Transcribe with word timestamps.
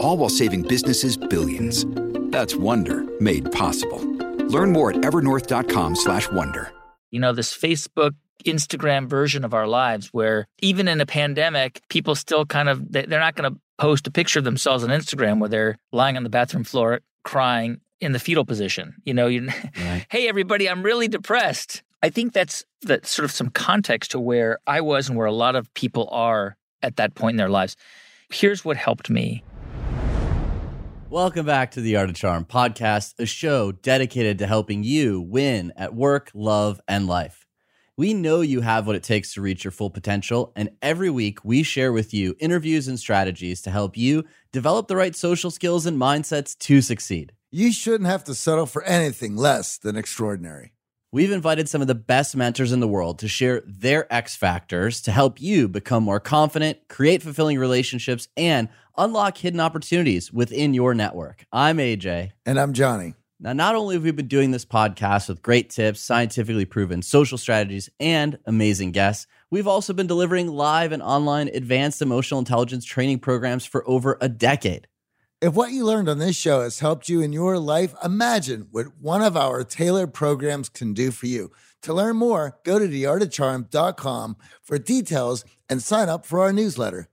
All 0.00 0.16
while 0.16 0.28
saving 0.28 0.62
businesses 0.62 1.16
billions. 1.16 1.84
That's 2.30 2.54
Wonder 2.54 3.04
made 3.20 3.50
possible. 3.52 4.00
Learn 4.48 4.72
more 4.72 4.90
at 4.90 4.96
evernorth.com/wonder. 4.98 6.72
You 7.10 7.20
know, 7.20 7.32
this 7.32 7.56
Facebook 7.56 8.12
Instagram 8.44 9.06
version 9.06 9.44
of 9.44 9.54
our 9.54 9.66
lives 9.66 10.08
where 10.08 10.46
even 10.60 10.88
in 10.88 11.00
a 11.00 11.06
pandemic, 11.06 11.82
people 11.88 12.14
still 12.14 12.44
kind 12.44 12.68
of 12.68 12.92
they're 12.92 13.06
not 13.06 13.34
going 13.34 13.52
to 13.52 13.60
post 13.78 14.06
a 14.06 14.10
picture 14.10 14.38
of 14.38 14.44
themselves 14.44 14.84
on 14.84 14.90
Instagram 14.90 15.38
where 15.38 15.48
they're 15.48 15.78
lying 15.92 16.16
on 16.16 16.22
the 16.22 16.30
bathroom 16.30 16.64
floor 16.64 17.00
crying 17.24 17.80
in 18.00 18.12
the 18.12 18.18
fetal 18.18 18.44
position. 18.44 18.94
You 19.04 19.14
know, 19.14 19.26
you 19.26 19.48
right. 19.76 20.06
hey 20.10 20.28
everybody, 20.28 20.68
I'm 20.68 20.82
really 20.82 21.08
depressed. 21.08 21.82
I 22.02 22.10
think 22.10 22.32
that's 22.32 22.64
that 22.82 23.06
sort 23.06 23.24
of 23.24 23.32
some 23.32 23.50
context 23.50 24.12
to 24.12 24.20
where 24.20 24.58
I 24.66 24.80
was 24.80 25.08
and 25.08 25.18
where 25.18 25.26
a 25.26 25.32
lot 25.32 25.56
of 25.56 25.72
people 25.74 26.08
are 26.12 26.56
at 26.82 26.96
that 26.96 27.14
point 27.14 27.34
in 27.34 27.38
their 27.38 27.48
lives. 27.48 27.76
Here's 28.30 28.64
what 28.64 28.76
helped 28.76 29.10
me. 29.10 29.42
Welcome 31.10 31.46
back 31.46 31.70
to 31.70 31.80
the 31.80 31.96
Art 31.96 32.10
of 32.10 32.16
Charm 32.16 32.44
podcast, 32.44 33.14
a 33.18 33.24
show 33.24 33.72
dedicated 33.72 34.38
to 34.38 34.46
helping 34.46 34.84
you 34.84 35.22
win 35.22 35.72
at 35.74 35.94
work, 35.94 36.30
love, 36.34 36.82
and 36.86 37.06
life. 37.06 37.46
We 37.96 38.12
know 38.12 38.42
you 38.42 38.60
have 38.60 38.86
what 38.86 38.94
it 38.94 39.04
takes 39.04 39.32
to 39.32 39.40
reach 39.40 39.64
your 39.64 39.70
full 39.70 39.88
potential, 39.88 40.52
and 40.54 40.68
every 40.82 41.08
week 41.08 41.42
we 41.42 41.62
share 41.62 41.94
with 41.94 42.12
you 42.12 42.36
interviews 42.38 42.88
and 42.88 43.00
strategies 43.00 43.62
to 43.62 43.70
help 43.70 43.96
you 43.96 44.24
develop 44.52 44.86
the 44.86 44.96
right 44.96 45.16
social 45.16 45.50
skills 45.50 45.86
and 45.86 45.98
mindsets 45.98 46.56
to 46.58 46.82
succeed. 46.82 47.32
You 47.50 47.72
shouldn't 47.72 48.10
have 48.10 48.24
to 48.24 48.34
settle 48.34 48.66
for 48.66 48.82
anything 48.82 49.34
less 49.34 49.78
than 49.78 49.96
extraordinary. 49.96 50.72
We've 51.10 51.32
invited 51.32 51.70
some 51.70 51.80
of 51.80 51.86
the 51.86 51.94
best 51.94 52.36
mentors 52.36 52.70
in 52.70 52.80
the 52.80 52.88
world 52.88 53.20
to 53.20 53.28
share 53.28 53.62
their 53.64 54.12
X 54.12 54.36
factors 54.36 55.00
to 55.02 55.10
help 55.10 55.40
you 55.40 55.66
become 55.66 56.02
more 56.02 56.20
confident, 56.20 56.86
create 56.88 57.22
fulfilling 57.22 57.58
relationships, 57.58 58.28
and 58.36 58.68
unlock 58.94 59.38
hidden 59.38 59.58
opportunities 59.58 60.30
within 60.30 60.74
your 60.74 60.92
network. 60.92 61.46
I'm 61.50 61.78
AJ. 61.78 62.32
And 62.44 62.60
I'm 62.60 62.74
Johnny. 62.74 63.14
Now, 63.40 63.54
not 63.54 63.74
only 63.74 63.94
have 63.94 64.04
we 64.04 64.10
been 64.10 64.28
doing 64.28 64.50
this 64.50 64.66
podcast 64.66 65.30
with 65.30 65.40
great 65.40 65.70
tips, 65.70 66.00
scientifically 66.00 66.66
proven 66.66 67.00
social 67.00 67.38
strategies, 67.38 67.88
and 67.98 68.38
amazing 68.44 68.92
guests, 68.92 69.26
we've 69.50 69.66
also 69.66 69.94
been 69.94 70.08
delivering 70.08 70.48
live 70.48 70.92
and 70.92 71.02
online 71.02 71.48
advanced 71.48 72.02
emotional 72.02 72.38
intelligence 72.38 72.84
training 72.84 73.20
programs 73.20 73.64
for 73.64 73.88
over 73.88 74.18
a 74.20 74.28
decade. 74.28 74.88
If 75.40 75.54
what 75.54 75.70
you 75.70 75.84
learned 75.84 76.08
on 76.08 76.18
this 76.18 76.34
show 76.34 76.62
has 76.62 76.80
helped 76.80 77.08
you 77.08 77.20
in 77.20 77.32
your 77.32 77.60
life, 77.60 77.94
imagine 78.02 78.66
what 78.72 78.98
one 79.00 79.22
of 79.22 79.36
our 79.36 79.62
tailored 79.62 80.12
programs 80.12 80.68
can 80.68 80.94
do 80.94 81.12
for 81.12 81.26
you. 81.26 81.52
To 81.82 81.94
learn 81.94 82.16
more, 82.16 82.58
go 82.64 82.80
to 82.80 82.88
theartofcharm.com 82.88 84.36
for 84.64 84.78
details 84.78 85.44
and 85.68 85.80
sign 85.80 86.08
up 86.08 86.26
for 86.26 86.40
our 86.40 86.52
newsletter. 86.52 87.08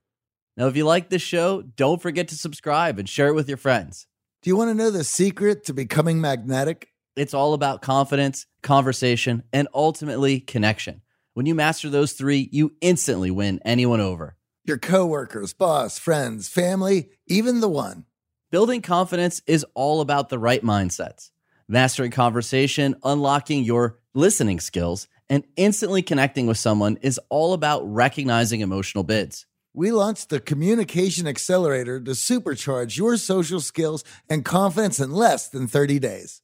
Now, 0.58 0.66
if 0.66 0.76
you 0.76 0.86
like 0.86 1.10
this 1.10 1.22
show, 1.22 1.62
don't 1.62 2.02
forget 2.02 2.28
to 2.30 2.36
subscribe 2.36 2.98
and 2.98 3.08
share 3.08 3.28
it 3.28 3.36
with 3.36 3.48
your 3.48 3.60
friends. 3.60 4.08
Do 4.42 4.50
you 4.50 4.58
want 4.58 4.72
to 4.72 4.74
know 4.74 4.90
the 4.90 5.04
secret 5.04 5.64
to 5.66 5.74
becoming 5.76 6.20
magnetic? 6.20 6.88
It's 7.16 7.36
all 7.36 7.54
about 7.54 7.84
confidence, 7.84 8.48
conversation, 8.64 9.44
and 9.54 9.68
ultimately 9.72 10.40
connection. 10.40 11.02
When 11.36 11.46
you 11.46 11.54
master 11.54 11.92
those 11.92 12.14
three, 12.14 12.50
you 12.52 12.74
instantly 12.82 13.30
win 13.30 13.60
anyone 13.64 14.02
over. 14.02 14.36
Your 14.64 14.80
coworkers, 14.80 15.54
boss, 15.54 16.00
friends, 16.00 16.50
family, 16.50 17.10
even 17.28 17.60
the 17.60 17.70
one. 17.70 18.06
Building 18.52 18.82
confidence 18.82 19.42
is 19.48 19.66
all 19.74 20.02
about 20.02 20.30
the 20.30 20.40
right 20.40 20.64
mindsets. 20.64 21.32
Mastering 21.68 22.12
conversation, 22.12 22.96
unlocking 23.04 23.64
your 23.64 24.00
listening 24.14 24.60
skills, 24.60 25.08
and 25.30 25.44
instantly 25.56 26.02
connecting 26.02 26.48
with 26.48 26.58
someone 26.58 26.98
is 27.02 27.20
all 27.30 27.54
about 27.54 27.82
recognizing 27.92 28.62
emotional 28.62 29.04
bids 29.04 29.46
we 29.76 29.92
launched 29.92 30.30
the 30.30 30.40
Communication 30.40 31.28
Accelerator 31.28 32.00
to 32.00 32.12
supercharge 32.12 32.96
your 32.96 33.18
social 33.18 33.60
skills 33.60 34.06
and 34.30 34.46
confidence 34.46 35.02
in 35.02 35.12
less 35.12 35.50
than 35.50 35.68
30 35.68 36.00
days. 36.00 36.42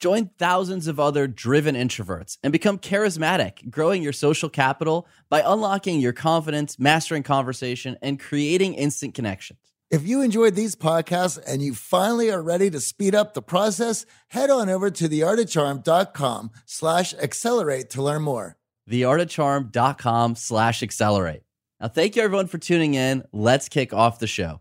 Join 0.00 0.28
thousands 0.38 0.86
of 0.86 1.00
other 1.00 1.26
driven 1.26 1.76
introverts 1.76 2.36
and 2.42 2.52
become 2.52 2.78
charismatic, 2.78 3.70
growing 3.70 4.02
your 4.02 4.12
social 4.12 4.50
capital 4.50 5.08
by 5.30 5.40
unlocking 5.40 5.98
your 5.98 6.12
confidence, 6.12 6.78
mastering 6.78 7.22
conversation, 7.22 7.96
and 8.02 8.20
creating 8.20 8.74
instant 8.74 9.14
connections. 9.14 9.63
If 9.90 10.06
you 10.06 10.22
enjoyed 10.22 10.54
these 10.54 10.74
podcasts 10.74 11.38
and 11.46 11.62
you 11.62 11.74
finally 11.74 12.30
are 12.30 12.42
ready 12.42 12.70
to 12.70 12.80
speed 12.80 13.14
up 13.14 13.34
the 13.34 13.42
process, 13.42 14.06
head 14.28 14.50
on 14.50 14.68
over 14.70 14.90
to 14.90 15.08
theartofcharm.com 15.08 16.50
slash 16.64 17.14
accelerate 17.14 17.90
to 17.90 18.02
learn 18.02 18.22
more. 18.22 18.56
Theartofcharm.com 18.90 20.36
slash 20.36 20.82
accelerate. 20.82 21.42
Now, 21.80 21.88
thank 21.88 22.16
you 22.16 22.22
everyone 22.22 22.46
for 22.46 22.58
tuning 22.58 22.94
in. 22.94 23.24
Let's 23.32 23.68
kick 23.68 23.92
off 23.92 24.18
the 24.18 24.26
show. 24.26 24.60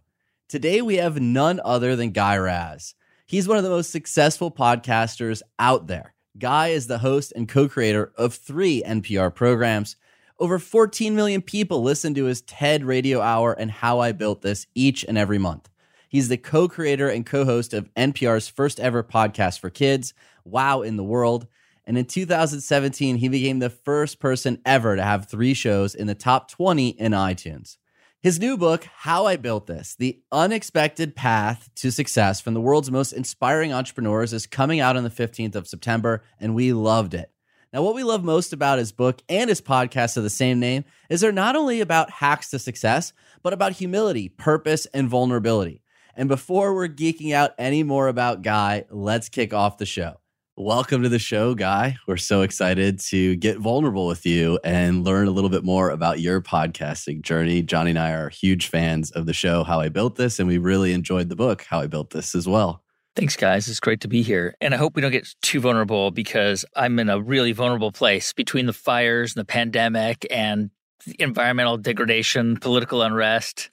Today, 0.50 0.82
we 0.82 0.98
have 0.98 1.20
none 1.20 1.62
other 1.64 1.96
than 1.96 2.12
Guy 2.12 2.38
Raz. 2.38 2.94
He's 3.26 3.48
one 3.48 3.58
of 3.58 3.64
the 3.64 3.70
most 3.70 3.92
successful 3.92 4.52
podcasters 4.52 5.42
out 5.58 5.88
there. 5.88 6.14
Guy 6.38 6.70
is 6.70 6.88
the 6.88 6.98
host 6.98 7.32
and 7.36 7.48
co 7.48 7.70
creator 7.70 8.12
of 8.18 8.34
three 8.34 8.84
NPR 8.86 9.34
programs. 9.34 9.96
Over 10.44 10.60
14 10.60 11.16
million 11.16 11.42
people 11.42 11.82
listen 11.82 12.14
to 12.16 12.26
his 12.26 12.42
TED 12.42 12.84
Radio 12.84 13.22
Hour 13.22 13.54
and 13.54 13.72
How 13.72 14.00
I 14.00 14.12
Built 14.12 14.42
This 14.42 14.68
each 14.76 15.06
and 15.06 15.18
every 15.18 15.38
month. 15.38 15.70
He's 16.10 16.28
the 16.28 16.36
co 16.36 16.68
creator 16.68 17.08
and 17.08 17.26
co 17.26 17.46
host 17.46 17.74
of 17.74 17.90
NPR's 17.94 18.50
first 18.50 18.78
ever 18.78 19.04
podcast 19.04 19.60
for 19.60 19.70
kids, 19.70 20.14
Wow 20.44 20.82
in 20.82 20.98
the 20.98 21.04
World. 21.04 21.48
And 21.86 21.98
in 21.98 22.04
2017, 22.04 23.16
he 23.16 23.30
became 23.30 23.60
the 23.60 23.70
first 23.70 24.20
person 24.20 24.60
ever 24.66 24.98
to 24.98 25.02
have 25.02 25.30
three 25.30 25.54
shows 25.54 25.96
in 25.96 26.08
the 26.08 26.14
top 26.14 26.52
20 26.52 26.90
in 26.90 27.14
iTunes. 27.14 27.78
His 28.20 28.38
new 28.38 28.58
book, 28.58 28.86
How 28.98 29.26
I 29.26 29.38
Built 29.38 29.68
This 29.68 29.96
The 29.96 30.22
Unexpected 30.30 31.16
Path 31.16 31.70
to 31.76 31.90
Success 31.90 32.42
from 32.42 32.54
the 32.54 32.60
World's 32.60 32.92
Most 32.92 33.14
Inspiring 33.14 33.72
Entrepreneurs, 33.72 34.34
is 34.34 34.46
coming 34.46 34.82
out 34.82 34.98
on 34.98 35.06
the 35.06 35.10
15th 35.10 35.56
of 35.56 35.70
September, 35.70 36.22
and 36.38 36.54
we 36.54 36.74
loved 36.74 37.14
it. 37.14 37.33
Now, 37.74 37.82
what 37.82 37.96
we 37.96 38.04
love 38.04 38.24
most 38.24 38.54
about 38.54 38.78
his 38.78 38.92
book 38.92 39.24
and 39.28 39.50
his 39.50 39.60
podcast 39.60 40.16
of 40.16 40.22
the 40.22 40.30
same 40.30 40.60
name 40.60 40.86
is 41.10 41.22
they're 41.22 41.32
not 41.32 41.56
only 41.56 41.82
about 41.82 42.12
hacks 42.12 42.52
to 42.52 42.60
success, 42.60 43.14
but 43.42 43.52
about 43.52 43.72
humility, 43.72 44.30
purpose, 44.30 44.86
and 44.94 45.10
vulnerability. 45.10 45.82
And 46.16 46.30
before 46.30 46.76
we're 46.76 46.88
geeking 46.88 47.34
out 47.34 47.56
any 47.58 47.82
more 47.82 48.10
about 48.10 48.44
Guy, 48.44 48.86
let's 48.92 49.28
kick 49.28 49.56
off 49.56 49.80
the 49.80 49.88
show. 49.88 50.20
Welcome 50.56 51.02
to 51.02 51.10
the 51.10 51.18
show, 51.18 51.56
Guy. 51.56 51.98
We're 52.06 52.18
so 52.18 52.44
excited 52.44 53.00
to 53.08 53.36
get 53.38 53.58
vulnerable 53.58 54.06
with 54.06 54.24
you 54.24 54.60
and 54.64 55.04
learn 55.04 55.28
a 55.28 55.32
little 55.32 55.50
bit 55.50 55.64
more 55.64 55.90
about 55.90 56.20
your 56.20 56.42
podcasting 56.42 57.24
journey. 57.24 57.64
Johnny 57.64 57.90
and 57.90 57.98
I 57.98 58.12
are 58.12 58.30
huge 58.30 58.68
fans 58.68 59.10
of 59.10 59.26
the 59.26 59.34
show, 59.34 59.64
How 59.64 59.80
I 59.80 59.90
Built 59.90 60.16
This, 60.16 60.38
and 60.38 60.48
we 60.48 60.60
really 60.60 60.94
enjoyed 60.94 61.28
the 61.28 61.36
book, 61.36 61.64
How 61.64 61.80
I 61.80 61.88
Built 61.88 62.12
This, 62.12 62.36
as 62.36 62.48
well. 62.48 62.83
Thanks, 63.16 63.36
guys. 63.36 63.68
It's 63.68 63.80
great 63.80 64.02
to 64.02 64.08
be 64.08 64.24
here. 64.24 64.56
And 64.60 64.74
I 64.74 64.78
hope 64.78 64.96
we 64.96 65.02
don't 65.02 65.12
get 65.12 65.28
too 65.42 65.60
vulnerable 65.60 66.10
because 66.10 66.66
I'm 66.76 66.98
in 66.98 67.10
a 67.10 67.22
really 67.22 67.52
vulnerable 67.52 67.92
place 67.92 68.34
between 68.34 68.66
the 68.66 68.74
fires 68.74 69.36
and 69.36 69.42
the 69.42 69.46
pandemic 69.46 70.26
and 70.32 70.72
environmental 71.20 71.78
degradation, 71.78 72.58
political 72.58 73.04
unrest. 73.04 73.70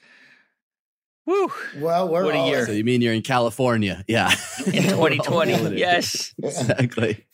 Woo. 1.25 1.51
Well, 1.77 2.09
we're 2.09 2.25
what 2.25 2.35
a 2.35 2.47
year. 2.49 2.67
So 2.67 2.73
you 2.73 2.85
mean 2.85 3.01
you're 3.01 3.15
in 3.15 3.23
California? 3.23 4.05
Yeah. 4.07 4.31
In 4.67 4.83
2020. 4.83 5.53
yes. 5.77 6.35
Exactly. 6.43 7.27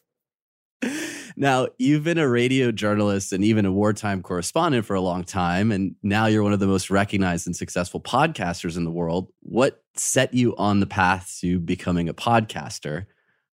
Now, 1.38 1.68
you've 1.78 2.04
been 2.04 2.16
a 2.16 2.28
radio 2.28 2.72
journalist 2.72 3.32
and 3.32 3.44
even 3.44 3.66
a 3.66 3.72
wartime 3.72 4.22
correspondent 4.22 4.86
for 4.86 4.94
a 4.94 5.02
long 5.02 5.22
time, 5.22 5.70
and 5.70 5.94
now 6.02 6.26
you're 6.26 6.42
one 6.42 6.54
of 6.54 6.60
the 6.60 6.66
most 6.66 6.90
recognized 6.90 7.46
and 7.46 7.54
successful 7.54 8.00
podcasters 8.00 8.78
in 8.78 8.84
the 8.84 8.90
world. 8.90 9.28
What 9.40 9.82
set 9.94 10.32
you 10.32 10.56
on 10.56 10.80
the 10.80 10.86
path 10.86 11.36
to 11.42 11.58
becoming 11.58 12.08
a 12.08 12.14
podcaster? 12.14 13.04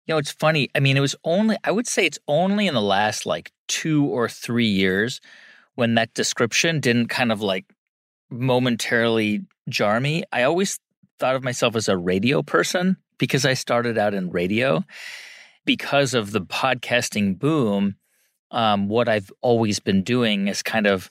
You 0.07 0.15
know, 0.15 0.19
it's 0.19 0.31
funny. 0.31 0.69
I 0.75 0.81
mean, 0.81 0.99
it 0.99 1.01
was 1.01 1.17
only, 1.25 1.57
I 1.65 1.71
would 1.71 1.87
say 1.87 2.05
it's 2.05 2.19
only 2.29 2.67
in 2.67 2.75
the 2.75 2.83
last 2.83 3.25
like 3.25 3.51
two 3.67 4.05
or 4.05 4.29
three 4.29 4.69
years 4.69 5.23
when 5.75 5.95
that 5.95 6.13
description 6.13 6.81
didn't 6.81 7.09
kind 7.09 7.33
of 7.33 7.41
like 7.41 7.65
momentarily 8.29 9.41
jar 9.71 10.01
me. 10.01 10.25
I 10.33 10.43
always 10.43 10.79
thought 11.19 11.37
of 11.37 11.45
myself 11.45 11.77
as 11.77 11.89
a 11.89 11.97
radio 11.97 12.43
person 12.43 12.99
because 13.17 13.47
I 13.47 13.55
started 13.55 13.97
out 13.97 14.13
in 14.13 14.31
radio. 14.31 14.85
Because 15.65 16.15
of 16.15 16.33
the 16.33 16.41
podcasting 16.41 17.39
boom, 17.39 17.97
um, 18.51 18.89
what 18.89 19.09
I've 19.09 19.31
always 19.41 19.79
been 19.79 20.03
doing 20.03 20.49
is 20.49 20.63
kind 20.63 20.87
of 20.87 21.11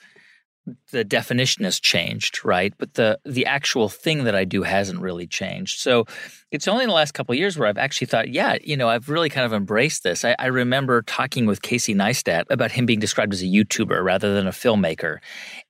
the 0.92 1.04
definition 1.04 1.64
has 1.64 1.80
changed, 1.80 2.44
right? 2.46 2.74
But 2.78 2.96
the 2.96 3.20
the 3.26 3.46
actual 3.46 3.90
thing 3.90 4.24
that 4.26 4.36
I 4.36 4.46
do 4.46 4.64
hasn't 4.64 5.02
really 5.02 5.28
changed. 5.28 5.80
So 5.80 6.06
it's 6.52 6.68
only 6.68 6.84
in 6.84 6.90
the 6.90 6.96
last 6.96 7.14
couple 7.14 7.34
of 7.34 7.40
years 7.40 7.58
where 7.58 7.68
I've 7.68 7.78
actually 7.78 8.08
thought, 8.08 8.30
yeah, 8.30 8.58
you 8.64 8.76
know, 8.76 8.90
I've 8.90 9.10
really 9.10 9.30
kind 9.30 9.46
of 9.46 9.54
embraced 9.54 10.04
this. 10.04 10.26
I, 10.26 10.36
I 10.40 10.48
remember 10.48 11.02
talking 11.02 11.46
with 11.46 11.62
Casey 11.62 11.96
Neistat 11.96 12.46
about 12.50 12.72
him 12.72 12.86
being 12.86 13.00
described 13.00 13.34
as 13.34 13.42
a 13.42 13.46
YouTuber 13.46 14.04
rather 14.04 14.34
than 14.34 14.48
a 14.48 14.52
filmmaker, 14.52 15.20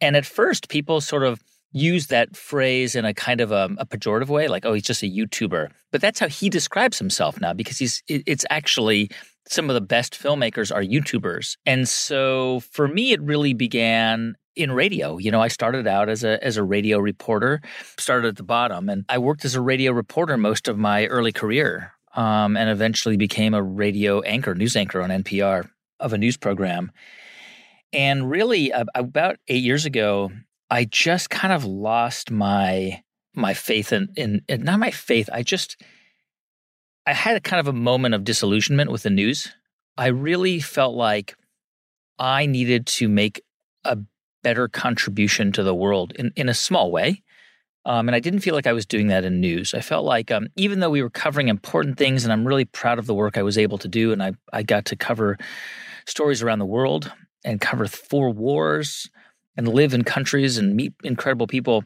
and 0.02 0.16
at 0.16 0.26
first 0.26 0.70
people 0.70 1.02
sort 1.02 1.24
of 1.24 1.42
use 1.71 2.07
that 2.07 2.36
phrase 2.36 2.95
in 2.95 3.06
a 3.06 3.13
kind 3.13 3.42
of 3.42 3.51
a, 3.51 3.69
a, 3.77 3.86
pejorative 3.86 4.27
way, 4.27 4.48
like, 4.48 4.66
oh, 4.66 4.74
he's 4.74 4.83
just 4.83 5.04
a 5.04 5.06
YouTuber. 5.06 5.69
But 5.92 6.01
that's 6.01 6.19
how 6.19 6.27
he 6.27 6.50
describes 6.50 6.98
himself 6.98 7.39
now 7.39 7.54
because 7.54 7.77
he's 7.77 8.01
it, 8.07 8.24
it's 8.25 8.45
actually 8.50 9.10
some 9.48 9.69
of 9.69 9.74
the 9.74 9.81
best 9.81 10.13
filmmakers 10.13 10.74
are 10.74 10.81
YouTubers. 10.81 11.57
And 11.66 11.88
so 11.88 12.62
for 12.71 12.88
me, 12.88 13.12
it 13.12 13.21
really 13.21 13.54
began 13.54 14.36
in 14.56 14.71
radio. 14.71 15.18
You 15.18 15.31
know, 15.31 15.42
I 15.42 15.48
started 15.48 15.88
out 15.88 16.10
as 16.10 16.24
a 16.24 16.44
as 16.44 16.57
a 16.57 16.63
radio 16.63 17.00
reporter, 17.00 17.62
started 17.98 18.30
at 18.30 18.36
the 18.38 18.44
bottom, 18.44 18.89
and 18.89 19.06
I 19.10 19.18
worked 19.18 19.45
as 19.45 19.56
a 19.56 19.62
radio 19.62 19.92
reporter 19.92 20.38
most 20.38 20.68
of 20.68 20.77
my 20.77 21.06
early 21.07 21.31
career, 21.31 21.94
um, 22.16 22.57
and 22.57 22.69
eventually 22.69 23.18
became 23.18 23.54
a 23.54 23.63
radio 23.63 24.21
anchor, 24.21 24.56
news 24.56 24.75
anchor 24.75 25.01
on 25.01 25.10
NPR 25.10 25.69
of 26.00 26.13
a 26.13 26.18
news 26.18 26.38
program. 26.38 26.92
And 27.92 28.30
really, 28.30 28.71
about 28.94 29.38
eight 29.48 29.63
years 29.63 29.86
ago, 29.86 30.31
I 30.69 30.86
just 30.86 31.30
kind 31.30 31.54
of 31.54 31.66
lost 31.66 32.31
my 32.31 33.04
my 33.36 33.54
faith 33.54 33.94
in, 33.94 34.10
in, 34.18 34.42
in 34.48 34.63
not 34.63 34.80
my 34.80 34.92
faith. 34.92 35.30
I 35.31 35.44
just 35.44 35.81
I 37.06 37.13
had 37.13 37.38
a 37.38 37.42
kind 37.42 37.60
of 37.60 37.68
a 37.68 37.74
moment 37.74 38.16
of 38.16 38.24
disillusionment 38.24 38.92
with 38.92 39.04
the 39.04 39.10
news. 39.10 39.51
I 39.98 40.07
really 40.07 40.60
felt 40.60 40.95
like 40.95 41.36
I 42.18 42.45
needed 42.45 42.86
to 42.88 43.07
make 43.07 43.42
a 43.83 43.98
better 44.44 44.68
contribution 44.68 45.51
to 45.54 45.63
the 45.63 45.75
world 45.75 46.13
in, 46.16 46.31
in 46.36 46.50
a 46.50 46.54
small 46.54 46.92
way. 46.92 47.24
Um, 47.86 48.07
and 48.07 48.16
I 48.16 48.19
didn't 48.19 48.42
feel 48.42 48.56
like 48.56 48.68
I 48.68 48.74
was 48.74 48.86
doing 48.86 49.07
that 49.07 49.25
in 49.25 49.39
news. 49.39 49.74
I 49.74 49.81
felt 49.81 50.06
like 50.06 50.31
um, 50.31 50.48
even 50.56 50.80
though 50.80 50.89
we 50.89 51.01
were 51.01 51.10
covering 51.10 51.48
important 51.48 51.98
things, 51.98 52.24
and 52.24 52.31
I'm 52.31 52.48
really 52.48 52.66
proud 52.66 53.00
of 53.00 53.07
the 53.07 53.16
work 53.16 53.38
I 53.38 53.44
was 53.44 53.57
able 53.57 53.77
to 53.80 53.88
do, 53.88 54.12
and 54.12 54.21
I, 54.21 54.33
I 54.54 54.63
got 54.63 54.86
to 54.86 54.95
cover 54.95 55.38
stories 56.06 56.44
around 56.44 56.60
the 56.60 56.66
world 56.66 57.12
and 57.44 57.62
cover 57.62 57.88
four 57.88 58.31
wars 58.31 59.10
and 59.59 59.67
live 59.67 59.94
in 59.94 60.06
countries 60.06 60.57
and 60.57 60.73
meet 60.73 60.94
incredible 61.03 61.45
people, 61.45 61.83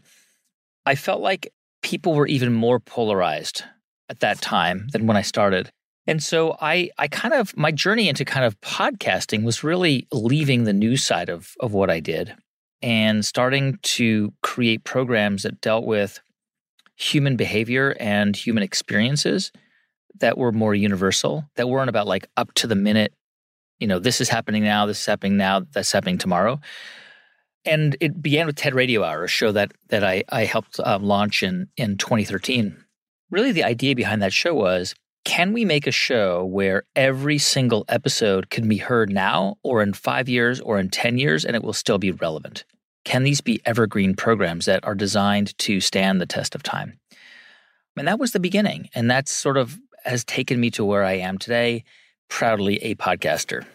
I 0.85 0.93
felt 0.93 1.21
like 1.21 1.51
people 1.81 2.13
were 2.13 2.27
even 2.27 2.53
more 2.53 2.79
polarized 2.79 3.63
at 4.09 4.19
that 4.19 4.39
time 4.41 4.89
than 4.91 5.07
when 5.07 5.17
I 5.17 5.23
started. 5.23 5.71
And 6.05 6.21
so 6.21 6.55
I 6.61 6.91
I 6.99 7.07
kind 7.07 7.33
of 7.33 7.57
my 7.57 7.71
journey 7.71 8.09
into 8.09 8.25
kind 8.25 8.45
of 8.45 8.61
podcasting 8.61 9.43
was 9.43 9.63
really 9.63 10.07
leaving 10.11 10.65
the 10.65 10.73
news 10.73 11.03
side 11.03 11.29
of 11.29 11.55
of 11.61 11.73
what 11.73 11.89
I 11.89 11.99
did 11.99 12.35
and 12.83 13.25
starting 13.25 13.79
to 13.81 14.31
create 14.43 14.83
programs 14.83 15.41
that 15.41 15.59
dealt 15.59 15.85
with 15.85 16.19
human 16.95 17.35
behavior 17.37 17.95
and 17.99 18.35
human 18.35 18.61
experiences 18.61 19.51
that 20.19 20.37
were 20.37 20.51
more 20.51 20.75
universal, 20.75 21.45
that 21.55 21.67
weren't 21.67 21.89
about 21.89 22.05
like 22.05 22.27
up 22.37 22.53
to 22.53 22.67
the 22.67 22.75
minute, 22.75 23.15
you 23.79 23.87
know, 23.87 23.97
this 23.97 24.21
is 24.21 24.29
happening 24.29 24.63
now, 24.63 24.85
this 24.85 24.99
is 24.99 25.05
happening 25.07 25.37
now, 25.37 25.61
that's 25.71 25.91
happening 25.91 26.19
tomorrow. 26.19 26.59
And 27.65 27.95
it 28.01 28.21
began 28.21 28.45
with 28.45 28.55
TED 28.55 28.75
Radio 28.75 29.03
Hour, 29.03 29.23
a 29.23 29.27
show 29.27 29.51
that 29.51 29.71
that 29.89 30.03
I, 30.03 30.23
I 30.29 30.45
helped 30.45 30.79
uh, 30.79 30.99
launch 31.01 31.43
in 31.43 31.67
in 31.77 31.97
2013. 31.97 32.77
Really, 33.31 33.51
the 33.51 33.63
idea 33.63 33.95
behind 33.95 34.21
that 34.21 34.33
show 34.33 34.53
was 34.53 34.93
can 35.25 35.53
we 35.53 35.63
make 35.63 35.87
a 35.87 35.91
show 35.91 36.43
where 36.43 36.83
every 36.95 37.37
single 37.37 37.85
episode 37.87 38.49
can 38.49 38.67
be 38.67 38.77
heard 38.77 39.09
now 39.09 39.55
or 39.63 39.81
in 39.81 39.93
five 39.93 40.27
years 40.27 40.59
or 40.59 40.79
in 40.79 40.89
10 40.89 41.17
years 41.17 41.45
and 41.45 41.55
it 41.55 41.63
will 41.63 41.73
still 41.73 41.97
be 41.97 42.11
relevant? 42.11 42.65
Can 43.05 43.23
these 43.23 43.41
be 43.41 43.61
evergreen 43.65 44.15
programs 44.15 44.65
that 44.65 44.83
are 44.85 44.95
designed 44.95 45.57
to 45.59 45.79
stand 45.79 46.19
the 46.19 46.25
test 46.25 46.55
of 46.55 46.63
time? 46.63 46.99
And 47.97 48.07
that 48.07 48.19
was 48.19 48.31
the 48.31 48.39
beginning. 48.39 48.89
And 48.93 49.09
that 49.11 49.29
sort 49.29 49.57
of 49.57 49.79
has 50.03 50.25
taken 50.25 50.59
me 50.59 50.69
to 50.71 50.83
where 50.83 51.03
I 51.03 51.13
am 51.13 51.37
today, 51.37 51.85
proudly 52.27 52.77
a 52.83 52.95
podcaster. 52.95 53.65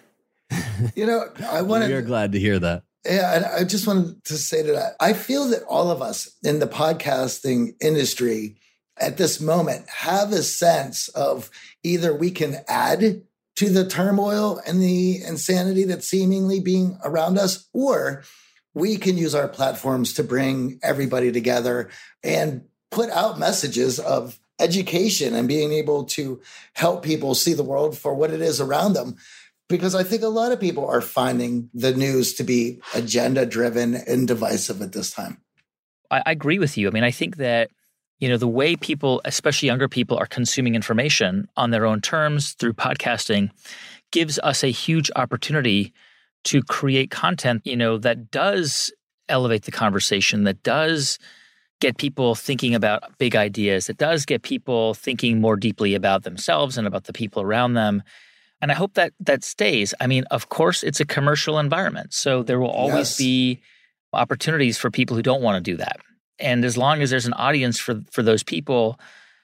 you 0.94 1.06
know, 1.06 1.28
I 1.50 1.62
want 1.62 1.84
to. 1.84 1.88
We 1.88 1.94
are 1.94 2.02
glad 2.02 2.32
to 2.32 2.40
hear 2.40 2.58
that. 2.58 2.82
Yeah, 3.04 3.52
I 3.56 3.64
just 3.64 3.86
wanted 3.86 4.24
to 4.24 4.36
say 4.36 4.62
that 4.62 4.96
I 5.00 5.12
feel 5.12 5.48
that 5.48 5.62
all 5.64 5.90
of 5.90 6.02
us 6.02 6.36
in 6.42 6.58
the 6.58 6.66
podcasting 6.66 7.74
industry 7.80 8.56
at 8.98 9.16
this 9.16 9.40
moment 9.40 9.88
have 9.88 10.32
a 10.32 10.42
sense 10.42 11.08
of 11.08 11.50
either 11.84 12.12
we 12.12 12.30
can 12.30 12.56
add 12.66 13.22
to 13.56 13.70
the 13.70 13.86
turmoil 13.86 14.60
and 14.66 14.82
the 14.82 15.22
insanity 15.22 15.84
that's 15.84 16.08
seemingly 16.08 16.60
being 16.60 16.98
around 17.04 17.38
us, 17.38 17.68
or 17.72 18.24
we 18.74 18.96
can 18.96 19.16
use 19.16 19.34
our 19.34 19.48
platforms 19.48 20.12
to 20.14 20.22
bring 20.22 20.78
everybody 20.82 21.32
together 21.32 21.90
and 22.22 22.62
put 22.90 23.10
out 23.10 23.38
messages 23.38 23.98
of 23.98 24.38
education 24.60 25.34
and 25.34 25.48
being 25.48 25.72
able 25.72 26.04
to 26.04 26.40
help 26.74 27.02
people 27.04 27.34
see 27.34 27.52
the 27.52 27.62
world 27.62 27.96
for 27.96 28.14
what 28.14 28.32
it 28.32 28.40
is 28.40 28.60
around 28.60 28.92
them. 28.92 29.16
Because 29.68 29.94
I 29.94 30.02
think 30.02 30.22
a 30.22 30.28
lot 30.28 30.52
of 30.52 30.60
people 30.60 30.86
are 30.86 31.02
finding 31.02 31.68
the 31.74 31.92
news 31.92 32.34
to 32.34 32.44
be 32.44 32.80
agenda 32.94 33.44
driven 33.44 33.94
and 33.94 34.26
divisive 34.26 34.80
at 34.80 34.92
this 34.92 35.10
time. 35.10 35.42
I, 36.10 36.22
I 36.24 36.32
agree 36.32 36.58
with 36.58 36.78
you. 36.78 36.88
I 36.88 36.90
mean, 36.90 37.04
I 37.04 37.10
think 37.10 37.36
that 37.36 37.70
you 38.18 38.28
know 38.28 38.36
the 38.36 38.48
way 38.48 38.76
people 38.76 39.20
especially 39.24 39.68
younger 39.68 39.88
people 39.88 40.16
are 40.16 40.26
consuming 40.26 40.74
information 40.74 41.48
on 41.56 41.70
their 41.70 41.86
own 41.86 42.00
terms 42.00 42.52
through 42.54 42.72
podcasting 42.72 43.50
gives 44.10 44.38
us 44.40 44.64
a 44.64 44.68
huge 44.68 45.10
opportunity 45.16 45.92
to 46.44 46.62
create 46.62 47.10
content 47.10 47.62
you 47.64 47.76
know 47.76 47.98
that 47.98 48.30
does 48.30 48.92
elevate 49.28 49.64
the 49.64 49.70
conversation 49.70 50.44
that 50.44 50.62
does 50.62 51.18
get 51.80 51.96
people 51.96 52.34
thinking 52.34 52.74
about 52.74 53.16
big 53.18 53.36
ideas 53.36 53.86
that 53.86 53.98
does 53.98 54.24
get 54.24 54.42
people 54.42 54.94
thinking 54.94 55.40
more 55.40 55.56
deeply 55.56 55.94
about 55.94 56.24
themselves 56.24 56.76
and 56.76 56.86
about 56.86 57.04
the 57.04 57.12
people 57.12 57.42
around 57.42 57.74
them 57.74 58.02
and 58.60 58.70
i 58.70 58.74
hope 58.74 58.94
that 58.94 59.12
that 59.20 59.44
stays 59.44 59.94
i 60.00 60.06
mean 60.06 60.24
of 60.30 60.48
course 60.48 60.82
it's 60.82 61.00
a 61.00 61.04
commercial 61.04 61.58
environment 61.58 62.12
so 62.12 62.42
there 62.42 62.60
will 62.60 62.70
always 62.70 63.10
yes. 63.10 63.18
be 63.18 63.60
opportunities 64.12 64.78
for 64.78 64.90
people 64.90 65.14
who 65.16 65.22
don't 65.22 65.42
want 65.42 65.62
to 65.62 65.70
do 65.70 65.76
that 65.76 65.98
and 66.38 66.64
as 66.64 66.76
long 66.76 67.02
as 67.02 67.10
there's 67.10 67.26
an 67.26 67.34
audience 67.34 67.78
for 67.78 68.00
for 68.10 68.22
those 68.22 68.42
people, 68.42 68.98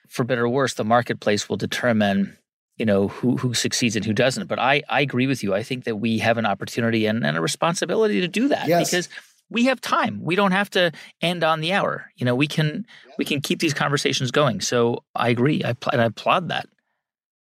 for 0.08 0.24
better 0.24 0.44
or 0.44 0.48
worse, 0.48 0.74
the 0.74 0.84
marketplace 0.84 1.48
will 1.48 1.56
determine 1.56 2.36
you 2.76 2.86
know 2.86 3.08
who 3.08 3.36
who 3.36 3.54
succeeds 3.54 3.96
and 3.96 4.04
who 4.04 4.12
doesn't. 4.12 4.46
But 4.46 4.58
I 4.58 4.82
I 4.88 5.00
agree 5.00 5.26
with 5.26 5.42
you. 5.42 5.54
I 5.54 5.62
think 5.62 5.84
that 5.84 5.96
we 5.96 6.18
have 6.18 6.38
an 6.38 6.46
opportunity 6.46 7.06
and, 7.06 7.24
and 7.24 7.36
a 7.36 7.40
responsibility 7.40 8.20
to 8.20 8.28
do 8.28 8.48
that 8.48 8.68
yes. 8.68 8.88
because 8.88 9.08
we 9.50 9.64
have 9.66 9.80
time. 9.80 10.20
We 10.22 10.36
don't 10.36 10.52
have 10.52 10.70
to 10.70 10.92
end 11.20 11.44
on 11.44 11.60
the 11.60 11.72
hour. 11.72 12.10
You 12.16 12.24
know, 12.24 12.34
we 12.34 12.46
can 12.46 12.86
we 13.18 13.24
can 13.24 13.40
keep 13.40 13.58
these 13.58 13.74
conversations 13.74 14.30
going. 14.30 14.60
So 14.60 15.04
I 15.14 15.28
agree. 15.28 15.62
I 15.64 15.74
and 15.92 16.00
I 16.00 16.06
applaud 16.06 16.48
that. 16.48 16.68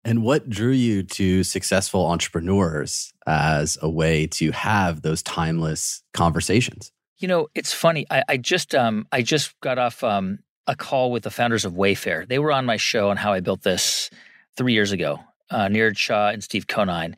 And 0.04 0.22
what 0.22 0.48
drew 0.48 0.72
you 0.72 1.02
to 1.04 1.44
successful 1.44 2.06
entrepreneurs 2.06 3.12
as 3.26 3.78
a 3.80 3.88
way 3.88 4.26
to 4.28 4.50
have 4.50 5.02
those 5.02 5.22
timeless 5.22 6.02
conversations? 6.12 6.90
You 7.18 7.28
know, 7.28 7.48
it's 7.54 7.72
funny. 7.72 8.06
I, 8.10 8.24
I 8.28 8.36
just 8.36 8.74
um 8.74 9.06
I 9.12 9.22
just 9.22 9.58
got 9.60 9.78
off 9.78 10.02
um 10.02 10.40
a 10.66 10.74
call 10.74 11.10
with 11.12 11.22
the 11.22 11.30
founders 11.30 11.64
of 11.64 11.74
Wayfair. 11.74 12.26
They 12.26 12.38
were 12.38 12.52
on 12.52 12.66
my 12.66 12.76
show 12.76 13.10
on 13.10 13.16
how 13.16 13.32
I 13.32 13.40
built 13.40 13.62
this 13.62 14.10
three 14.56 14.72
years 14.72 14.92
ago. 14.92 15.20
Uh, 15.50 15.66
Niraj 15.66 15.98
Shah 15.98 16.28
and 16.30 16.42
Steve 16.42 16.66
Conine, 16.66 17.14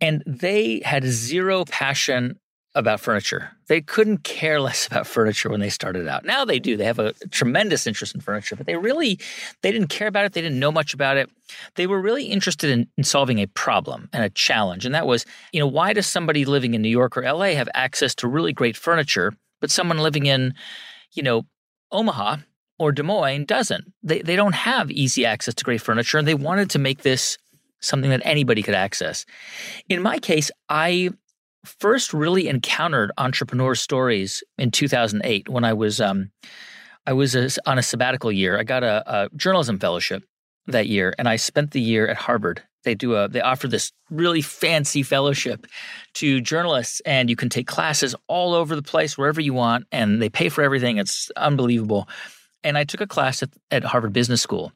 and 0.00 0.22
they 0.26 0.80
had 0.84 1.04
zero 1.04 1.64
passion 1.64 2.38
about 2.78 3.00
furniture. 3.00 3.50
They 3.66 3.80
couldn't 3.80 4.24
care 4.24 4.60
less 4.68 4.86
about 4.86 5.06
furniture 5.06 5.48
when 5.48 5.60
they 5.60 5.68
started 5.68 6.08
out. 6.08 6.24
Now 6.24 6.44
they 6.44 6.58
do. 6.58 6.76
They 6.76 6.84
have 6.84 6.98
a 6.98 7.12
tremendous 7.30 7.86
interest 7.86 8.14
in 8.14 8.20
furniture, 8.20 8.56
but 8.56 8.66
they 8.66 8.76
really 8.76 9.18
they 9.62 9.72
didn't 9.72 9.88
care 9.88 10.08
about 10.08 10.24
it. 10.24 10.32
They 10.32 10.40
didn't 10.40 10.58
know 10.58 10.72
much 10.72 10.94
about 10.94 11.16
it. 11.16 11.30
They 11.74 11.86
were 11.86 12.00
really 12.00 12.24
interested 12.24 12.70
in, 12.70 12.88
in 12.96 13.04
solving 13.04 13.38
a 13.38 13.46
problem 13.46 14.08
and 14.12 14.24
a 14.24 14.30
challenge. 14.30 14.84
And 14.84 14.94
that 14.94 15.06
was, 15.06 15.26
you 15.52 15.60
know, 15.60 15.66
why 15.66 15.92
does 15.92 16.06
somebody 16.06 16.44
living 16.44 16.74
in 16.74 16.82
New 16.82 16.88
York 16.88 17.16
or 17.16 17.22
LA 17.22 17.54
have 17.54 17.68
access 17.74 18.14
to 18.16 18.28
really 18.28 18.52
great 18.52 18.76
furniture, 18.76 19.32
but 19.60 19.70
someone 19.70 19.98
living 19.98 20.26
in, 20.26 20.54
you 21.12 21.22
know, 21.22 21.46
Omaha 21.90 22.36
or 22.78 22.92
Des 22.92 23.02
Moines 23.02 23.46
doesn't? 23.46 23.84
They 24.02 24.22
they 24.22 24.36
don't 24.36 24.54
have 24.54 24.90
easy 24.90 25.26
access 25.26 25.54
to 25.54 25.64
great 25.64 25.82
furniture. 25.82 26.18
And 26.18 26.28
they 26.28 26.34
wanted 26.34 26.70
to 26.70 26.78
make 26.78 27.02
this 27.02 27.38
something 27.80 28.10
that 28.10 28.22
anybody 28.24 28.62
could 28.62 28.74
access. 28.74 29.24
In 29.88 30.02
my 30.02 30.18
case, 30.18 30.50
I 30.68 31.10
first 31.64 32.12
really 32.12 32.48
encountered 32.48 33.12
entrepreneur 33.18 33.74
stories 33.74 34.42
in 34.58 34.70
2008 34.70 35.48
when 35.48 35.64
I 35.64 35.72
was 35.72 36.00
um, 36.00 36.30
I 37.06 37.12
was 37.12 37.34
a, 37.34 37.48
on 37.66 37.78
a 37.78 37.82
sabbatical 37.82 38.30
year. 38.30 38.58
I 38.58 38.64
got 38.64 38.82
a, 38.82 39.02
a, 39.06 39.28
journalism 39.36 39.78
fellowship 39.78 40.24
that 40.66 40.88
year, 40.88 41.14
and 41.18 41.28
I 41.28 41.36
spent 41.36 41.70
the 41.70 41.80
year 41.80 42.06
at 42.06 42.16
Harvard. 42.16 42.62
They 42.84 42.94
do 42.94 43.16
a 43.16 43.28
they 43.28 43.40
offer 43.40 43.66
this 43.66 43.92
really 44.10 44.40
fancy 44.40 45.02
fellowship 45.02 45.66
to 46.14 46.40
journalists 46.40 47.00
and 47.04 47.28
you 47.28 47.36
can 47.36 47.48
take 47.48 47.66
classes 47.66 48.14
all 48.28 48.54
over 48.54 48.76
the 48.76 48.82
place 48.82 49.18
wherever 49.18 49.40
you 49.40 49.52
want 49.52 49.86
and 49.92 50.22
they 50.22 50.28
pay 50.28 50.48
for 50.48 50.62
everything. 50.62 50.96
It's 50.96 51.30
unbelievable. 51.36 52.08
And 52.64 52.78
i 52.78 52.84
took 52.84 53.00
a 53.00 53.06
class 53.06 53.42
at, 53.42 53.50
at 53.70 53.84
harvard 53.84 54.12
business 54.12 54.40
school. 54.40 54.72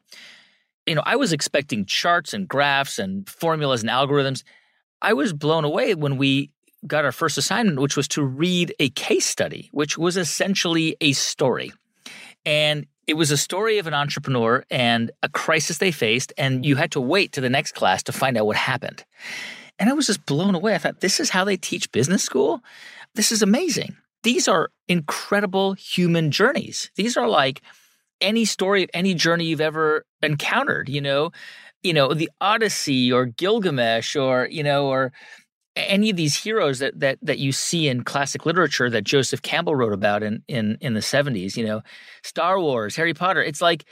You 0.85 0.95
know 0.95 1.03
i 1.05 1.15
was 1.15 1.31
expecting 1.31 1.85
charts 1.85 2.33
and 2.33 2.47
graphs 2.47 2.99
and 2.99 3.27
formulas 3.27 3.81
and 3.81 3.89
algorithms. 3.89 4.43
I 5.01 5.13
was 5.13 5.33
blown 5.33 5.65
away 5.65 5.95
when 5.95 6.17
we 6.17 6.51
got 6.87 7.05
our 7.05 7.11
first 7.11 7.37
assignment 7.37 7.79
which 7.79 7.95
was 7.95 8.07
to 8.07 8.23
read 8.23 8.73
a 8.79 8.89
case 8.89 9.25
study 9.25 9.69
which 9.71 9.97
was 9.97 10.17
essentially 10.17 10.95
a 11.01 11.13
story 11.13 11.71
and 12.45 12.87
it 13.05 13.15
was 13.15 13.31
a 13.31 13.37
story 13.37 13.79
of 13.79 13.87
an 13.87 13.93
entrepreneur 13.93 14.63
and 14.71 15.11
a 15.21 15.29
crisis 15.29 15.77
they 15.77 15.91
faced, 15.91 16.31
and 16.37 16.65
you 16.65 16.75
had 16.75 16.91
to 16.91 17.01
wait 17.01 17.33
to 17.33 17.41
the 17.41 17.49
next 17.49 17.73
class 17.73 18.03
to 18.03 18.11
find 18.11 18.37
out 18.37 18.45
what 18.45 18.55
happened. 18.55 19.03
And 19.77 19.89
I 19.89 19.93
was 19.93 20.07
just 20.07 20.25
blown 20.25 20.55
away. 20.55 20.75
I 20.75 20.77
thought, 20.77 21.01
this 21.01 21.19
is 21.19 21.29
how 21.29 21.43
they 21.43 21.57
teach 21.57 21.91
business 21.91 22.23
school? 22.23 22.61
This 23.15 23.31
is 23.31 23.41
amazing. 23.41 23.95
These 24.23 24.47
are 24.47 24.69
incredible 24.87 25.73
human 25.73 26.31
journeys. 26.31 26.91
These 26.95 27.17
are 27.17 27.27
like 27.27 27.61
any 28.21 28.45
story 28.45 28.83
of 28.83 28.89
any 28.93 29.13
journey 29.13 29.45
you've 29.45 29.59
ever 29.59 30.05
encountered, 30.21 30.87
you 30.87 31.01
know, 31.01 31.31
you 31.81 31.91
know, 31.91 32.13
the 32.13 32.29
Odyssey 32.39 33.11
or 33.11 33.25
Gilgamesh 33.25 34.15
or, 34.15 34.47
you 34.49 34.63
know, 34.63 34.87
or 34.87 35.11
any 35.75 36.09
of 36.09 36.17
these 36.17 36.35
heroes 36.35 36.79
that 36.79 36.99
that 36.99 37.17
that 37.21 37.39
you 37.39 37.51
see 37.51 37.87
in 37.87 38.03
classic 38.03 38.45
literature 38.45 38.89
that 38.89 39.03
Joseph 39.03 39.41
Campbell 39.41 39.75
wrote 39.75 39.93
about 39.93 40.23
in 40.23 40.43
in 40.47 40.77
in 40.81 40.93
the 40.93 40.99
70s, 40.99 41.57
you 41.57 41.65
know, 41.65 41.81
Star 42.23 42.59
Wars, 42.59 42.95
Harry 42.95 43.13
Potter, 43.13 43.41
it's 43.41 43.61
like 43.61 43.85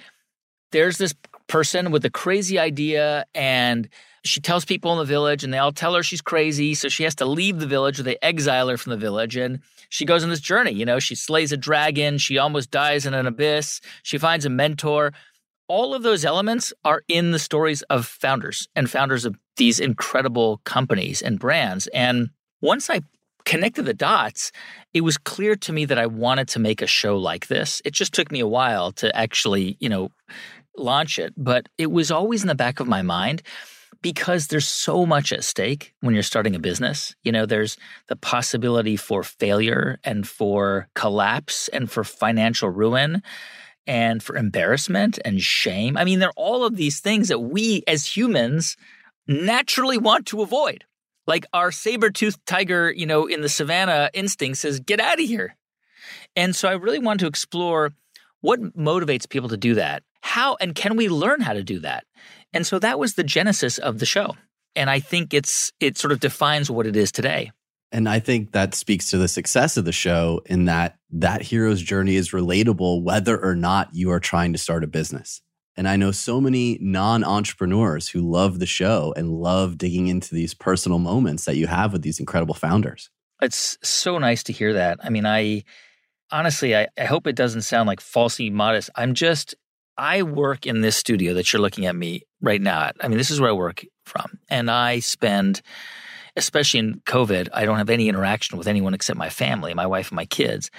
there's 0.71 0.97
this 0.97 1.13
person 1.47 1.91
with 1.91 2.05
a 2.05 2.09
crazy 2.09 2.57
idea 2.57 3.25
and 3.35 3.89
she 4.23 4.39
tells 4.39 4.63
people 4.63 4.91
in 4.93 4.99
the 4.99 5.05
village 5.05 5.43
and 5.43 5.53
they 5.53 5.57
all 5.57 5.71
tell 5.71 5.95
her 5.95 6.03
she's 6.03 6.21
crazy 6.21 6.73
so 6.73 6.87
she 6.87 7.03
has 7.03 7.15
to 7.15 7.25
leave 7.25 7.59
the 7.59 7.67
village 7.67 7.99
or 7.99 8.03
they 8.03 8.17
exile 8.21 8.69
her 8.69 8.77
from 8.77 8.91
the 8.91 8.97
village 8.97 9.35
and 9.35 9.59
she 9.89 10.05
goes 10.05 10.23
on 10.23 10.29
this 10.29 10.39
journey 10.39 10.71
you 10.71 10.85
know 10.85 10.99
she 10.99 11.15
slays 11.15 11.51
a 11.51 11.57
dragon 11.57 12.17
she 12.17 12.37
almost 12.37 12.71
dies 12.71 13.05
in 13.05 13.13
an 13.13 13.27
abyss 13.27 13.81
she 14.03 14.17
finds 14.17 14.45
a 14.45 14.49
mentor 14.49 15.11
all 15.71 15.93
of 15.93 16.03
those 16.03 16.25
elements 16.25 16.73
are 16.83 17.01
in 17.07 17.31
the 17.31 17.39
stories 17.39 17.81
of 17.83 18.05
founders 18.05 18.67
and 18.75 18.89
founders 18.89 19.23
of 19.23 19.37
these 19.55 19.79
incredible 19.79 20.59
companies 20.65 21.21
and 21.21 21.39
brands. 21.39 21.87
And 21.93 22.29
once 22.59 22.89
I 22.89 22.99
connected 23.45 23.83
the 23.83 23.93
dots, 23.93 24.51
it 24.93 24.99
was 24.99 25.17
clear 25.17 25.55
to 25.55 25.71
me 25.71 25.85
that 25.85 25.97
I 25.97 26.07
wanted 26.07 26.49
to 26.49 26.59
make 26.59 26.81
a 26.81 26.87
show 26.87 27.17
like 27.17 27.47
this. 27.47 27.81
It 27.85 27.93
just 27.93 28.13
took 28.13 28.33
me 28.33 28.41
a 28.41 28.47
while 28.47 28.91
to 28.99 29.15
actually, 29.15 29.77
you 29.79 29.87
know, 29.87 30.11
launch 30.75 31.17
it, 31.17 31.33
but 31.37 31.69
it 31.77 31.89
was 31.89 32.11
always 32.11 32.41
in 32.41 32.49
the 32.49 32.55
back 32.55 32.81
of 32.81 32.87
my 32.89 33.01
mind 33.01 33.41
because 34.01 34.47
there's 34.47 34.67
so 34.67 35.05
much 35.05 35.31
at 35.31 35.41
stake 35.41 35.93
when 36.01 36.13
you're 36.13 36.21
starting 36.21 36.53
a 36.53 36.59
business. 36.59 37.15
You 37.23 37.31
know, 37.31 37.45
there's 37.45 37.77
the 38.09 38.17
possibility 38.17 38.97
for 38.97 39.23
failure 39.23 39.99
and 40.03 40.27
for 40.27 40.89
collapse 40.95 41.69
and 41.69 41.89
for 41.89 42.03
financial 42.03 42.69
ruin 42.69 43.23
and 43.87 44.21
for 44.21 44.35
embarrassment 44.35 45.19
and 45.25 45.41
shame. 45.41 45.97
I 45.97 46.05
mean, 46.05 46.19
there 46.19 46.29
are 46.29 46.33
all 46.35 46.65
of 46.65 46.75
these 46.75 46.99
things 46.99 47.27
that 47.29 47.39
we 47.39 47.83
as 47.87 48.15
humans 48.15 48.77
naturally 49.27 49.97
want 49.97 50.27
to 50.27 50.41
avoid. 50.41 50.83
Like 51.27 51.45
our 51.53 51.71
saber-toothed 51.71 52.45
tiger, 52.45 52.91
you 52.91 53.05
know, 53.05 53.27
in 53.27 53.41
the 53.41 53.49
savannah 53.49 54.09
instinct 54.13 54.57
says, 54.57 54.79
get 54.79 54.99
out 54.99 55.19
of 55.19 55.25
here. 55.25 55.55
And 56.35 56.55
so 56.55 56.67
I 56.67 56.73
really 56.73 56.99
want 56.99 57.19
to 57.19 57.27
explore 57.27 57.93
what 58.41 58.59
motivates 58.75 59.29
people 59.29 59.49
to 59.49 59.57
do 59.57 59.75
that. 59.75 60.03
How 60.21 60.57
and 60.59 60.73
can 60.75 60.95
we 60.95 61.09
learn 61.09 61.41
how 61.41 61.53
to 61.53 61.63
do 61.63 61.79
that? 61.79 62.05
And 62.53 62.65
so 62.65 62.79
that 62.79 62.99
was 62.99 63.13
the 63.13 63.23
genesis 63.23 63.77
of 63.77 63.99
the 63.99 64.05
show. 64.05 64.35
And 64.75 64.89
I 64.89 64.99
think 64.99 65.33
it's 65.33 65.71
it 65.79 65.97
sort 65.97 66.11
of 66.11 66.19
defines 66.19 66.71
what 66.71 66.87
it 66.87 66.95
is 66.95 67.11
today. 67.11 67.51
And 67.91 68.07
I 68.07 68.19
think 68.19 68.53
that 68.53 68.73
speaks 68.73 69.09
to 69.09 69.17
the 69.17 69.27
success 69.27 69.75
of 69.75 69.85
the 69.85 69.91
show 69.91 70.41
in 70.45 70.65
that 70.65 70.97
that 71.11 71.41
hero's 71.41 71.81
journey 71.81 72.15
is 72.15 72.31
relatable 72.31 73.03
whether 73.03 73.37
or 73.37 73.55
not 73.55 73.93
you 73.93 74.11
are 74.11 74.19
trying 74.19 74.53
to 74.53 74.59
start 74.59 74.83
a 74.83 74.87
business. 74.87 75.41
And 75.75 75.87
I 75.87 75.95
know 75.95 76.11
so 76.11 76.39
many 76.39 76.77
non 76.81 77.23
entrepreneurs 77.23 78.07
who 78.09 78.21
love 78.21 78.59
the 78.59 78.65
show 78.65 79.13
and 79.15 79.31
love 79.31 79.77
digging 79.77 80.07
into 80.07 80.35
these 80.35 80.53
personal 80.53 80.99
moments 80.99 81.45
that 81.45 81.55
you 81.55 81.67
have 81.67 81.93
with 81.93 82.01
these 82.01 82.19
incredible 82.19 82.55
founders. 82.55 83.09
It's 83.41 83.77
so 83.81 84.17
nice 84.17 84.43
to 84.43 84.53
hear 84.53 84.73
that. 84.73 84.99
I 85.03 85.09
mean, 85.09 85.25
I 85.25 85.63
honestly, 86.31 86.75
I, 86.75 86.87
I 86.97 87.05
hope 87.05 87.27
it 87.27 87.35
doesn't 87.35 87.63
sound 87.63 87.87
like 87.87 87.99
falsely 87.99 88.49
modest. 88.49 88.89
I'm 88.95 89.13
just, 89.13 89.55
I 89.97 90.23
work 90.23 90.65
in 90.65 90.81
this 90.81 90.95
studio 90.95 91.33
that 91.33 91.51
you're 91.51 91.61
looking 91.61 91.85
at 91.85 91.95
me 91.95 92.23
right 92.41 92.61
now 92.61 92.83
at. 92.83 92.97
I 93.01 93.07
mean, 93.07 93.17
this 93.17 93.31
is 93.31 93.41
where 93.41 93.49
I 93.49 93.53
work 93.53 93.85
from. 94.05 94.39
And 94.49 94.69
I 94.69 94.99
spend 94.99 95.61
especially 96.35 96.79
in 96.79 97.01
COVID, 97.05 97.49
I 97.53 97.65
don't 97.65 97.77
have 97.77 97.89
any 97.89 98.09
interaction 98.09 98.57
with 98.57 98.67
anyone 98.67 98.93
except 98.93 99.17
my 99.17 99.29
family, 99.29 99.73
my 99.73 99.87
wife 99.87 100.09
and 100.09 100.15
my 100.15 100.25
kids. 100.25 100.69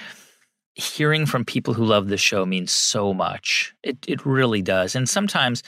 Hearing 0.74 1.26
from 1.26 1.44
people 1.44 1.74
who 1.74 1.84
love 1.84 2.08
the 2.08 2.16
show 2.16 2.46
means 2.46 2.72
so 2.72 3.12
much. 3.12 3.74
It 3.82 3.98
it 4.08 4.24
really 4.24 4.62
does. 4.62 4.96
And 4.96 5.06
sometimes 5.08 5.62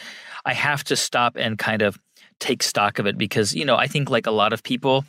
I 0.47 0.55
have 0.55 0.83
to 0.85 0.97
stop 0.97 1.37
and 1.37 1.59
kind 1.59 1.83
of 1.83 1.99
take 2.41 2.63
stock 2.63 2.99
of 2.99 3.07
it 3.07 3.19
because, 3.19 3.55
you 3.55 3.65
know, 3.65 3.77
I 3.77 3.87
think 3.87 4.11
like 4.11 4.27
a 4.27 4.31
lot 4.31 4.53
of 4.53 4.63
people, 4.63 5.05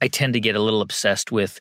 I 0.00 0.08
tend 0.08 0.34
to 0.34 0.40
get 0.40 0.54
a 0.54 0.60
little 0.60 0.80
obsessed 0.80 1.32
with 1.32 1.60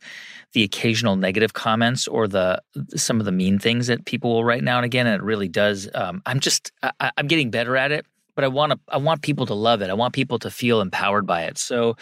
the 0.53 0.63
occasional 0.63 1.15
negative 1.15 1.53
comments 1.53 2.07
or 2.07 2.27
the 2.27 2.61
some 2.95 3.19
of 3.19 3.25
the 3.25 3.31
mean 3.31 3.59
things 3.59 3.87
that 3.87 4.05
people 4.05 4.33
will 4.33 4.45
write 4.45 4.63
now 4.63 4.77
and 4.77 4.85
again, 4.85 5.07
and 5.07 5.15
it 5.15 5.23
really 5.23 5.47
does. 5.47 5.89
Um, 5.93 6.21
I'm 6.25 6.39
just 6.39 6.71
I, 6.83 7.11
I'm 7.17 7.27
getting 7.27 7.51
better 7.51 7.77
at 7.77 7.91
it, 7.91 8.05
but 8.35 8.43
I 8.43 8.47
want 8.47 8.71
to 8.71 8.79
I 8.87 8.97
want 8.97 9.21
people 9.21 9.45
to 9.47 9.53
love 9.53 9.81
it. 9.81 9.89
I 9.89 9.93
want 9.93 10.13
people 10.13 10.39
to 10.39 10.49
feel 10.49 10.81
empowered 10.81 11.25
by 11.25 11.43
it. 11.43 11.57
So 11.57 11.97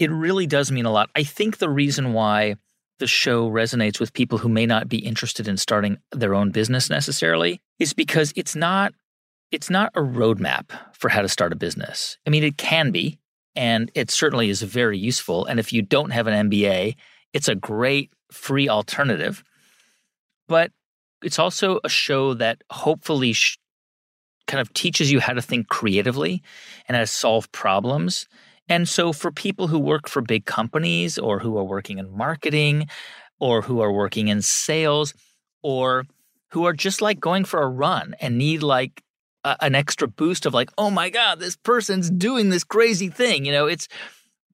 it 0.00 0.10
really 0.10 0.46
does 0.46 0.72
mean 0.72 0.86
a 0.86 0.90
lot. 0.90 1.10
I 1.14 1.22
think 1.22 1.58
the 1.58 1.68
reason 1.68 2.14
why 2.14 2.56
the 2.98 3.06
show 3.06 3.48
resonates 3.50 4.00
with 4.00 4.14
people 4.14 4.38
who 4.38 4.48
may 4.48 4.66
not 4.66 4.88
be 4.88 4.98
interested 4.98 5.46
in 5.46 5.58
starting 5.58 5.98
their 6.10 6.34
own 6.34 6.50
business 6.50 6.90
necessarily 6.90 7.60
is 7.78 7.92
because 7.92 8.32
it's 8.34 8.56
not 8.56 8.92
it's 9.52 9.70
not 9.70 9.92
a 9.94 10.00
roadmap 10.00 10.70
for 10.92 11.08
how 11.08 11.22
to 11.22 11.28
start 11.28 11.52
a 11.52 11.56
business. 11.56 12.16
I 12.24 12.30
mean, 12.30 12.44
it 12.44 12.56
can 12.56 12.92
be, 12.92 13.18
and 13.56 13.90
it 13.96 14.08
certainly 14.08 14.48
is 14.48 14.62
very 14.62 14.96
useful. 14.96 15.44
And 15.44 15.58
if 15.58 15.72
you 15.72 15.82
don't 15.82 16.10
have 16.10 16.28
an 16.28 16.48
MBA, 16.48 16.94
it's 17.32 17.48
a 17.48 17.56
great 17.56 18.12
free 18.30 18.68
alternative. 18.68 19.42
But 20.46 20.70
it's 21.20 21.40
also 21.40 21.80
a 21.82 21.88
show 21.88 22.34
that 22.34 22.62
hopefully 22.70 23.32
sh- 23.32 23.58
kind 24.46 24.60
of 24.60 24.72
teaches 24.72 25.10
you 25.10 25.18
how 25.18 25.32
to 25.32 25.42
think 25.42 25.66
creatively 25.66 26.44
and 26.86 26.94
how 26.94 27.02
to 27.02 27.06
solve 27.08 27.50
problems 27.50 28.28
and 28.70 28.88
so, 28.88 29.12
for 29.12 29.32
people 29.32 29.66
who 29.66 29.80
work 29.80 30.08
for 30.08 30.22
big 30.22 30.46
companies 30.46 31.18
or 31.18 31.40
who 31.40 31.58
are 31.58 31.64
working 31.64 31.98
in 31.98 32.16
marketing 32.16 32.88
or 33.40 33.62
who 33.62 33.80
are 33.80 33.92
working 33.92 34.28
in 34.28 34.42
sales 34.42 35.12
or 35.60 36.06
who 36.50 36.64
are 36.66 36.72
just 36.72 37.02
like 37.02 37.18
going 37.18 37.44
for 37.44 37.60
a 37.60 37.68
run 37.68 38.14
and 38.20 38.38
need 38.38 38.62
like 38.62 39.02
a, 39.44 39.56
an 39.60 39.74
extra 39.74 40.06
boost 40.06 40.46
of 40.46 40.54
like, 40.54 40.70
oh 40.78 40.88
my 40.88 41.10
God, 41.10 41.40
this 41.40 41.56
person's 41.56 42.10
doing 42.10 42.50
this 42.50 42.62
crazy 42.62 43.08
thing. 43.08 43.44
You 43.44 43.50
know, 43.50 43.66
it's 43.66 43.88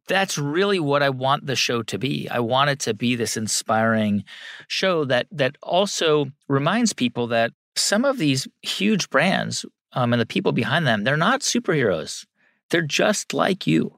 that's 0.09 0.39
really 0.39 0.81
what 0.81 1.03
I 1.03 1.11
want 1.11 1.47
the 1.47 1.57
show 1.57 1.83
to 1.83 1.99
be. 1.99 2.27
I 2.31 2.41
want 2.41 2.71
it 2.71 2.81
to 2.81 2.95
be 2.95 3.17
this 3.17 3.37
inspiring 3.37 4.25
show 4.67 5.05
that 5.05 5.27
that 5.31 5.57
also 5.63 6.27
reminds 6.49 6.95
people 6.95 7.27
that 7.29 7.53
some 7.75 8.07
of 8.07 8.17
these 8.17 8.49
huge 8.63 9.11
brands 9.11 9.67
um, 9.93 10.15
and 10.15 10.23
the 10.23 10.27
people 10.27 10.53
behind 10.53 10.87
them, 10.87 11.05
they're 11.05 11.19
not 11.19 11.43
superheroes. 11.43 12.25
They're 12.71 12.81
just 12.81 13.35
like 13.35 13.67
you. 13.67 13.96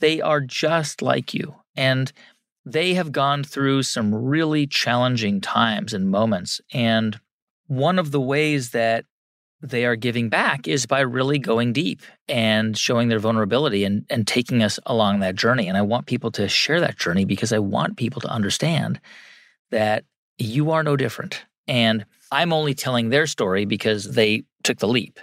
They 0.00 0.20
are 0.20 0.40
just 0.40 1.02
like 1.02 1.34
you. 1.34 1.54
And 1.76 2.12
they 2.64 2.94
have 2.94 3.12
gone 3.12 3.44
through 3.44 3.82
some 3.84 4.14
really 4.14 4.66
challenging 4.66 5.40
times 5.40 5.94
and 5.94 6.10
moments. 6.10 6.60
And 6.72 7.18
one 7.66 7.98
of 7.98 8.10
the 8.10 8.20
ways 8.20 8.70
that 8.70 9.04
they 9.60 9.84
are 9.84 9.96
giving 9.96 10.28
back 10.28 10.68
is 10.68 10.86
by 10.86 11.00
really 11.00 11.38
going 11.38 11.72
deep 11.72 12.02
and 12.28 12.76
showing 12.76 13.08
their 13.08 13.18
vulnerability 13.18 13.84
and, 13.84 14.04
and 14.08 14.26
taking 14.26 14.62
us 14.62 14.78
along 14.86 15.20
that 15.20 15.34
journey. 15.34 15.66
And 15.66 15.76
I 15.76 15.82
want 15.82 16.06
people 16.06 16.30
to 16.32 16.48
share 16.48 16.80
that 16.80 16.98
journey 16.98 17.24
because 17.24 17.52
I 17.52 17.58
want 17.58 17.96
people 17.96 18.20
to 18.20 18.28
understand 18.28 19.00
that 19.70 20.04
you 20.38 20.70
are 20.70 20.84
no 20.84 20.96
different. 20.96 21.44
And 21.66 22.04
I'm 22.30 22.52
only 22.52 22.74
telling 22.74 23.08
their 23.08 23.26
story 23.26 23.64
because 23.64 24.14
they 24.14 24.44
took 24.62 24.78
the 24.78 24.88
leap. 24.88 25.18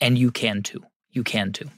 And 0.00 0.18
you 0.18 0.30
can 0.30 0.62
too. 0.62 0.84
You 1.10 1.24
can 1.24 1.52
too. 1.52 1.70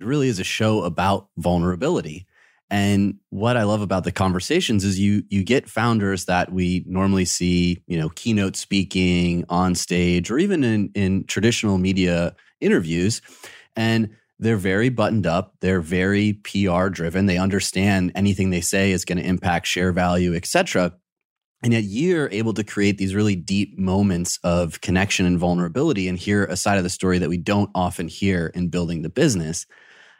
It 0.00 0.06
really 0.06 0.28
is 0.28 0.38
a 0.38 0.44
show 0.44 0.82
about 0.82 1.28
vulnerability. 1.36 2.26
And 2.68 3.18
what 3.30 3.56
I 3.56 3.62
love 3.62 3.80
about 3.80 4.04
the 4.04 4.12
conversations 4.12 4.84
is 4.84 4.98
you 4.98 5.22
you 5.28 5.44
get 5.44 5.68
founders 5.68 6.24
that 6.24 6.52
we 6.52 6.84
normally 6.86 7.24
see, 7.24 7.82
you 7.86 7.96
know, 7.96 8.08
keynote 8.10 8.56
speaking 8.56 9.44
on 9.48 9.74
stage 9.74 10.30
or 10.30 10.38
even 10.38 10.64
in 10.64 10.90
in 10.94 11.24
traditional 11.24 11.78
media 11.78 12.34
interviews 12.60 13.22
and 13.76 14.10
they're 14.38 14.56
very 14.56 14.88
buttoned 14.88 15.26
up, 15.26 15.54
they're 15.60 15.80
very 15.80 16.34
PR 16.34 16.88
driven, 16.88 17.26
they 17.26 17.38
understand 17.38 18.12
anything 18.14 18.50
they 18.50 18.60
say 18.60 18.90
is 18.90 19.04
going 19.04 19.18
to 19.18 19.26
impact 19.26 19.66
share 19.66 19.92
value, 19.92 20.34
etc. 20.34 20.92
And 21.62 21.72
yet 21.72 21.84
you're 21.84 22.28
able 22.30 22.52
to 22.54 22.64
create 22.64 22.98
these 22.98 23.14
really 23.14 23.34
deep 23.34 23.78
moments 23.78 24.38
of 24.44 24.80
connection 24.82 25.24
and 25.24 25.38
vulnerability 25.38 26.06
and 26.06 26.18
hear 26.18 26.44
a 26.44 26.56
side 26.56 26.76
of 26.76 26.84
the 26.84 26.90
story 26.90 27.18
that 27.18 27.30
we 27.30 27.38
don't 27.38 27.70
often 27.74 28.08
hear 28.08 28.48
in 28.54 28.68
building 28.68 29.02
the 29.02 29.08
business. 29.08 29.66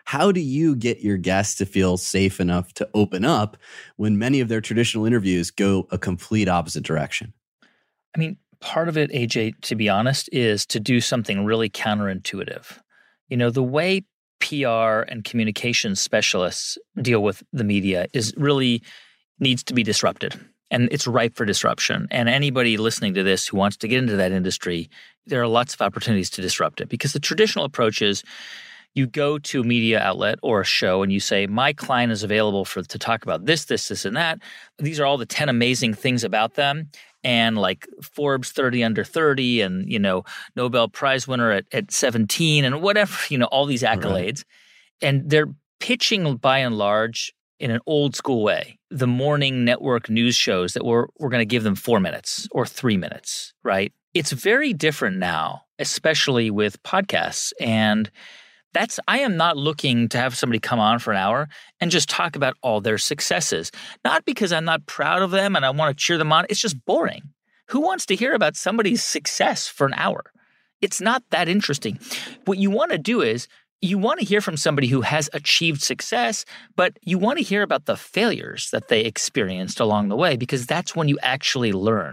How 0.07 0.31
do 0.31 0.41
you 0.41 0.77
get 0.77 1.01
your 1.01 1.17
guests 1.17 1.57
to 1.57 1.67
feel 1.67 1.97
safe 1.97 2.41
enough 2.41 2.73
to 2.75 2.89
open 2.95 3.25
up 3.25 3.57
when 3.97 4.19
many 4.19 4.41
of 4.41 4.49
their 4.49 4.61
traditional 4.61 5.05
interviews 5.05 5.51
go 5.51 5.89
a 5.91 5.99
complete 5.99 6.49
opposite 6.49 6.85
direction? 6.85 7.33
I 8.15 8.19
mean, 8.19 8.37
part 8.61 8.89
of 8.89 8.97
it, 8.97 9.11
AJ, 9.11 9.61
to 9.63 9.75
be 9.75 9.89
honest, 9.89 10.29
is 10.33 10.65
to 10.67 10.79
do 10.79 11.01
something 11.01 11.45
really 11.45 11.69
counterintuitive. 11.69 12.79
You 13.29 13.37
know, 13.37 13.51
the 13.51 13.65
way 13.65 14.05
PR 14.39 15.01
and 15.09 15.25
communications 15.25 16.01
specialists 16.01 16.79
deal 17.03 17.23
with 17.23 17.43
the 17.53 17.65
media 17.65 18.07
is 18.13 18.33
really 18.37 18.83
needs 19.41 19.65
to 19.65 19.75
be 19.75 19.83
disrupted 19.83 20.39
and 20.71 20.89
it's 20.93 21.07
ripe 21.07 21.37
for 21.37 21.45
disruption. 21.45 22.07
And 22.11 22.29
anybody 22.29 22.77
listening 22.77 23.15
to 23.15 23.23
this 23.23 23.47
who 23.47 23.57
wants 23.57 23.77
to 23.79 23.89
get 23.89 23.99
into 23.99 24.17
that 24.17 24.33
industry, 24.33 24.89
there 25.27 25.43
are 25.43 25.49
lots 25.49 25.75
of 25.75 25.81
opportunities 25.81 26.31
to 26.31 26.43
disrupt 26.43 26.81
it 26.81 26.89
because 26.89 27.13
the 27.13 27.21
traditional 27.21 27.65
approach 27.65 28.03
is 28.03 28.23
you 28.97 29.07
go 29.07 29.39
to 29.39 29.61
a 29.61 29.65
media 29.65 30.01
outlet 30.01 30.39
or 30.43 30.63
a 30.63 30.65
show 30.65 31.03
and 31.03 31.13
you 31.13 31.21
say, 31.21 31.47
My 31.47 31.73
client 31.73 32.11
is 32.11 32.23
available 32.23 32.65
for 32.65 32.83
to 32.83 32.99
talk 32.99 33.23
about 33.23 33.45
this, 33.45 33.67
this, 33.67 33.89
this, 33.89 34.05
and 34.05 34.17
that. 34.17 34.41
These 34.79 34.99
are 34.99 35.05
all 35.05 35.19
the 35.19 35.27
10 35.27 35.49
amazing 35.49 35.95
things 35.95 36.25
about 36.25 36.55
them. 36.55 36.91
And 37.23 37.59
like 37.59 37.87
Forbes 38.03 38.53
30 38.53 38.85
under 38.85 39.05
30 39.05 39.61
and, 39.61 39.91
you 39.91 39.99
know, 39.99 40.25
Nobel 40.55 40.89
Prize 40.89 41.29
winner 41.29 41.53
at, 41.53 41.67
at 41.73 41.91
17 41.93 42.65
and 42.65 42.81
whatever, 42.81 43.15
you 43.29 43.37
know, 43.37 43.47
all 43.47 43.67
these 43.67 43.83
accolades. 43.83 44.45
Right. 44.45 44.45
And 45.03 45.29
they're 45.29 45.53
pitching 45.79 46.37
by 46.37 46.59
and 46.59 46.79
large 46.79 47.35
in 47.59 47.71
an 47.71 47.81
old 47.87 48.17
school 48.17 48.43
way. 48.43 48.79
The 48.91 49.07
morning 49.07 49.65
network 49.65 50.09
news 50.09 50.37
shows 50.37 50.73
that 50.73 50.85
we're 50.85 51.07
we're 51.19 51.29
going 51.29 51.41
to 51.41 51.47
give 51.47 51.65
them 51.65 51.75
4 51.75 52.01
minutes 52.01 52.49
or 52.51 52.65
3 52.65 52.97
minutes, 52.97 53.53
right? 53.63 53.93
It's 54.15 54.33
very 54.33 54.73
different 54.73 55.19
now, 55.19 55.65
especially 55.79 56.51
with 56.51 56.83
podcasts 56.83 57.53
and 57.61 58.11
that's 58.77 59.01
I 59.09 59.21
am 59.21 59.39
not 59.39 59.57
looking 59.57 60.07
to 60.11 60.19
have 60.19 60.37
somebody 60.37 60.59
come 60.59 60.79
on 60.79 60.99
for 60.99 61.11
an 61.11 61.17
hour 61.17 61.49
and 61.81 61.91
just 61.91 62.11
talk 62.11 62.37
about 62.37 62.57
all 62.63 62.83
their 62.83 62.99
successes. 62.99 63.73
Not 64.05 64.27
because 64.27 64.53
I'm 64.53 64.67
not 64.67 64.85
proud 64.85 65.23
of 65.23 65.31
them 65.31 65.57
and 65.57 65.65
I 65.65 65.71
want 65.71 65.97
to 65.97 66.05
cheer 66.05 66.19
them 66.19 66.31
on. 66.31 66.45
It's 66.51 66.61
just 66.61 66.85
boring. 66.85 67.23
Who 67.69 67.81
wants 67.81 68.05
to 68.07 68.15
hear 68.15 68.35
about 68.35 68.55
somebody's 68.55 69.03
success 69.03 69.67
for 69.67 69.87
an 69.87 69.95
hour? 69.95 70.25
It's 70.83 71.01
not 71.01 71.23
that 71.31 71.49
interesting. 71.49 71.99
What 72.45 72.59
you 72.59 72.71
want 72.71 72.93
to 72.93 72.99
do 72.99 73.23
is 73.23 73.49
you 73.81 73.97
want 73.97 74.21
to 74.21 74.27
hear 74.27 74.43
from 74.43 74.59
somebody 74.59 74.89
who 74.89 75.01
has 75.01 75.31
achieved 75.33 75.81
success, 75.81 76.45
but 76.77 76.99
you 77.03 77.19
want 77.19 77.39
to 77.39 77.45
hear 77.45 77.63
about 77.63 77.87
the 77.87 77.97
failures 77.97 78.69
that 78.73 78.89
they 78.89 79.01
experienced 79.01 79.81
along 79.81 80.11
the 80.11 80.17
way 80.17 80.37
because 80.37 80.67
that's 80.67 80.95
when 80.95 81.09
you 81.09 81.19
actually 81.23 81.73
learn. 81.73 82.13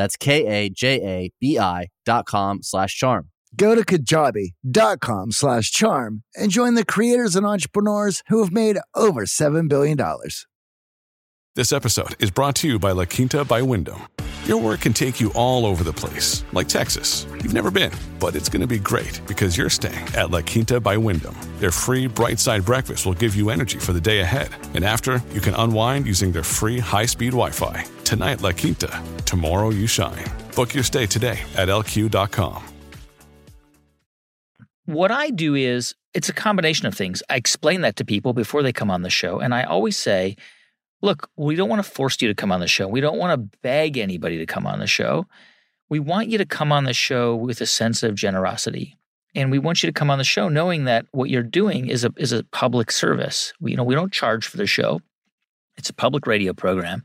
That's 0.00 0.16
K-A-J-A-B-I 0.16 1.88
dot 2.06 2.24
com 2.24 2.62
slash 2.62 2.96
charm. 2.96 3.28
Go 3.54 3.74
to 3.74 3.84
kajabi.com 3.84 5.32
slash 5.32 5.70
charm 5.70 6.22
and 6.34 6.50
join 6.50 6.74
the 6.74 6.86
creators 6.86 7.36
and 7.36 7.44
entrepreneurs 7.44 8.22
who 8.28 8.42
have 8.42 8.50
made 8.50 8.78
over 8.94 9.26
$7 9.26 9.68
billion. 9.68 9.98
This 11.54 11.70
episode 11.70 12.16
is 12.18 12.30
brought 12.30 12.54
to 12.56 12.68
you 12.68 12.78
by 12.78 12.92
La 12.92 13.04
Quinta 13.04 13.44
by 13.44 13.60
Wyndham. 13.60 14.06
Your 14.50 14.60
work 14.60 14.80
can 14.80 14.92
take 14.92 15.20
you 15.20 15.30
all 15.34 15.64
over 15.64 15.84
the 15.84 15.92
place, 15.92 16.42
like 16.52 16.66
Texas. 16.66 17.24
You've 17.34 17.54
never 17.54 17.70
been, 17.70 17.92
but 18.18 18.34
it's 18.34 18.48
going 18.48 18.62
to 18.62 18.66
be 18.66 18.80
great 18.80 19.20
because 19.28 19.56
you're 19.56 19.70
staying 19.70 20.04
at 20.16 20.32
La 20.32 20.40
Quinta 20.40 20.80
by 20.80 20.96
Wyndham. 20.96 21.36
Their 21.60 21.70
free 21.70 22.08
bright 22.08 22.40
side 22.40 22.64
breakfast 22.64 23.06
will 23.06 23.14
give 23.14 23.36
you 23.36 23.50
energy 23.50 23.78
for 23.78 23.92
the 23.92 24.00
day 24.00 24.22
ahead. 24.22 24.48
And 24.74 24.84
after, 24.84 25.22
you 25.32 25.40
can 25.40 25.54
unwind 25.54 26.04
using 26.04 26.32
their 26.32 26.42
free 26.42 26.80
high 26.80 27.06
speed 27.06 27.30
Wi 27.30 27.50
Fi. 27.50 27.84
Tonight, 28.02 28.42
La 28.42 28.50
Quinta. 28.50 28.90
Tomorrow, 29.24 29.70
you 29.70 29.86
shine. 29.86 30.24
Book 30.56 30.74
your 30.74 30.82
stay 30.82 31.06
today 31.06 31.38
at 31.54 31.68
lq.com. 31.68 32.64
What 34.86 35.12
I 35.12 35.30
do 35.30 35.54
is 35.54 35.94
it's 36.12 36.28
a 36.28 36.32
combination 36.32 36.88
of 36.88 36.94
things. 36.96 37.22
I 37.30 37.36
explain 37.36 37.82
that 37.82 37.94
to 37.98 38.04
people 38.04 38.32
before 38.32 38.64
they 38.64 38.72
come 38.72 38.90
on 38.90 39.02
the 39.02 39.10
show. 39.10 39.38
And 39.38 39.54
I 39.54 39.62
always 39.62 39.96
say, 39.96 40.34
look, 41.02 41.30
we 41.36 41.56
don't 41.56 41.68
want 41.68 41.84
to 41.84 41.90
force 41.90 42.20
you 42.20 42.28
to 42.28 42.34
come 42.34 42.52
on 42.52 42.60
the 42.60 42.68
show. 42.68 42.88
We 42.88 43.00
don't 43.00 43.18
want 43.18 43.32
to 43.32 43.58
beg 43.62 43.96
anybody 43.96 44.38
to 44.38 44.46
come 44.46 44.66
on 44.66 44.78
the 44.78 44.86
show. 44.86 45.26
We 45.88 45.98
want 45.98 46.28
you 46.28 46.38
to 46.38 46.46
come 46.46 46.72
on 46.72 46.84
the 46.84 46.92
show 46.92 47.34
with 47.34 47.60
a 47.60 47.66
sense 47.66 48.02
of 48.02 48.14
generosity. 48.14 48.96
And 49.34 49.50
we 49.50 49.58
want 49.58 49.82
you 49.82 49.88
to 49.88 49.92
come 49.92 50.10
on 50.10 50.18
the 50.18 50.24
show 50.24 50.48
knowing 50.48 50.84
that 50.84 51.06
what 51.12 51.30
you're 51.30 51.42
doing 51.42 51.88
is 51.88 52.04
a 52.04 52.12
is 52.16 52.32
a 52.32 52.44
public 52.44 52.90
service. 52.90 53.52
We, 53.60 53.72
you 53.72 53.76
know, 53.76 53.84
we 53.84 53.94
don't 53.94 54.12
charge 54.12 54.46
for 54.46 54.56
the 54.56 54.66
show. 54.66 55.00
It's 55.76 55.90
a 55.90 55.94
public 55.94 56.26
radio 56.26 56.52
program. 56.52 57.04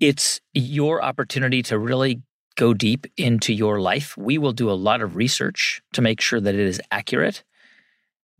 It's 0.00 0.40
your 0.52 1.02
opportunity 1.02 1.62
to 1.64 1.78
really 1.78 2.22
go 2.56 2.74
deep 2.74 3.06
into 3.16 3.52
your 3.52 3.80
life. 3.80 4.16
We 4.16 4.36
will 4.36 4.52
do 4.52 4.70
a 4.70 4.72
lot 4.72 5.00
of 5.00 5.16
research 5.16 5.80
to 5.92 6.02
make 6.02 6.20
sure 6.20 6.40
that 6.40 6.54
it 6.54 6.60
is 6.60 6.80
accurate. 6.90 7.44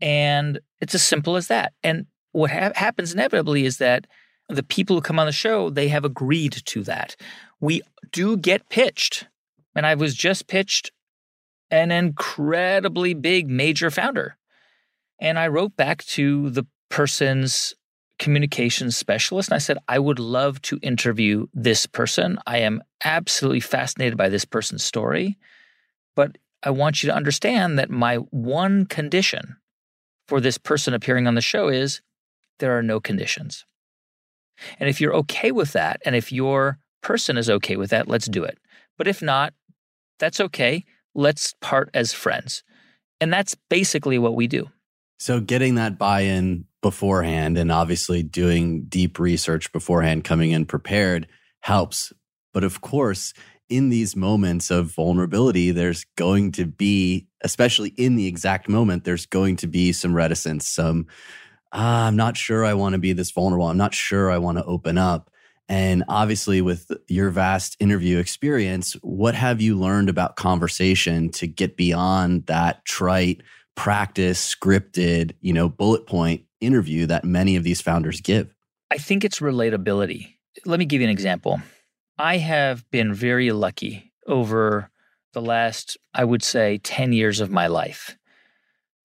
And 0.01 0.59
it's 0.81 0.93
as 0.93 1.03
simple 1.03 1.37
as 1.37 1.47
that. 1.47 1.73
And 1.83 2.05
what 2.33 2.51
ha- 2.51 2.73
happens 2.75 3.13
inevitably 3.13 3.65
is 3.65 3.77
that 3.77 4.05
the 4.49 4.63
people 4.63 4.95
who 4.95 5.01
come 5.01 5.19
on 5.19 5.25
the 5.25 5.31
show, 5.31 5.69
they 5.69 5.87
have 5.87 6.05
agreed 6.05 6.61
to 6.65 6.83
that. 6.83 7.15
We 7.59 7.81
do 8.11 8.37
get 8.37 8.69
pitched. 8.69 9.27
And 9.75 9.85
I 9.85 9.95
was 9.95 10.15
just 10.15 10.47
pitched 10.47 10.91
an 11.71 11.91
incredibly 11.91 13.13
big 13.13 13.49
major 13.49 13.89
founder. 13.89 14.37
And 15.19 15.39
I 15.39 15.47
wrote 15.47 15.75
back 15.75 16.03
to 16.05 16.49
the 16.49 16.65
person's 16.89 17.73
communications 18.19 18.95
specialist 18.95 19.49
and 19.49 19.55
I 19.55 19.59
said, 19.59 19.79
I 19.87 19.97
would 19.97 20.19
love 20.19 20.61
to 20.63 20.79
interview 20.83 21.47
this 21.53 21.85
person. 21.85 22.37
I 22.45 22.59
am 22.59 22.83
absolutely 23.03 23.59
fascinated 23.59 24.17
by 24.17 24.29
this 24.29 24.45
person's 24.45 24.83
story. 24.83 25.37
But 26.15 26.37
I 26.61 26.69
want 26.69 27.01
you 27.01 27.09
to 27.09 27.15
understand 27.15 27.79
that 27.79 27.89
my 27.89 28.17
one 28.17 28.85
condition 28.85 29.57
for 30.27 30.39
this 30.39 30.57
person 30.57 30.93
appearing 30.93 31.27
on 31.27 31.35
the 31.35 31.41
show 31.41 31.67
is 31.67 32.01
there 32.59 32.77
are 32.77 32.83
no 32.83 32.99
conditions. 32.99 33.65
And 34.79 34.89
if 34.89 34.99
you're 34.99 35.15
okay 35.15 35.51
with 35.51 35.73
that, 35.73 36.01
and 36.05 36.15
if 36.15 36.31
your 36.31 36.77
person 37.01 37.37
is 37.37 37.49
okay 37.49 37.75
with 37.75 37.89
that, 37.91 38.07
let's 38.07 38.27
do 38.27 38.43
it. 38.43 38.57
But 38.97 39.07
if 39.07 39.21
not, 39.21 39.53
that's 40.19 40.39
okay. 40.39 40.85
Let's 41.15 41.53
part 41.61 41.89
as 41.93 42.13
friends. 42.13 42.63
And 43.21 43.31
that's 43.31 43.55
basically 43.69 44.17
what 44.17 44.35
we 44.35 44.47
do. 44.47 44.69
So, 45.19 45.39
getting 45.39 45.75
that 45.75 45.97
buy 45.97 46.21
in 46.21 46.65
beforehand 46.81 47.57
and 47.57 47.71
obviously 47.71 48.23
doing 48.23 48.83
deep 48.85 49.19
research 49.19 49.71
beforehand, 49.71 50.23
coming 50.25 50.51
in 50.51 50.65
prepared 50.65 51.27
helps. 51.61 52.11
But 52.53 52.63
of 52.63 52.81
course, 52.81 53.33
in 53.69 53.89
these 53.89 54.15
moments 54.15 54.69
of 54.69 54.93
vulnerability, 54.93 55.71
there's 55.71 56.05
going 56.17 56.51
to 56.53 56.65
be, 56.65 57.27
especially 57.41 57.89
in 57.89 58.15
the 58.15 58.27
exact 58.27 58.67
moment, 58.67 59.03
there's 59.03 59.25
going 59.25 59.55
to 59.57 59.67
be 59.67 59.93
some 59.93 60.13
reticence, 60.13 60.67
some 60.67 61.07
ah, 61.73 62.07
I'm 62.07 62.15
not 62.15 62.37
sure 62.37 62.63
I 62.63 62.75
want 62.75 62.93
to 62.93 62.99
be 62.99 63.13
this 63.13 63.31
vulnerable. 63.31 63.67
I'm 63.67 63.77
not 63.77 63.93
sure 63.93 64.31
I 64.31 64.37
want 64.37 64.57
to 64.59 64.65
open 64.65 64.97
up. 64.97 65.29
And 65.69 66.03
obviously, 66.07 66.61
with 66.61 66.91
your 67.07 67.29
vast 67.29 67.77
interview 67.79 68.19
experience, 68.19 68.93
what 69.01 69.33
have 69.33 69.61
you 69.61 69.77
learned 69.77 70.09
about 70.09 70.35
conversation 70.35 71.29
to 71.31 71.47
get 71.47 71.77
beyond 71.77 72.45
that 72.47 72.83
trite, 72.85 73.41
practice, 73.75 74.55
scripted, 74.55 75.33
you 75.41 75.53
know, 75.53 75.69
bullet 75.69 76.05
point 76.05 76.43
interview 76.61 77.05
that 77.07 77.23
many 77.23 77.55
of 77.55 77.63
these 77.63 77.81
founders 77.81 78.21
give? 78.21 78.53
I 78.91 78.97
think 78.97 79.23
it's 79.23 79.39
relatability. 79.39 80.35
Let 80.65 80.79
me 80.79 80.85
give 80.85 81.01
you 81.01 81.07
an 81.07 81.11
example. 81.11 81.61
I 82.19 82.37
have 82.37 82.89
been 82.91 83.13
very 83.13 83.51
lucky 83.51 84.11
over 84.27 84.91
the 85.33 85.41
last, 85.41 85.97
I 86.13 86.23
would 86.23 86.43
say, 86.43 86.77
10 86.77 87.13
years 87.13 87.39
of 87.39 87.49
my 87.49 87.67
life 87.67 88.15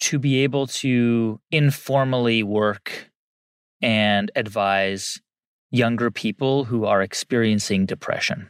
to 0.00 0.18
be 0.18 0.42
able 0.42 0.66
to 0.66 1.40
informally 1.50 2.42
work 2.42 3.10
and 3.82 4.30
advise 4.36 5.20
younger 5.70 6.10
people 6.10 6.64
who 6.64 6.84
are 6.84 7.02
experiencing 7.02 7.86
depression. 7.86 8.48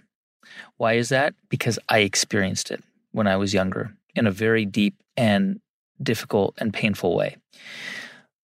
Why 0.77 0.95
is 0.95 1.09
that? 1.09 1.35
Because 1.49 1.79
I 1.89 1.99
experienced 1.99 2.71
it 2.71 2.83
when 3.13 3.27
I 3.27 3.37
was 3.37 3.55
younger 3.55 3.95
in 4.15 4.27
a 4.27 4.31
very 4.31 4.65
deep 4.65 4.95
and 5.17 5.61
difficult 6.03 6.55
and 6.59 6.73
painful 6.73 7.17
way. 7.17 7.37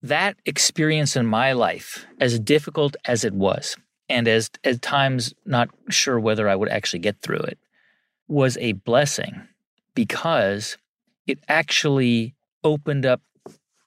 That 0.02 0.36
experience 0.46 1.16
in 1.16 1.26
my 1.26 1.54
life, 1.54 2.06
as 2.20 2.40
difficult 2.40 2.96
as 3.06 3.24
it 3.24 3.34
was, 3.34 3.78
and 4.10 4.28
as 4.28 4.50
at 4.64 4.82
times 4.82 5.34
not 5.46 5.70
sure 5.90 6.20
whether 6.20 6.50
I 6.50 6.56
would 6.56 6.70
actually 6.70 7.00
get 7.00 7.22
through 7.22 7.40
it, 7.40 7.58
was 8.28 8.58
a 8.58 8.74
blessing 8.74 9.48
because 9.96 10.78
it 11.26 11.40
actually 11.48 12.36
opened 12.64 13.06
up 13.06 13.22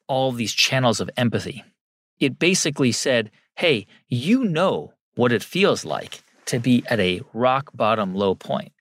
all 0.08 0.32
these 0.32 0.52
channels 0.52 1.00
of 1.00 1.10
empathy. 1.16 1.64
It 2.18 2.38
basically 2.38 2.92
said, 2.92 3.30
hey, 3.56 3.86
you 4.08 4.44
know 4.44 4.92
what 5.14 5.32
it 5.32 5.42
feels 5.42 5.84
like 5.84 6.22
to 6.46 6.58
be 6.58 6.84
at 6.88 7.00
a 7.00 7.22
rock 7.32 7.70
bottom 7.74 8.14
low 8.14 8.34
point. 8.34 8.72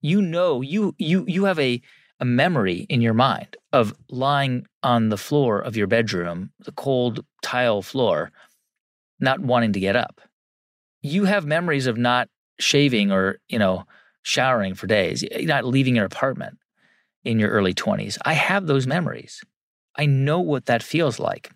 You 0.00 0.22
know, 0.22 0.60
you 0.60 0.94
you 0.98 1.24
you 1.26 1.44
have 1.44 1.58
a 1.58 1.82
a 2.20 2.24
memory 2.24 2.86
in 2.88 3.00
your 3.00 3.14
mind 3.14 3.56
of 3.72 3.94
lying 4.10 4.66
on 4.82 5.08
the 5.08 5.16
floor 5.16 5.58
of 5.58 5.76
your 5.76 5.86
bedroom, 5.86 6.52
the 6.58 6.72
cold 6.72 7.24
tile 7.42 7.82
floor, 7.82 8.30
not 9.18 9.40
wanting 9.40 9.72
to 9.72 9.80
get 9.80 9.96
up. 9.96 10.20
You 11.02 11.24
have 11.24 11.46
memories 11.46 11.86
of 11.86 11.96
not 11.96 12.28
shaving 12.58 13.10
or, 13.10 13.38
you 13.48 13.58
know, 13.58 13.84
showering 14.22 14.74
for 14.74 14.86
days, 14.86 15.24
not 15.40 15.64
leaving 15.64 15.96
your 15.96 16.04
apartment 16.04 16.58
in 17.24 17.38
your 17.38 17.50
early 17.50 17.74
20s. 17.74 18.18
I 18.24 18.32
have 18.32 18.66
those 18.66 18.86
memories. 18.86 19.42
I 19.96 20.06
know 20.06 20.40
what 20.40 20.66
that 20.66 20.82
feels 20.82 21.18
like. 21.18 21.50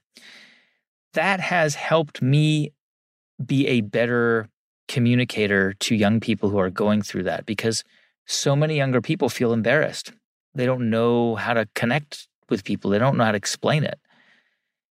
That 1.14 1.40
has 1.40 1.74
helped 1.74 2.20
me 2.20 2.72
be 3.44 3.66
a 3.66 3.81
better 3.81 4.48
communicator 4.88 5.72
to 5.74 5.94
young 5.94 6.20
people 6.20 6.50
who 6.50 6.59
are 6.59 6.70
going 6.70 7.03
through 7.03 7.24
that 7.24 7.46
because 7.46 7.85
so 8.27 8.55
many 8.55 8.77
younger 8.77 9.00
people 9.00 9.29
feel 9.29 9.53
embarrassed. 9.53 10.12
They 10.55 10.66
don't 10.66 10.90
know 10.90 11.37
how 11.37 11.55
to 11.55 11.68
connect 11.74 12.29
with 12.50 12.64
people, 12.64 12.90
they 12.90 12.98
don't 12.98 13.16
know 13.16 13.24
how 13.24 13.33
to 13.33 13.38
explain 13.38 13.85
it. 13.85 13.98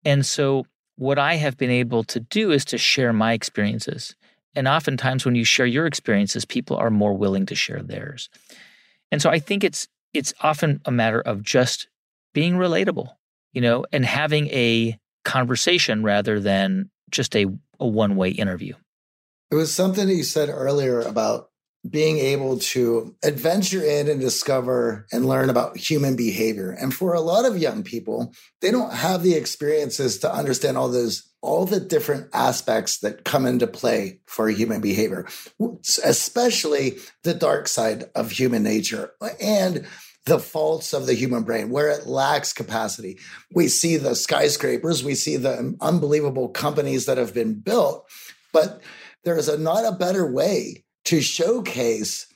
And 0.05 0.25
so, 0.25 0.67
what 0.97 1.19
I 1.19 1.35
have 1.35 1.57
been 1.57 1.71
able 1.71 2.05
to 2.05 2.21
do 2.21 2.53
is 2.53 2.65
to 2.67 2.79
share 2.79 3.13
my 3.13 3.33
experiences. 3.33 4.15
And 4.55 4.69
oftentimes, 4.69 5.25
when 5.25 5.35
you 5.35 5.45
share 5.45 5.67
your 5.67 5.87
experiences, 5.87 6.45
people 6.45 6.77
are 6.77 6.91
more 6.91 7.15
willing 7.15 7.47
to 7.47 7.55
share 7.55 7.83
theirs. 7.83 8.31
And 9.11 9.21
so, 9.21 9.29
I 9.29 9.39
think 9.39 9.63
it's 9.65 9.89
it's 10.15 10.33
often 10.41 10.81
a 10.85 10.91
matter 10.91 11.21
of 11.21 11.43
just 11.43 11.89
being 12.33 12.55
relatable, 12.55 13.09
you 13.53 13.61
know, 13.61 13.85
and 13.93 14.05
having 14.05 14.49
a 14.49 14.99
conversation 15.25 16.03
rather 16.03 16.41
than 16.41 16.91
just 17.11 17.37
a, 17.37 17.47
a 17.81 17.87
one 17.87 18.17
way 18.17 18.31
interview. 18.31 18.75
It 19.51 19.57
was 19.57 19.75
something 19.75 20.07
that 20.07 20.15
you 20.15 20.25
said 20.25 20.49
earlier 20.49 21.01
about 21.01 21.51
being 21.89 22.19
able 22.19 22.59
to 22.59 23.15
adventure 23.23 23.85
in 23.85 24.09
and 24.09 24.21
discover 24.21 25.07
and 25.13 25.27
learn 25.27 25.51
about 25.51 25.77
human 25.77 26.17
behavior. 26.17 26.71
And 26.71 26.95
for 26.95 27.13
a 27.13 27.21
lot 27.21 27.45
of 27.45 27.59
young 27.59 27.83
people, 27.83 28.33
they 28.63 28.71
don't 28.71 28.93
have 28.93 29.23
the 29.23 29.35
experiences 29.35 30.19
to 30.21 30.33
understand 30.33 30.79
all 30.79 30.89
those 30.89 31.31
all 31.43 31.67
the 31.67 31.79
different 31.79 32.27
aspects 32.33 33.01
that 33.01 33.23
come 33.25 33.45
into 33.45 33.67
play 33.67 34.19
for 34.27 34.49
human 34.49 34.81
behavior, 34.81 35.27
especially 36.03 36.97
the 37.23 37.35
dark 37.35 37.69
side 37.69 38.05
of 38.15 38.31
human 38.31 38.63
nature 38.63 39.11
and 39.43 39.87
the 40.27 40.39
faults 40.39 40.93
of 40.93 41.07
the 41.07 41.15
human 41.15 41.43
brain, 41.43 41.71
where 41.71 41.91
it 41.91 42.07
lacks 42.07 42.53
capacity. 42.53 43.19
We 43.53 43.69
see 43.69 43.97
the 43.97 44.15
skyscrapers, 44.15 45.05
we 45.05 45.15
see 45.15 45.37
the 45.37 45.77
unbelievable 45.81 46.49
companies 46.49 47.07
that 47.07 47.19
have 47.19 47.35
been 47.35 47.61
built, 47.61 48.09
but 48.53 48.81
there 49.25 49.37
is 49.37 49.49
a, 49.49 49.59
not 49.59 49.85
a 49.85 49.97
better 49.97 50.31
way 50.31 50.85
to 51.07 51.21
showcase 51.21 52.27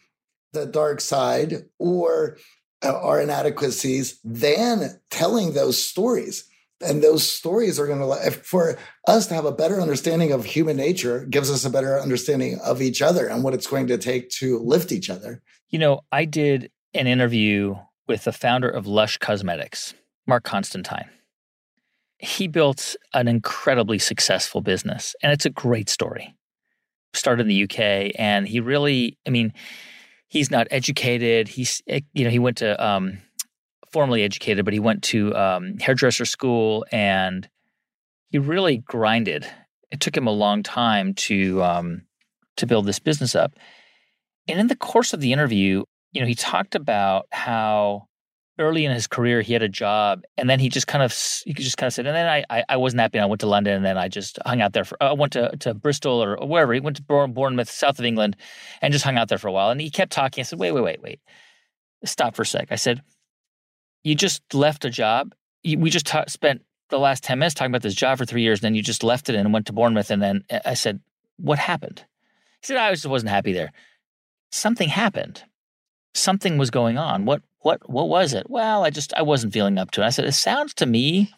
the 0.52 0.66
dark 0.66 1.00
side 1.00 1.64
or 1.78 2.36
uh, 2.84 2.94
our 3.00 3.20
inadequacies 3.20 4.20
than 4.22 5.00
telling 5.10 5.52
those 5.52 5.82
stories. 5.82 6.44
And 6.80 7.02
those 7.02 7.28
stories 7.28 7.80
are 7.80 7.88
going 7.88 7.98
to, 7.98 8.30
for 8.30 8.78
us 9.06 9.26
to 9.26 9.34
have 9.34 9.44
a 9.44 9.52
better 9.52 9.80
understanding 9.80 10.30
of 10.30 10.44
human 10.44 10.76
nature, 10.76 11.24
gives 11.24 11.50
us 11.50 11.64
a 11.64 11.70
better 11.70 11.98
understanding 11.98 12.60
of 12.64 12.80
each 12.80 13.02
other 13.02 13.26
and 13.26 13.42
what 13.42 13.54
it's 13.54 13.66
going 13.66 13.88
to 13.88 13.98
take 13.98 14.30
to 14.30 14.58
lift 14.60 14.92
each 14.92 15.10
other. 15.10 15.42
You 15.70 15.80
know, 15.80 16.02
I 16.12 16.24
did 16.24 16.70
an 16.94 17.06
interview 17.06 17.76
with 18.06 18.24
the 18.24 18.32
founder 18.32 18.68
of 18.68 18.86
Lush 18.86 19.18
Cosmetics, 19.18 19.94
Mark 20.26 20.44
Constantine. 20.44 21.10
He 22.18 22.48
built 22.48 22.96
an 23.14 23.28
incredibly 23.28 23.98
successful 23.98 24.60
business, 24.60 25.14
and 25.22 25.32
it's 25.32 25.46
a 25.46 25.50
great 25.50 25.88
story 25.88 26.34
started 27.14 27.42
in 27.42 27.48
the 27.48 27.64
UK, 27.64 28.12
and 28.18 28.46
he 28.46 28.60
really, 28.60 29.18
I 29.26 29.30
mean, 29.30 29.52
he's 30.28 30.50
not 30.50 30.68
educated. 30.70 31.48
He's, 31.48 31.82
eh, 31.86 32.00
you 32.12 32.24
know, 32.24 32.30
he 32.30 32.38
went 32.38 32.58
to 32.58 32.84
um, 32.84 33.18
formally 33.90 34.22
educated, 34.22 34.64
but 34.64 34.74
he 34.74 34.80
went 34.80 35.02
to 35.04 35.34
um, 35.34 35.78
hairdresser 35.78 36.24
school, 36.24 36.84
and 36.92 37.48
he 38.30 38.38
really 38.38 38.78
grinded. 38.78 39.46
It 39.90 40.00
took 40.00 40.16
him 40.16 40.26
a 40.26 40.32
long 40.32 40.62
time 40.62 41.14
to 41.14 41.62
um, 41.62 42.02
to 42.56 42.66
build 42.66 42.86
this 42.86 42.98
business 42.98 43.34
up. 43.34 43.52
And 44.46 44.58
in 44.58 44.68
the 44.68 44.76
course 44.76 45.12
of 45.12 45.20
the 45.20 45.32
interview, 45.32 45.84
you 46.18 46.24
know, 46.24 46.26
he 46.26 46.34
talked 46.34 46.74
about 46.74 47.28
how 47.30 48.08
early 48.58 48.84
in 48.84 48.90
his 48.90 49.06
career 49.06 49.40
he 49.40 49.52
had 49.52 49.62
a 49.62 49.68
job 49.68 50.22
and 50.36 50.50
then 50.50 50.58
he 50.58 50.68
just 50.68 50.88
kind 50.88 51.04
of 51.04 51.16
he 51.44 51.52
just 51.52 51.76
kind 51.76 51.86
of 51.86 51.94
said 51.94 52.08
and 52.08 52.16
then 52.16 52.26
I, 52.26 52.44
I, 52.50 52.64
I 52.70 52.76
wasn't 52.76 53.02
happy 53.02 53.18
and 53.18 53.22
I 53.22 53.28
went 53.28 53.40
to 53.42 53.46
London 53.46 53.74
and 53.74 53.84
then 53.84 53.96
I 53.96 54.08
just 54.08 54.36
hung 54.44 54.60
out 54.60 54.72
there 54.72 54.84
for 54.84 55.00
I 55.00 55.12
went 55.12 55.34
to, 55.34 55.56
to 55.58 55.74
Bristol 55.74 56.20
or 56.20 56.44
wherever 56.44 56.74
he 56.74 56.80
went 56.80 56.96
to 56.96 57.02
Bournemouth 57.04 57.70
south 57.70 58.00
of 58.00 58.04
England 58.04 58.36
and 58.82 58.92
just 58.92 59.04
hung 59.04 59.16
out 59.16 59.28
there 59.28 59.38
for 59.38 59.46
a 59.46 59.52
while. 59.52 59.70
And 59.70 59.80
he 59.80 59.90
kept 59.90 60.10
talking 60.10 60.42
I 60.42 60.44
said 60.44 60.58
wait 60.58 60.72
wait 60.72 60.80
wait 60.80 61.00
wait 61.00 61.20
stop 62.04 62.34
for 62.34 62.42
a 62.42 62.46
sec. 62.46 62.72
I 62.72 62.74
said 62.74 63.00
you 64.02 64.16
just 64.16 64.42
left 64.52 64.84
a 64.84 64.90
job 64.90 65.36
we 65.64 65.88
just 65.88 66.06
ta- 66.06 66.24
spent 66.26 66.62
the 66.88 66.98
last 66.98 67.22
10 67.22 67.38
minutes 67.38 67.54
talking 67.54 67.70
about 67.70 67.82
this 67.82 67.94
job 67.94 68.18
for 68.18 68.24
three 68.24 68.42
years 68.42 68.58
and 68.58 68.64
then 68.64 68.74
you 68.74 68.82
just 68.82 69.04
left 69.04 69.28
it 69.28 69.36
and 69.36 69.52
went 69.52 69.66
to 69.66 69.72
Bournemouth 69.72 70.10
and 70.10 70.20
then 70.20 70.42
uh, 70.50 70.58
I 70.64 70.74
said 70.74 70.98
what 71.36 71.60
happened? 71.60 72.04
He 72.60 72.66
said 72.66 72.76
I 72.76 72.90
just 72.90 73.06
wasn't 73.06 73.30
happy 73.30 73.52
there. 73.52 73.70
Something 74.50 74.88
happened 74.88 75.44
something 76.18 76.58
was 76.58 76.70
going 76.70 76.98
on 76.98 77.24
what 77.24 77.42
what 77.60 77.88
what 77.90 78.08
was 78.08 78.34
it? 78.34 78.48
Well, 78.48 78.84
I 78.84 78.90
just 78.90 79.12
I 79.14 79.22
wasn't 79.22 79.52
feeling 79.52 79.78
up 79.78 79.90
to 79.92 80.02
it. 80.02 80.06
I 80.06 80.10
said, 80.10 80.24
it 80.24 80.32
sounds 80.32 80.74
to 80.74 80.86
me 80.86 81.32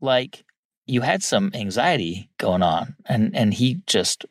like 0.00 0.44
you 0.86 1.02
had 1.02 1.22
some 1.22 1.52
anxiety 1.54 2.30
going 2.38 2.62
on. 2.62 2.96
And 3.06 3.34
and 3.36 3.54
he 3.54 3.80
just 3.86 4.26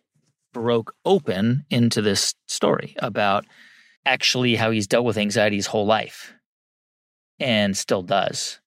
broke 0.51 0.93
open 1.05 1.65
into 1.69 2.01
this 2.01 2.33
story 2.47 2.95
about 2.99 3.45
actually 4.05 4.55
how 4.55 4.71
he's 4.71 4.88
dealt 4.88 5.05
with 5.05 5.17
anxiety 5.17 5.55
his 5.55 5.67
whole 5.67 5.85
life 5.85 6.33
and 7.39 7.77
still 7.77 8.01
does. 8.01 8.59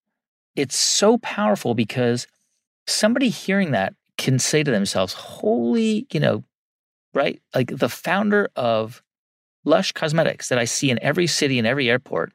It's 0.55 0.77
so 0.77 1.17
powerful 1.19 1.75
because 1.75 2.27
somebody 2.87 3.29
hearing 3.29 3.71
that 3.71 3.93
can 4.17 4.39
say 4.39 4.63
to 4.63 4.71
themselves, 4.71 5.13
holy, 5.13 6.07
you 6.11 6.19
know, 6.19 6.43
right? 7.13 7.41
Like 7.53 7.75
the 7.75 7.89
founder 7.89 8.49
of 8.55 9.02
Lush 9.65 9.91
Cosmetics 9.91 10.49
that 10.49 10.59
I 10.59 10.65
see 10.65 10.89
in 10.89 10.99
every 11.01 11.27
city 11.27 11.57
and 11.57 11.67
every 11.67 11.89
airport 11.89 12.33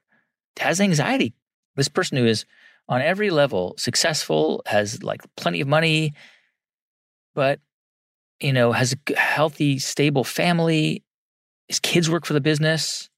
has 0.58 0.80
anxiety. 0.80 1.34
This 1.76 1.88
person 1.88 2.16
who 2.16 2.24
is 2.24 2.44
on 2.88 3.02
every 3.02 3.30
level 3.30 3.74
successful, 3.76 4.62
has 4.66 5.02
like 5.02 5.20
plenty 5.36 5.60
of 5.60 5.68
money, 5.68 6.12
but 7.34 7.60
you 8.40 8.52
know, 8.52 8.72
has 8.72 8.94
a 8.94 9.18
healthy, 9.18 9.78
stable 9.78 10.24
family. 10.24 11.02
His 11.66 11.80
kids 11.80 12.08
work 12.08 12.24
for 12.24 12.34
the 12.34 12.40
business. 12.40 13.10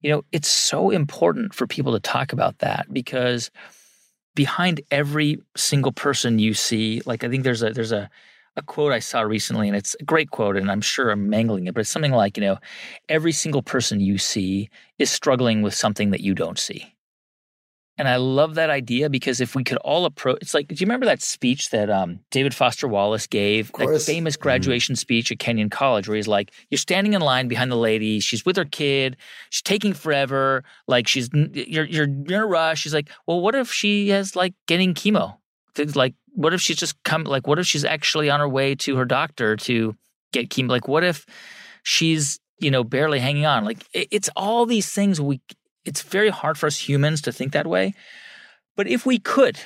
You 0.00 0.10
know, 0.10 0.24
it's 0.30 0.48
so 0.48 0.90
important 0.90 1.54
for 1.54 1.66
people 1.66 1.92
to 1.92 2.00
talk 2.00 2.32
about 2.32 2.58
that 2.60 2.86
because 2.92 3.50
behind 4.36 4.80
every 4.90 5.38
single 5.56 5.90
person 5.92 6.38
you 6.38 6.54
see, 6.54 7.02
like 7.04 7.24
I 7.24 7.28
think 7.28 7.42
there's 7.42 7.62
a 7.62 7.70
there's 7.70 7.92
a 7.92 8.08
a 8.58 8.62
quote 8.62 8.92
I 8.92 8.98
saw 8.98 9.20
recently, 9.20 9.68
and 9.68 9.76
it's 9.76 9.96
a 10.00 10.04
great 10.04 10.30
quote, 10.30 10.56
and 10.56 10.70
I'm 10.70 10.80
sure 10.80 11.10
I'm 11.10 11.30
mangling 11.30 11.66
it, 11.66 11.74
but 11.74 11.80
it's 11.80 11.90
something 11.90 12.12
like, 12.12 12.36
you 12.36 12.42
know, 12.42 12.58
every 13.08 13.32
single 13.32 13.62
person 13.62 14.00
you 14.00 14.18
see 14.18 14.68
is 14.98 15.10
struggling 15.10 15.62
with 15.62 15.74
something 15.74 16.10
that 16.10 16.20
you 16.20 16.34
don't 16.34 16.58
see. 16.58 16.94
And 17.98 18.06
I 18.06 18.14
love 18.14 18.54
that 18.54 18.70
idea 18.70 19.10
because 19.10 19.40
if 19.40 19.56
we 19.56 19.64
could 19.64 19.78
all 19.78 20.04
approach, 20.04 20.38
it's 20.40 20.54
like, 20.54 20.68
do 20.68 20.76
you 20.76 20.86
remember 20.86 21.06
that 21.06 21.20
speech 21.20 21.70
that 21.70 21.90
um, 21.90 22.20
David 22.30 22.54
Foster 22.54 22.86
Wallace 22.86 23.26
gave? 23.26 23.72
That 23.72 24.00
famous 24.02 24.36
mm-hmm. 24.36 24.42
graduation 24.42 24.92
mm-hmm. 24.92 25.00
speech 25.00 25.32
at 25.32 25.40
Kenyon 25.40 25.68
College, 25.68 26.06
where 26.06 26.14
he's 26.14 26.28
like, 26.28 26.52
you're 26.70 26.78
standing 26.78 27.14
in 27.14 27.22
line 27.22 27.48
behind 27.48 27.72
the 27.72 27.76
lady, 27.76 28.20
she's 28.20 28.44
with 28.44 28.56
her 28.56 28.64
kid, 28.64 29.16
she's 29.50 29.62
taking 29.62 29.94
forever, 29.94 30.62
like 30.86 31.08
she's, 31.08 31.28
you're, 31.32 31.86
you're 31.86 32.04
in 32.04 32.32
a 32.32 32.46
rush. 32.46 32.82
She's 32.82 32.94
like, 32.94 33.10
well, 33.26 33.40
what 33.40 33.56
if 33.56 33.72
she 33.72 34.10
has 34.10 34.36
like 34.36 34.54
getting 34.68 34.94
chemo? 34.94 35.36
Things 35.74 35.96
like, 35.96 36.14
what 36.38 36.54
if 36.54 36.60
she's 36.60 36.76
just 36.76 37.02
come, 37.02 37.24
like, 37.24 37.48
what 37.48 37.58
if 37.58 37.66
she's 37.66 37.84
actually 37.84 38.30
on 38.30 38.38
her 38.38 38.48
way 38.48 38.76
to 38.76 38.94
her 38.94 39.04
doctor 39.04 39.56
to 39.56 39.96
get 40.32 40.50
chemo? 40.50 40.68
Like, 40.68 40.86
what 40.86 41.02
if 41.02 41.26
she's, 41.82 42.38
you 42.60 42.70
know, 42.70 42.84
barely 42.84 43.18
hanging 43.18 43.44
on? 43.44 43.64
Like, 43.64 43.84
it's 43.92 44.30
all 44.36 44.64
these 44.64 44.88
things 44.88 45.20
we, 45.20 45.40
it's 45.84 46.02
very 46.02 46.28
hard 46.28 46.56
for 46.56 46.68
us 46.68 46.78
humans 46.78 47.22
to 47.22 47.32
think 47.32 47.54
that 47.54 47.66
way. 47.66 47.92
But 48.76 48.86
if 48.86 49.04
we 49.04 49.18
could, 49.18 49.58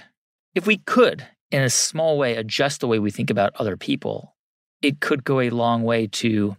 if 0.54 0.66
we 0.66 0.78
could, 0.78 1.26
in 1.50 1.60
a 1.60 1.68
small 1.68 2.16
way, 2.16 2.36
adjust 2.36 2.80
the 2.80 2.88
way 2.88 2.98
we 2.98 3.10
think 3.10 3.28
about 3.28 3.54
other 3.56 3.76
people, 3.76 4.34
it 4.80 5.00
could 5.00 5.24
go 5.24 5.40
a 5.40 5.50
long 5.50 5.82
way 5.82 6.06
to 6.06 6.56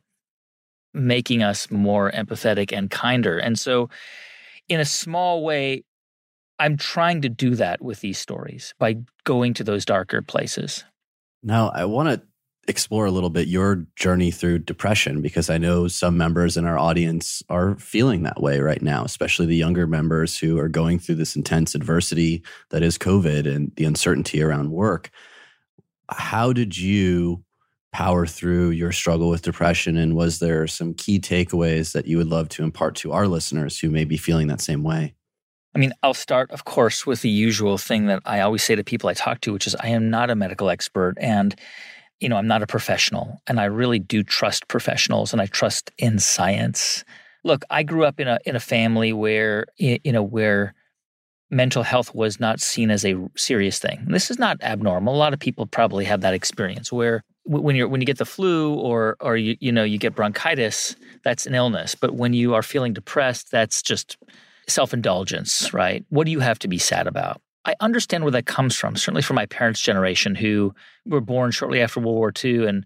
making 0.93 1.41
us 1.41 1.71
more 1.71 2.11
empathetic 2.11 2.71
and 2.71 2.91
kinder. 2.91 3.39
And 3.39 3.57
so, 3.57 3.89
in 4.69 4.79
a 4.79 4.85
small 4.85 5.43
way, 5.43 5.85
I'm 6.63 6.77
trying 6.77 7.21
to 7.23 7.29
do 7.29 7.55
that 7.55 7.81
with 7.81 7.99
these 7.99 8.17
stories 8.17 8.73
by 8.79 8.95
going 9.25 9.53
to 9.55 9.65
those 9.65 9.83
darker 9.83 10.21
places. 10.21 10.85
Now, 11.43 11.67
I 11.75 11.83
want 11.83 12.07
to 12.07 12.25
explore 12.69 13.05
a 13.05 13.11
little 13.11 13.29
bit 13.29 13.49
your 13.49 13.85
journey 13.97 14.31
through 14.31 14.59
depression 14.59 15.21
because 15.21 15.49
I 15.49 15.57
know 15.57 15.89
some 15.89 16.15
members 16.15 16.55
in 16.55 16.63
our 16.63 16.77
audience 16.77 17.43
are 17.49 17.75
feeling 17.79 18.23
that 18.23 18.41
way 18.41 18.61
right 18.61 18.81
now, 18.81 19.03
especially 19.03 19.45
the 19.45 19.57
younger 19.57 19.85
members 19.87 20.37
who 20.37 20.57
are 20.57 20.69
going 20.69 20.99
through 20.99 21.15
this 21.15 21.35
intense 21.35 21.75
adversity 21.75 22.41
that 22.69 22.81
is 22.81 22.97
COVID 22.97 23.45
and 23.45 23.73
the 23.75 23.83
uncertainty 23.83 24.41
around 24.41 24.71
work. 24.71 25.09
How 26.09 26.53
did 26.53 26.77
you 26.77 27.43
power 27.91 28.25
through 28.25 28.69
your 28.69 28.93
struggle 28.93 29.29
with 29.29 29.41
depression? 29.41 29.97
And 29.97 30.15
was 30.15 30.39
there 30.39 30.65
some 30.67 30.93
key 30.93 31.19
takeaways 31.19 31.91
that 31.91 32.07
you 32.07 32.17
would 32.19 32.27
love 32.27 32.47
to 32.49 32.63
impart 32.63 32.95
to 32.95 33.11
our 33.11 33.27
listeners 33.27 33.77
who 33.77 33.89
may 33.89 34.05
be 34.05 34.15
feeling 34.15 34.47
that 34.47 34.61
same 34.61 34.83
way? 34.83 35.13
I 35.75 35.79
mean, 35.79 35.91
I'll 36.03 36.13
start, 36.13 36.51
of 36.51 36.65
course, 36.65 37.05
with 37.05 37.21
the 37.21 37.29
usual 37.29 37.77
thing 37.77 38.05
that 38.07 38.21
I 38.25 38.41
always 38.41 38.63
say 38.63 38.75
to 38.75 38.83
people 38.83 39.09
I 39.09 39.13
talk 39.13 39.41
to, 39.41 39.53
which 39.53 39.65
is 39.65 39.75
I 39.75 39.87
am 39.87 40.09
not 40.09 40.29
a 40.29 40.35
medical 40.35 40.69
expert. 40.69 41.15
And 41.19 41.55
you 42.19 42.29
know, 42.29 42.37
I'm 42.37 42.47
not 42.47 42.63
a 42.63 42.67
professional 42.67 43.41
and 43.47 43.59
I 43.59 43.65
really 43.65 43.99
do 43.99 44.23
trust 44.23 44.69
professionals 44.69 45.33
and 45.33 45.41
I 45.41 45.45
trust 45.47 45.91
in 45.97 46.19
science. 46.19 47.03
Look, 47.43 47.65
I 47.69 47.83
grew 47.83 48.05
up 48.05 48.19
in 48.19 48.29
a 48.29 48.39
in 48.45 48.55
a 48.55 48.61
family 48.61 49.11
where 49.11 49.65
you 49.77 49.99
know 50.05 50.23
where 50.23 50.73
mental 51.49 51.83
health 51.83 52.15
was 52.15 52.39
not 52.39 52.61
seen 52.61 52.89
as 52.89 53.03
a 53.03 53.15
serious 53.35 53.77
thing. 53.77 54.05
This 54.07 54.31
is 54.31 54.39
not 54.39 54.61
abnormal. 54.63 55.13
A 55.13 55.17
lot 55.17 55.33
of 55.33 55.39
people 55.39 55.65
probably 55.67 56.05
have 56.05 56.21
that 56.21 56.33
experience 56.33 56.91
where 56.91 57.23
when 57.45 57.75
you're 57.75 57.89
when 57.89 57.99
you 57.99 58.07
get 58.07 58.19
the 58.19 58.25
flu 58.25 58.73
or 58.75 59.17
or 59.19 59.35
you 59.35 59.57
you 59.59 59.71
know 59.71 59.83
you 59.83 59.97
get 59.97 60.15
bronchitis, 60.15 60.95
that's 61.25 61.45
an 61.45 61.55
illness. 61.55 61.93
But 61.93 62.13
when 62.15 62.31
you 62.33 62.53
are 62.53 62.63
feeling 62.63 62.93
depressed, 62.93 63.51
that's 63.51 63.81
just 63.81 64.17
self-indulgence, 64.67 65.73
right? 65.73 66.05
What 66.09 66.25
do 66.25 66.31
you 66.31 66.39
have 66.39 66.59
to 66.59 66.67
be 66.67 66.77
sad 66.77 67.07
about? 67.07 67.41
I 67.65 67.75
understand 67.79 68.23
where 68.23 68.31
that 68.31 68.45
comes 68.45 68.75
from, 68.75 68.95
certainly 68.95 69.21
from 69.21 69.35
my 69.35 69.45
parents' 69.45 69.79
generation 69.79 70.35
who 70.35 70.73
were 71.05 71.21
born 71.21 71.51
shortly 71.51 71.81
after 71.81 71.99
World 71.99 72.17
War 72.17 72.33
II 72.43 72.67
and 72.67 72.85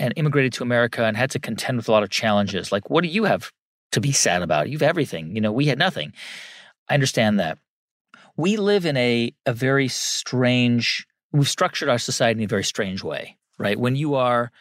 and 0.00 0.12
immigrated 0.16 0.52
to 0.52 0.62
America 0.62 1.04
and 1.04 1.16
had 1.16 1.30
to 1.32 1.40
contend 1.40 1.76
with 1.76 1.88
a 1.88 1.90
lot 1.90 2.04
of 2.04 2.10
challenges. 2.10 2.70
Like, 2.70 2.88
what 2.88 3.02
do 3.02 3.08
you 3.08 3.24
have 3.24 3.50
to 3.90 4.00
be 4.00 4.12
sad 4.12 4.42
about? 4.42 4.70
You've 4.70 4.82
everything. 4.82 5.34
You 5.34 5.40
know, 5.40 5.50
we 5.50 5.66
had 5.66 5.78
nothing. 5.78 6.12
I 6.88 6.94
understand 6.94 7.40
that. 7.40 7.58
We 8.36 8.56
live 8.56 8.86
in 8.86 8.96
a 8.96 9.32
a 9.44 9.52
very 9.52 9.88
strange, 9.88 11.06
we've 11.32 11.48
structured 11.48 11.88
our 11.88 11.98
society 11.98 12.40
in 12.40 12.44
a 12.44 12.48
very 12.48 12.64
strange 12.64 13.02
way, 13.02 13.36
right? 13.58 13.78
When 13.78 13.96
you 13.96 14.14
are 14.14 14.52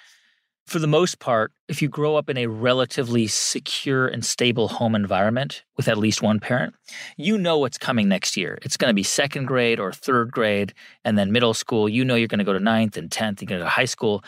for 0.68 0.80
the 0.80 0.88
most 0.88 1.20
part, 1.20 1.54
if 1.70 1.82
you 1.82 1.88
grow 1.88 2.18
up 2.18 2.30
in 2.30 2.38
a 2.38 2.48
relatively 2.48 3.26
secure 3.26 4.06
and 4.06 4.24
stable 4.26 4.68
home 4.68 4.96
environment 4.96 5.64
with 5.78 5.88
at 5.88 5.98
least 5.98 6.22
one 6.22 6.42
parent, 6.42 6.76
you 7.16 7.38
know 7.38 7.58
what's 7.58 7.78
coming 7.78 8.10
next 8.10 8.36
year. 8.36 8.60
It's 8.62 8.76
going 8.76 8.90
to 8.90 8.94
be 8.94 9.04
second 9.04 9.46
grade 9.46 9.80
or 9.80 9.94
third 9.94 10.30
grade, 10.30 10.74
and 11.06 11.18
then 11.18 11.32
middle 11.32 11.54
school. 11.54 11.88
You 11.88 12.04
know 12.04 12.16
you're 12.16 12.28
going 12.28 12.40
to 12.40 12.46
go 12.46 12.52
to 12.52 12.60
ninth 12.60 12.98
and 12.98 13.10
tenth. 13.10 13.42
You're 13.42 13.48
going 13.48 13.60
to 13.60 13.64
go 13.64 13.70
to 13.70 13.76
high 13.76 13.86
school. 13.86 14.26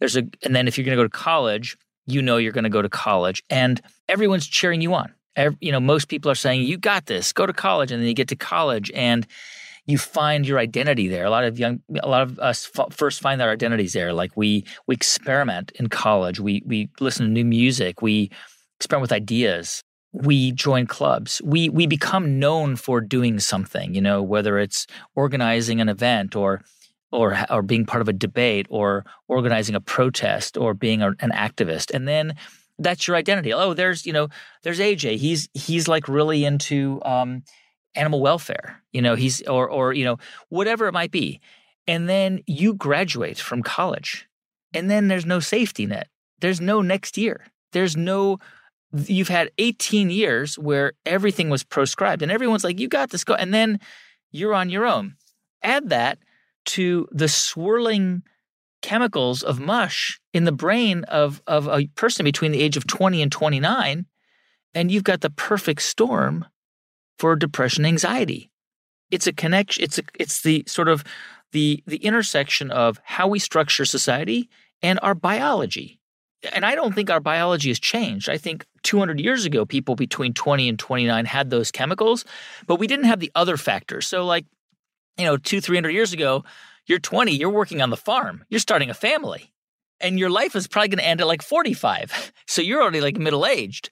There's 0.00 0.16
a, 0.16 0.24
and 0.42 0.56
then 0.56 0.66
if 0.66 0.78
you're 0.78 0.86
going 0.86 0.96
to 0.96 1.02
go 1.02 1.06
to 1.06 1.10
college, 1.10 1.76
you 2.06 2.22
know 2.22 2.38
you're 2.38 2.52
going 2.52 2.64
to 2.64 2.70
go 2.70 2.82
to 2.82 2.88
college, 2.88 3.42
and 3.50 3.80
everyone's 4.08 4.46
cheering 4.46 4.80
you 4.80 4.94
on. 4.94 5.12
Every, 5.36 5.58
you 5.60 5.72
know, 5.72 5.80
most 5.80 6.08
people 6.08 6.30
are 6.30 6.34
saying, 6.34 6.62
"You 6.62 6.78
got 6.78 7.04
this. 7.04 7.34
Go 7.34 7.44
to 7.44 7.52
college," 7.52 7.92
and 7.92 8.00
then 8.00 8.08
you 8.08 8.14
get 8.14 8.28
to 8.28 8.36
college, 8.36 8.90
and 8.94 9.26
you 9.86 9.98
find 9.98 10.46
your 10.46 10.58
identity 10.58 11.08
there. 11.08 11.24
A 11.24 11.30
lot 11.30 11.44
of 11.44 11.58
young, 11.58 11.80
a 12.02 12.08
lot 12.08 12.22
of 12.22 12.38
us 12.38 12.70
f- 12.76 12.92
first 12.92 13.20
find 13.20 13.42
our 13.42 13.50
identities 13.50 13.92
there. 13.92 14.12
Like 14.12 14.36
we 14.36 14.64
we 14.86 14.94
experiment 14.94 15.72
in 15.72 15.88
college. 15.88 16.40
We 16.40 16.62
we 16.64 16.88
listen 17.00 17.26
to 17.26 17.32
new 17.32 17.44
music. 17.44 18.00
We 18.00 18.30
experiment 18.78 19.02
with 19.02 19.12
ideas. 19.12 19.82
We 20.12 20.52
join 20.52 20.86
clubs. 20.86 21.40
We 21.44 21.68
we 21.68 21.86
become 21.86 22.38
known 22.38 22.76
for 22.76 23.00
doing 23.00 23.40
something. 23.40 23.94
You 23.94 24.00
know, 24.00 24.22
whether 24.22 24.58
it's 24.58 24.86
organizing 25.16 25.80
an 25.80 25.88
event 25.88 26.36
or 26.36 26.62
or 27.10 27.36
or 27.50 27.62
being 27.62 27.84
part 27.84 28.02
of 28.02 28.08
a 28.08 28.12
debate 28.12 28.66
or 28.70 29.04
organizing 29.26 29.74
a 29.74 29.80
protest 29.80 30.56
or 30.56 30.74
being 30.74 31.02
a, 31.02 31.08
an 31.20 31.30
activist, 31.32 31.92
and 31.92 32.06
then 32.06 32.34
that's 32.78 33.06
your 33.06 33.16
identity. 33.16 33.52
Oh, 33.52 33.74
there's 33.74 34.06
you 34.06 34.12
know, 34.12 34.28
there's 34.62 34.78
AJ. 34.78 35.16
He's 35.16 35.48
he's 35.54 35.88
like 35.88 36.08
really 36.08 36.44
into 36.44 37.00
um, 37.04 37.42
animal 37.94 38.20
welfare, 38.20 38.82
you 38.92 39.02
know, 39.02 39.14
he's 39.14 39.42
or 39.42 39.68
or 39.68 39.92
you 39.92 40.04
know, 40.04 40.18
whatever 40.48 40.86
it 40.86 40.92
might 40.92 41.10
be. 41.10 41.40
And 41.86 42.08
then 42.08 42.42
you 42.46 42.74
graduate 42.74 43.38
from 43.38 43.62
college. 43.62 44.28
And 44.74 44.90
then 44.90 45.08
there's 45.08 45.26
no 45.26 45.40
safety 45.40 45.86
net. 45.86 46.08
There's 46.40 46.60
no 46.60 46.80
next 46.80 47.18
year. 47.18 47.46
There's 47.72 47.96
no 47.96 48.38
you've 49.06 49.28
had 49.28 49.50
18 49.58 50.10
years 50.10 50.58
where 50.58 50.92
everything 51.06 51.48
was 51.48 51.64
proscribed 51.64 52.20
and 52.20 52.30
everyone's 52.30 52.64
like 52.64 52.78
you 52.78 52.88
got 52.88 53.08
this 53.08 53.24
go 53.24 53.34
and 53.34 53.52
then 53.54 53.80
you're 54.30 54.54
on 54.54 54.70
your 54.70 54.86
own. 54.86 55.16
Add 55.62 55.90
that 55.90 56.18
to 56.64 57.08
the 57.10 57.28
swirling 57.28 58.22
chemicals 58.82 59.42
of 59.42 59.60
mush 59.60 60.20
in 60.32 60.44
the 60.44 60.52
brain 60.52 61.04
of 61.04 61.40
of 61.46 61.68
a 61.68 61.86
person 61.94 62.24
between 62.24 62.52
the 62.52 62.60
age 62.60 62.76
of 62.76 62.86
20 62.86 63.22
and 63.22 63.30
29 63.30 64.06
and 64.74 64.90
you've 64.90 65.04
got 65.04 65.20
the 65.20 65.30
perfect 65.30 65.82
storm 65.82 66.44
for 67.18 67.36
depression 67.36 67.84
anxiety. 67.84 68.50
It's 69.10 69.26
a 69.26 69.32
connection 69.32 69.84
it's 69.84 69.98
a, 69.98 70.02
it's 70.18 70.42
the 70.42 70.64
sort 70.66 70.88
of 70.88 71.04
the 71.52 71.82
the 71.86 71.98
intersection 71.98 72.70
of 72.70 73.00
how 73.04 73.28
we 73.28 73.38
structure 73.38 73.84
society 73.84 74.48
and 74.80 74.98
our 75.02 75.14
biology. 75.14 76.00
And 76.52 76.66
I 76.66 76.74
don't 76.74 76.92
think 76.92 77.08
our 77.08 77.20
biology 77.20 77.68
has 77.68 77.78
changed. 77.78 78.28
I 78.28 78.36
think 78.36 78.66
200 78.82 79.20
years 79.20 79.44
ago 79.44 79.64
people 79.64 79.94
between 79.94 80.34
20 80.34 80.68
and 80.68 80.78
29 80.78 81.24
had 81.24 81.50
those 81.50 81.70
chemicals, 81.70 82.24
but 82.66 82.80
we 82.80 82.88
didn't 82.88 83.04
have 83.04 83.20
the 83.20 83.30
other 83.34 83.56
factors. 83.56 84.06
So 84.06 84.24
like 84.24 84.46
you 85.18 85.24
know, 85.24 85.36
2 85.36 85.60
300 85.60 85.90
years 85.90 86.12
ago, 86.12 86.44
you're 86.86 86.98
20, 86.98 87.32
you're 87.32 87.50
working 87.50 87.82
on 87.82 87.90
the 87.90 87.96
farm, 87.96 88.44
you're 88.48 88.60
starting 88.60 88.90
a 88.90 88.94
family. 88.94 89.52
And 90.00 90.18
your 90.18 90.30
life 90.30 90.56
is 90.56 90.66
probably 90.66 90.88
going 90.88 90.98
to 90.98 91.06
end 91.06 91.20
at 91.20 91.28
like 91.28 91.42
45. 91.42 92.32
So 92.48 92.60
you're 92.60 92.82
already 92.82 93.00
like 93.00 93.16
middle 93.16 93.46
aged. 93.46 93.88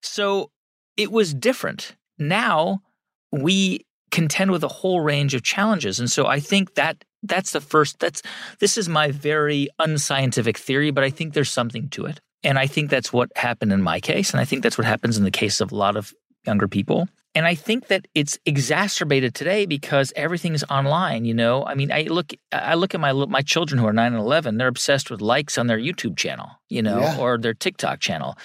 So 0.00 0.50
it 0.96 1.12
was 1.12 1.32
different 1.32 1.94
now 2.28 2.82
we 3.30 3.86
contend 4.10 4.50
with 4.50 4.62
a 4.62 4.68
whole 4.68 5.00
range 5.00 5.34
of 5.34 5.42
challenges. 5.42 5.98
And 5.98 6.10
so 6.10 6.26
I 6.26 6.38
think 6.38 6.74
that 6.74 7.04
that's 7.22 7.52
the 7.52 7.60
first 7.60 7.98
that's 7.98 8.22
this 8.58 8.76
is 8.76 8.88
my 8.88 9.10
very 9.10 9.68
unscientific 9.78 10.58
theory, 10.58 10.90
but 10.90 11.04
I 11.04 11.10
think 11.10 11.34
there's 11.34 11.50
something 11.50 11.88
to 11.90 12.06
it. 12.06 12.20
And 12.44 12.58
I 12.58 12.66
think 12.66 12.90
that's 12.90 13.12
what 13.12 13.30
happened 13.36 13.72
in 13.72 13.82
my 13.82 14.00
case. 14.00 14.32
And 14.32 14.40
I 14.40 14.44
think 14.44 14.62
that's 14.62 14.76
what 14.76 14.86
happens 14.86 15.16
in 15.16 15.24
the 15.24 15.30
case 15.30 15.60
of 15.60 15.72
a 15.72 15.76
lot 15.76 15.96
of 15.96 16.12
younger 16.44 16.68
people. 16.68 17.08
And 17.34 17.46
I 17.46 17.54
think 17.54 17.86
that 17.86 18.06
it's 18.14 18.38
exacerbated 18.44 19.34
today 19.34 19.64
because 19.64 20.12
everything's 20.16 20.64
online. 20.64 21.24
You 21.24 21.32
know, 21.32 21.64
I 21.64 21.74
mean, 21.74 21.90
I 21.90 22.02
look, 22.02 22.32
I 22.50 22.74
look 22.74 22.94
at 22.94 23.00
my 23.00 23.12
my 23.12 23.40
children 23.40 23.80
who 23.80 23.86
are 23.86 23.92
nine 23.92 24.12
and 24.12 24.20
eleven. 24.20 24.58
They're 24.58 24.68
obsessed 24.68 25.10
with 25.10 25.22
likes 25.22 25.56
on 25.56 25.66
their 25.66 25.78
YouTube 25.78 26.16
channel, 26.16 26.50
you 26.68 26.82
know, 26.82 27.00
yeah. 27.00 27.18
or 27.18 27.38
their 27.38 27.54
TikTok 27.54 28.00
channel 28.00 28.36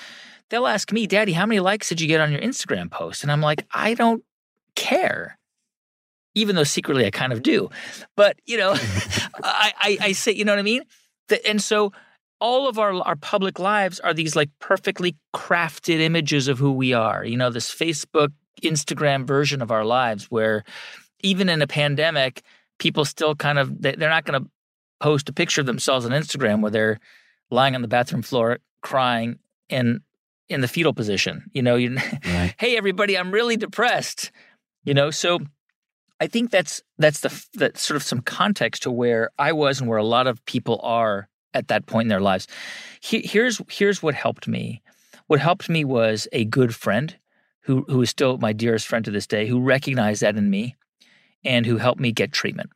they'll 0.49 0.67
ask 0.67 0.91
me, 0.91 1.07
Daddy, 1.07 1.33
how 1.33 1.45
many 1.45 1.59
likes 1.59 1.89
did 1.89 2.01
you 2.01 2.07
get 2.07 2.21
on 2.21 2.31
your 2.31 2.41
Instagram 2.41 2.89
post? 2.89 3.23
And 3.23 3.31
I'm 3.31 3.41
like, 3.41 3.65
I 3.73 3.93
don't 3.93 4.23
care. 4.75 5.37
Even 6.35 6.55
though 6.55 6.63
secretly 6.63 7.05
I 7.05 7.11
kind 7.11 7.33
of 7.33 7.41
do. 7.41 7.69
But, 8.15 8.37
you 8.45 8.57
know, 8.57 8.71
I, 9.43 9.73
I, 9.79 9.97
I, 10.01 10.11
say, 10.11 10.31
you 10.31 10.45
know 10.45 10.53
what 10.53 10.59
I 10.59 10.63
mean? 10.63 10.83
And 11.45 11.61
so 11.61 11.91
all 12.39 12.67
of 12.67 12.77
our, 12.77 12.93
our 12.93 13.15
public 13.15 13.59
lives 13.59 13.99
are 13.99 14.13
these 14.13 14.35
like 14.35 14.49
perfectly 14.59 15.15
crafted 15.35 15.99
images 15.99 16.47
of 16.47 16.59
who 16.59 16.71
we 16.71 16.93
are. 16.93 17.25
You 17.25 17.37
know, 17.37 17.49
this 17.49 17.73
Facebook, 17.73 18.31
Instagram 18.61 19.25
version 19.25 19.61
of 19.61 19.71
our 19.71 19.85
lives 19.85 20.25
where 20.25 20.63
even 21.21 21.49
in 21.49 21.61
a 21.61 21.67
pandemic, 21.67 22.43
people 22.77 23.05
still 23.05 23.35
kind 23.35 23.57
of, 23.57 23.81
they're 23.81 23.97
not 23.97 24.25
going 24.25 24.43
to 24.43 24.49
post 24.99 25.29
a 25.29 25.33
picture 25.33 25.61
of 25.61 25.67
themselves 25.67 26.05
on 26.05 26.11
Instagram 26.11 26.61
where 26.61 26.71
they're 26.71 26.99
lying 27.49 27.75
on 27.75 27.81
the 27.81 27.87
bathroom 27.87 28.21
floor 28.21 28.59
crying 28.81 29.39
and 29.69 30.01
in 30.49 30.61
the 30.61 30.67
fetal 30.67 30.93
position. 30.93 31.49
You 31.53 31.61
know, 31.61 31.75
you, 31.75 31.95
right. 31.95 32.53
hey 32.59 32.77
everybody, 32.77 33.17
I'm 33.17 33.31
really 33.31 33.57
depressed. 33.57 34.31
You 34.83 34.93
know, 34.93 35.11
so 35.11 35.39
I 36.19 36.27
think 36.27 36.51
that's 36.51 36.81
that's 36.97 37.19
the 37.19 37.45
that 37.55 37.77
sort 37.77 37.95
of 37.95 38.03
some 38.03 38.21
context 38.21 38.83
to 38.83 38.91
where 38.91 39.31
I 39.37 39.51
was 39.51 39.79
and 39.79 39.89
where 39.89 39.99
a 39.99 40.05
lot 40.05 40.27
of 40.27 40.43
people 40.45 40.79
are 40.83 41.29
at 41.53 41.67
that 41.67 41.85
point 41.85 42.05
in 42.05 42.09
their 42.09 42.21
lives. 42.21 42.47
He, 43.01 43.21
here's 43.21 43.61
here's 43.69 44.01
what 44.01 44.15
helped 44.15 44.47
me. 44.47 44.81
What 45.27 45.39
helped 45.39 45.69
me 45.69 45.83
was 45.83 46.27
a 46.31 46.45
good 46.45 46.73
friend 46.73 47.15
who 47.61 47.85
who 47.87 48.01
is 48.01 48.09
still 48.09 48.37
my 48.37 48.53
dearest 48.53 48.87
friend 48.87 49.03
to 49.05 49.11
this 49.11 49.27
day, 49.27 49.47
who 49.47 49.59
recognized 49.59 50.21
that 50.21 50.37
in 50.37 50.49
me, 50.49 50.75
and 51.43 51.65
who 51.65 51.77
helped 51.77 51.99
me 51.99 52.11
get 52.11 52.31
treatment. 52.31 52.69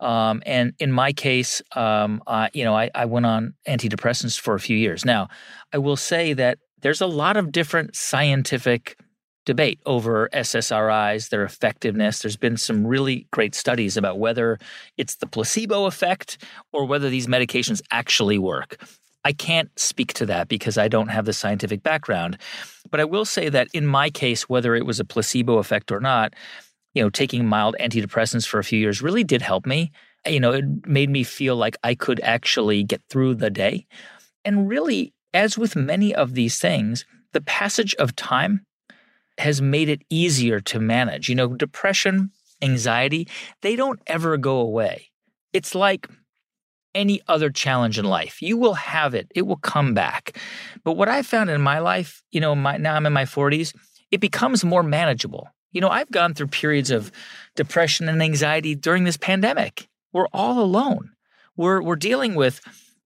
Um, 0.00 0.42
and 0.44 0.74
in 0.80 0.90
my 0.90 1.12
case, 1.12 1.62
um, 1.76 2.22
I, 2.26 2.50
you 2.52 2.64
know, 2.64 2.76
I, 2.76 2.90
I 2.94 3.04
went 3.06 3.26
on 3.26 3.54
antidepressants 3.68 4.38
for 4.38 4.54
a 4.54 4.60
few 4.60 4.76
years. 4.76 5.04
Now, 5.04 5.28
I 5.72 5.78
will 5.78 5.96
say 5.96 6.32
that 6.34 6.58
there's 6.84 7.00
a 7.00 7.06
lot 7.06 7.38
of 7.38 7.50
different 7.50 7.96
scientific 7.96 8.98
debate 9.46 9.80
over 9.86 10.28
SSRIs, 10.34 11.30
their 11.30 11.42
effectiveness. 11.42 12.20
There's 12.20 12.36
been 12.36 12.58
some 12.58 12.86
really 12.86 13.26
great 13.32 13.54
studies 13.54 13.96
about 13.96 14.18
whether 14.18 14.58
it's 14.98 15.16
the 15.16 15.26
placebo 15.26 15.86
effect 15.86 16.44
or 16.74 16.84
whether 16.84 17.08
these 17.08 17.26
medications 17.26 17.80
actually 17.90 18.38
work. 18.38 18.76
I 19.24 19.32
can't 19.32 19.70
speak 19.78 20.12
to 20.14 20.26
that 20.26 20.48
because 20.48 20.76
I 20.76 20.88
don't 20.88 21.08
have 21.08 21.24
the 21.24 21.32
scientific 21.32 21.82
background. 21.82 22.36
But 22.90 23.00
I 23.00 23.04
will 23.04 23.24
say 23.24 23.48
that 23.48 23.68
in 23.72 23.86
my 23.86 24.10
case, 24.10 24.46
whether 24.46 24.74
it 24.74 24.84
was 24.84 25.00
a 25.00 25.06
placebo 25.06 25.56
effect 25.56 25.90
or 25.90 26.00
not, 26.00 26.34
you 26.92 27.02
know, 27.02 27.08
taking 27.08 27.46
mild 27.46 27.76
antidepressants 27.80 28.46
for 28.46 28.58
a 28.58 28.64
few 28.64 28.78
years 28.78 29.00
really 29.00 29.24
did 29.24 29.40
help 29.40 29.64
me. 29.64 29.90
You 30.26 30.38
know, 30.38 30.52
it 30.52 30.86
made 30.86 31.08
me 31.08 31.24
feel 31.24 31.56
like 31.56 31.78
I 31.82 31.94
could 31.94 32.20
actually 32.20 32.84
get 32.84 33.00
through 33.08 33.36
the 33.36 33.48
day. 33.48 33.86
And 34.44 34.68
really, 34.68 35.14
as 35.34 35.58
with 35.58 35.76
many 35.76 36.14
of 36.14 36.34
these 36.34 36.58
things, 36.58 37.04
the 37.32 37.40
passage 37.40 37.94
of 37.96 38.16
time 38.16 38.64
has 39.38 39.60
made 39.60 39.88
it 39.88 40.02
easier 40.08 40.60
to 40.60 40.78
manage. 40.78 41.28
You 41.28 41.34
know, 41.34 41.48
depression, 41.48 42.30
anxiety, 42.62 43.28
they 43.60 43.76
don't 43.76 44.00
ever 44.06 44.36
go 44.36 44.58
away. 44.58 45.10
It's 45.52 45.74
like 45.74 46.08
any 46.94 47.20
other 47.26 47.50
challenge 47.50 47.98
in 47.98 48.04
life. 48.04 48.40
You 48.40 48.56
will 48.56 48.74
have 48.74 49.14
it, 49.14 49.30
it 49.34 49.42
will 49.42 49.56
come 49.56 49.94
back. 49.94 50.38
But 50.84 50.92
what 50.92 51.08
I 51.08 51.22
found 51.22 51.50
in 51.50 51.60
my 51.60 51.80
life, 51.80 52.22
you 52.30 52.40
know, 52.40 52.54
my, 52.54 52.76
now 52.76 52.94
I'm 52.94 53.06
in 53.06 53.12
my 53.12 53.24
40s, 53.24 53.74
it 54.12 54.20
becomes 54.20 54.64
more 54.64 54.84
manageable. 54.84 55.48
You 55.72 55.80
know, 55.80 55.88
I've 55.88 56.10
gone 56.12 56.34
through 56.34 56.46
periods 56.48 56.92
of 56.92 57.10
depression 57.56 58.08
and 58.08 58.22
anxiety 58.22 58.76
during 58.76 59.02
this 59.02 59.16
pandemic. 59.16 59.88
We're 60.12 60.28
all 60.32 60.60
alone. 60.60 61.10
We're, 61.56 61.82
we're 61.82 61.96
dealing 61.96 62.36
with 62.36 62.60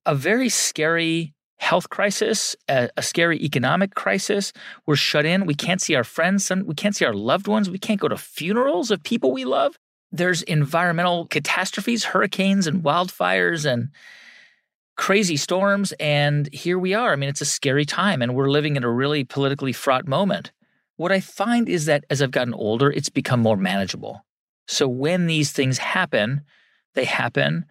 a 0.05 0.15
very 0.15 0.51
scary 0.51 1.33
health 1.59 1.91
crisis, 1.91 2.57
a, 2.69 2.89
a, 2.97 3.03
scary 3.03 3.39
economic 3.43 3.95
crisis. 3.95 4.53
We're 4.87 4.97
shut 4.97 5.27
in. 5.27 5.45
We 5.45 5.55
can't 5.55 5.83
see 5.83 5.95
our 5.97 6.05
friends. 6.05 6.51
We 6.51 6.75
can't 6.75 6.95
see 6.95 7.05
our 7.05 7.15
loved 7.15 7.49
ones. 7.49 7.69
We 7.69 7.79
can't 7.79 8.01
go 8.01 8.09
to 8.09 8.17
funerals 8.17 8.91
of 8.91 9.03
people 9.03 9.33
we 9.33 9.45
love. 9.45 9.77
There's 10.13 10.43
environmental 10.43 11.27
catastrophes, 11.27 12.05
hurricanes 12.05 12.67
and 12.67 12.83
wildfires 12.83 13.71
and 13.71 13.91
crazy 14.97 15.37
storms. 15.37 15.93
And 16.01 16.53
here 16.53 16.79
we 16.79 16.95
are. 16.95 17.13
I 17.13 17.17
mean, 17.17 17.29
it's 17.29 17.41
a 17.41 17.47
scary 17.47 17.85
time, 17.85 18.23
and 18.23 18.35
we're 18.35 18.51
living 18.51 18.77
in 18.77 18.85
a 18.85 18.91
really 18.91 19.25
politically 19.25 19.73
fraught 19.73 20.07
moment. 20.07 20.53
What 20.97 21.13
I 21.13 21.21
find 21.21 21.69
is 21.69 21.85
that 21.87 22.05
as 22.09 22.23
I've 22.23 22.31
gotten 22.31 22.55
older, 22.55 22.91
it's 22.91 23.09
become 23.09 23.41
more 23.41 23.57
manageable. 23.57 24.25
So 24.67 24.89
when 24.89 25.27
these 25.27 25.53
things 25.53 25.79
happen, 25.79 26.43
they 26.95 27.05
happen. 27.05 27.65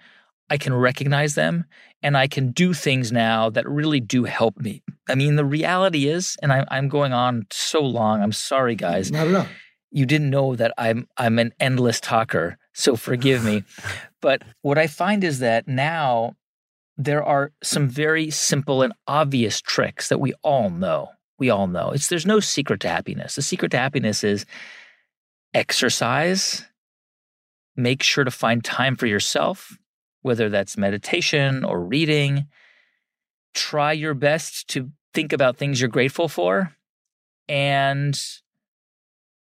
I 0.49 0.57
can 0.57 0.73
recognize 0.73 1.35
them 1.35 1.65
and 2.01 2.17
I 2.17 2.27
can 2.27 2.51
do 2.51 2.73
things 2.73 3.11
now 3.11 3.49
that 3.49 3.67
really 3.67 3.99
do 3.99 4.23
help 4.23 4.57
me. 4.57 4.83
I 5.09 5.15
mean, 5.15 5.35
the 5.35 5.45
reality 5.45 6.07
is, 6.07 6.37
and 6.41 6.53
I, 6.53 6.65
am 6.71 6.89
going 6.89 7.13
on 7.13 7.47
so 7.51 7.81
long. 7.81 8.21
I'm 8.21 8.31
sorry, 8.31 8.75
guys. 8.75 9.11
Not 9.11 9.27
at 9.27 9.35
all. 9.35 9.47
You 9.91 10.05
didn't 10.05 10.29
know 10.29 10.55
that 10.55 10.73
I'm 10.77 11.07
I'm 11.17 11.39
an 11.39 11.53
endless 11.59 11.99
talker, 11.99 12.57
so 12.73 12.95
forgive 12.95 13.43
me. 13.43 13.63
but 14.21 14.43
what 14.61 14.77
I 14.77 14.87
find 14.87 15.23
is 15.23 15.39
that 15.39 15.67
now 15.67 16.35
there 16.97 17.23
are 17.23 17.51
some 17.63 17.87
very 17.87 18.29
simple 18.29 18.81
and 18.81 18.93
obvious 19.07 19.61
tricks 19.61 20.09
that 20.09 20.19
we 20.19 20.33
all 20.43 20.69
know. 20.69 21.09
We 21.39 21.49
all 21.49 21.67
know. 21.67 21.91
It's 21.91 22.09
there's 22.09 22.25
no 22.25 22.39
secret 22.39 22.81
to 22.81 22.89
happiness. 22.89 23.35
The 23.35 23.41
secret 23.41 23.69
to 23.71 23.77
happiness 23.77 24.23
is 24.23 24.45
exercise. 25.53 26.65
Make 27.75 28.03
sure 28.03 28.23
to 28.23 28.31
find 28.31 28.63
time 28.63 28.95
for 28.95 29.05
yourself 29.07 29.77
whether 30.27 30.49
that's 30.49 30.77
meditation 30.77 31.63
or 31.63 31.79
reading. 31.81 32.45
Try 33.55 33.93
your 33.93 34.13
best 34.13 34.67
to 34.69 34.91
think 35.13 35.33
about 35.33 35.57
things 35.57 35.81
you're 35.81 35.89
grateful 35.89 36.27
for 36.27 36.75
and, 37.47 38.19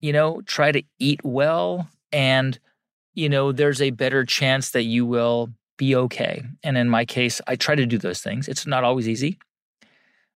you 0.01 0.11
know, 0.11 0.41
try 0.41 0.71
to 0.71 0.83
eat 0.99 1.21
well. 1.23 1.87
And, 2.11 2.59
you 3.13 3.29
know, 3.29 3.51
there's 3.51 3.81
a 3.81 3.91
better 3.91 4.25
chance 4.25 4.71
that 4.71 4.83
you 4.83 5.05
will 5.05 5.53
be 5.77 5.95
okay. 5.95 6.43
And 6.63 6.77
in 6.77 6.89
my 6.89 7.05
case, 7.05 7.39
I 7.47 7.55
try 7.55 7.75
to 7.75 7.85
do 7.85 7.99
those 7.99 8.21
things. 8.21 8.47
It's 8.47 8.65
not 8.65 8.83
always 8.83 9.07
easy. 9.07 9.37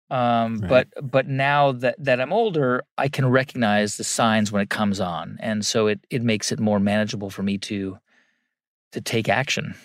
Um, 0.10 0.60
right. 0.60 0.70
but 0.94 1.12
but 1.12 1.28
now 1.28 1.74
that 1.74 1.96
that 1.98 2.22
I'm 2.22 2.32
older, 2.32 2.84
I 2.98 3.10
can 3.10 3.28
recognize 3.30 3.98
the 3.98 4.06
signs 4.06 4.54
when 4.54 4.62
it 4.62 4.70
comes 4.70 5.02
on, 5.02 5.38
and 5.42 5.66
so 5.66 5.88
it 5.88 6.00
it 6.10 6.24
makes 6.24 6.50
it 6.54 6.62
more 6.62 6.80
manageable 6.80 7.30
for 7.30 7.44
me 7.44 7.58
to 7.58 7.98
to 8.94 9.02
take 9.02 9.28
action 9.28 9.76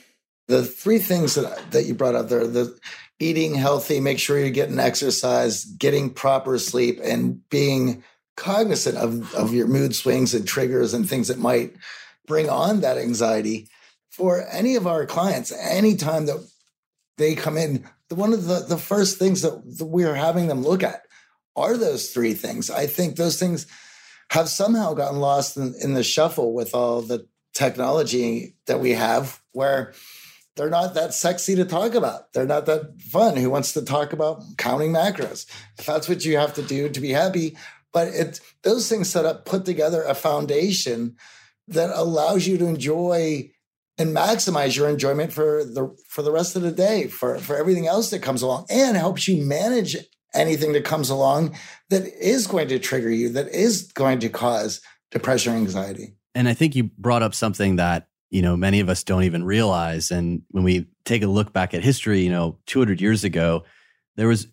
the 0.49 0.65
three 0.65 0.99
things 0.99 1.35
that 1.35 1.71
that 1.71 1.85
you 1.85 1.95
brought 1.95 2.15
up 2.15 2.29
there 2.29 2.47
the 2.47 2.79
eating 3.19 3.55
healthy 3.55 4.01
make 4.01 4.19
sure 4.19 4.39
you're 4.39 4.51
getting 4.51 4.79
exercise 4.79 5.65
getting 5.65 6.11
proper 6.11 6.59
sleep 6.59 6.99
and 7.03 7.49
being 7.51 8.03
cognizant 8.37 8.97
of, 8.97 9.33
of 9.35 9.55
your 9.55 9.67
mood 9.67 9.95
swings 9.95 10.35
and 10.35 10.47
triggers 10.47 10.95
and 10.95 11.09
things 11.09 11.29
that 11.29 11.39
might 11.39 11.75
bring 12.27 12.49
on 12.49 12.81
that 12.81 12.99
anxiety 12.99 13.69
for 14.11 14.47
any 14.51 14.75
of 14.75 14.87
our 14.87 15.07
clients 15.07 15.53
anytime 15.53 16.27
that 16.27 16.45
they 17.19 17.35
come 17.35 17.57
in 17.57 17.85
the, 18.09 18.15
one 18.15 18.33
of 18.33 18.45
the, 18.45 18.61
the 18.61 18.79
first 18.79 19.19
things 19.19 19.43
that 19.43 19.63
we're 19.81 20.15
having 20.15 20.47
them 20.47 20.63
look 20.63 20.83
at 20.83 21.03
are 21.57 21.77
those 21.77 22.11
three 22.11 22.35
things. 22.35 22.71
I 22.71 22.87
think 22.87 23.17
those 23.17 23.39
things 23.39 23.67
have 24.31 24.49
somehow 24.49 24.95
gotten 24.95 25.21
lost 25.21 25.57
in, 25.57 25.75
in 25.83 25.95
the 25.95 26.03
shuffle 26.03 26.53
with 26.53 26.75
all 26.75 27.03
the 27.03 27.27
technology 27.55 28.55
that 28.67 28.81
we 28.81 28.91
have 28.91 29.41
where 29.53 29.93
they're 30.57 30.71
not 30.71 30.95
that 30.95 31.15
sexy 31.15 31.55
to 31.57 31.65
talk 31.65 31.95
about. 31.95 32.33
They're 32.33 32.47
not 32.47 32.67
that 32.67 33.01
fun. 33.01 33.37
Who 33.37 33.51
wants 33.51 33.73
to 33.73 33.83
talk 33.83 34.13
about 34.13 34.43
counting 34.59 34.93
macros? 34.93 35.47
That's 35.87 36.09
what 36.09 36.25
you 36.25 36.37
have 36.37 36.55
to 36.55 36.63
do 36.63 36.89
to 36.89 37.01
be 37.01 37.11
happy, 37.11 37.57
but 37.93 38.09
it 38.09 38.41
those 38.63 38.89
things 38.89 39.09
set 39.09 39.25
up 39.25 39.45
put 39.45 39.65
together 39.65 40.03
a 40.03 40.15
foundation 40.15 41.17
that 41.69 41.91
allows 41.95 42.47
you 42.47 42.59
to 42.59 42.67
enjoy 42.67 43.51
and 43.99 44.15
maximize 44.17 44.77
your 44.77 44.89
enjoyment 44.89 45.33
for 45.33 45.65
the 45.65 45.95
for 46.09 46.23
the 46.23 46.33
rest 46.33 46.57
of 46.57 46.63
the 46.63 46.73
day, 46.73 47.07
for 47.07 47.39
for 47.39 47.57
everything 47.57 47.87
else 47.87 48.11
that 48.11 48.23
comes 48.23 48.43
along, 48.43 48.67
and 48.71 48.97
helps 48.97 49.29
you 49.29 49.43
manage 49.45 49.97
anything 50.35 50.73
that 50.73 50.85
comes 50.85 51.11
along 51.11 51.55
that 51.91 52.07
is 52.07 52.47
going 52.47 52.69
to 52.69 52.79
trigger 52.79 53.11
you, 53.11 53.29
that 53.29 53.49
is 53.49 53.93
going 53.93 54.19
to 54.19 54.29
cause 54.29 54.81
depression 55.11 55.53
or 55.53 55.57
anxiety. 55.57 56.15
And 56.35 56.49
I 56.49 56.55
think 56.55 56.75
you 56.75 56.85
brought 56.97 57.23
up 57.23 57.35
something 57.35 57.77
that 57.77 58.09
you 58.33 58.43
know 58.43 58.57
many 58.57 58.81
of 58.81 58.89
us 58.89 59.05
don't 59.05 59.25
even 59.25 59.45
realize. 59.45 60.11
And 60.11 60.43
when 60.51 60.65
we 60.65 60.89
take 61.05 61.23
a 61.23 61.27
look 61.29 61.53
back 61.53 61.75
at 61.75 61.83
history 61.85 62.21
you 62.23 62.31
know 62.31 62.59
200 62.67 63.01
years 63.01 63.25
ago 63.25 63.65
there 64.17 64.29
was 64.29 64.47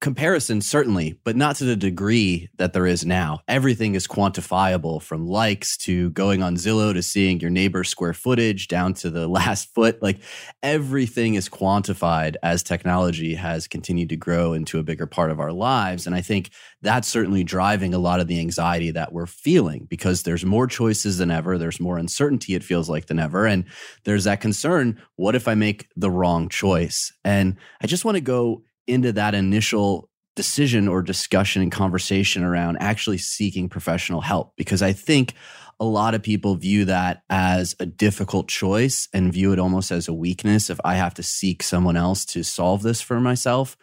comparison 0.00 0.60
certainly 0.60 1.18
but 1.24 1.36
not 1.36 1.56
to 1.56 1.64
the 1.64 1.76
degree 1.76 2.48
that 2.58 2.72
there 2.72 2.86
is 2.86 3.06
now. 3.06 3.40
Everything 3.48 3.94
is 3.94 4.06
quantifiable 4.06 5.00
from 5.00 5.26
likes 5.26 5.76
to 5.78 6.10
going 6.10 6.42
on 6.42 6.56
zillow 6.56 6.92
to 6.92 7.02
seeing 7.02 7.40
your 7.40 7.50
neighbor's 7.50 7.88
square 7.88 8.12
footage 8.12 8.68
down 8.68 8.92
to 8.94 9.10
the 9.10 9.26
last 9.38 9.72
foot. 9.74 10.02
Like 10.02 10.18
everything 10.62 11.34
is 11.34 11.48
quantified 11.48 12.36
as 12.42 12.62
technology 12.62 13.34
has 13.34 13.66
continued 13.66 14.10
to 14.10 14.16
grow 14.16 14.52
into 14.52 14.78
a 14.78 14.82
bigger 14.82 15.06
part 15.06 15.30
of 15.30 15.40
our 15.40 15.52
lives. 15.52 16.06
And 16.06 16.14
i 16.14 16.20
think 16.20 16.50
that's 16.82 17.08
certainly 17.08 17.44
driving 17.44 17.94
a 17.94 17.98
lot 17.98 18.20
of 18.20 18.26
the 18.26 18.40
anxiety 18.40 18.90
that 18.90 19.12
we're 19.12 19.26
feeling 19.26 19.86
because 19.88 20.22
there's 20.22 20.44
more 20.44 20.66
choices 20.66 21.16
than 21.16 21.30
ever 21.30 21.56
there's 21.56 21.80
more 21.80 21.96
uncertainty 21.96 22.54
it 22.54 22.64
feels 22.64 22.90
like 22.90 23.06
than 23.06 23.18
ever. 23.18 23.46
And 23.46 23.64
there's 24.04 24.24
that 24.24 24.40
concern 24.40 25.00
what 25.16 25.34
if 25.34 25.48
i 25.48 25.54
make 25.54 25.88
the 25.96 26.10
wrong 26.10 26.48
choice? 26.48 27.12
And 27.24 27.56
i 27.80 27.86
just 27.86 28.04
want 28.04 28.16
to 28.16 28.20
go 28.20 28.64
into 28.86 29.12
that 29.12 29.34
initial 29.34 30.08
decision 30.36 30.88
or 30.88 31.02
discussion 31.02 31.62
and 31.62 31.70
conversation 31.70 32.42
around 32.42 32.76
actually 32.80 33.18
seeking 33.18 33.68
professional 33.68 34.20
help 34.20 34.52
because 34.56 34.82
I 34.82 34.92
think 34.92 35.34
a 35.80 35.84
lot 35.84 36.14
of 36.14 36.22
people 36.22 36.54
view 36.56 36.84
that 36.86 37.22
as 37.28 37.74
a 37.80 37.86
difficult 37.86 38.48
choice 38.48 39.08
and 39.12 39.32
view 39.32 39.52
it 39.52 39.58
almost 39.58 39.90
as 39.90 40.08
a 40.08 40.14
weakness 40.14 40.70
if 40.70 40.78
I 40.84 40.94
have 40.94 41.14
to 41.14 41.22
seek 41.22 41.62
someone 41.62 41.96
else 41.96 42.24
to 42.26 42.42
solve 42.42 42.82
this 42.82 43.00
for 43.00 43.20
myself. 43.20 43.76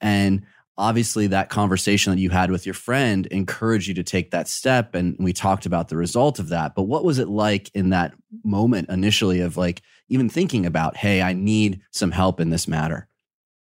And 0.00 0.42
obviously, 0.76 1.26
that 1.28 1.48
conversation 1.48 2.12
that 2.12 2.20
you 2.20 2.30
had 2.30 2.50
with 2.50 2.66
your 2.66 2.74
friend 2.74 3.26
encouraged 3.26 3.88
you 3.88 3.94
to 3.94 4.02
take 4.02 4.30
that 4.30 4.46
step. 4.46 4.94
And 4.94 5.16
we 5.18 5.32
talked 5.32 5.64
about 5.64 5.88
the 5.88 5.96
result 5.96 6.38
of 6.38 6.50
that. 6.50 6.74
But 6.74 6.84
what 6.84 7.04
was 7.04 7.18
it 7.18 7.28
like 7.28 7.70
in 7.74 7.90
that 7.90 8.14
moment 8.44 8.90
initially 8.90 9.40
of 9.40 9.56
like 9.56 9.82
even 10.08 10.28
thinking 10.28 10.66
about, 10.66 10.96
hey, 10.96 11.22
I 11.22 11.32
need 11.32 11.80
some 11.92 12.10
help 12.10 12.40
in 12.40 12.50
this 12.50 12.68
matter? 12.68 13.08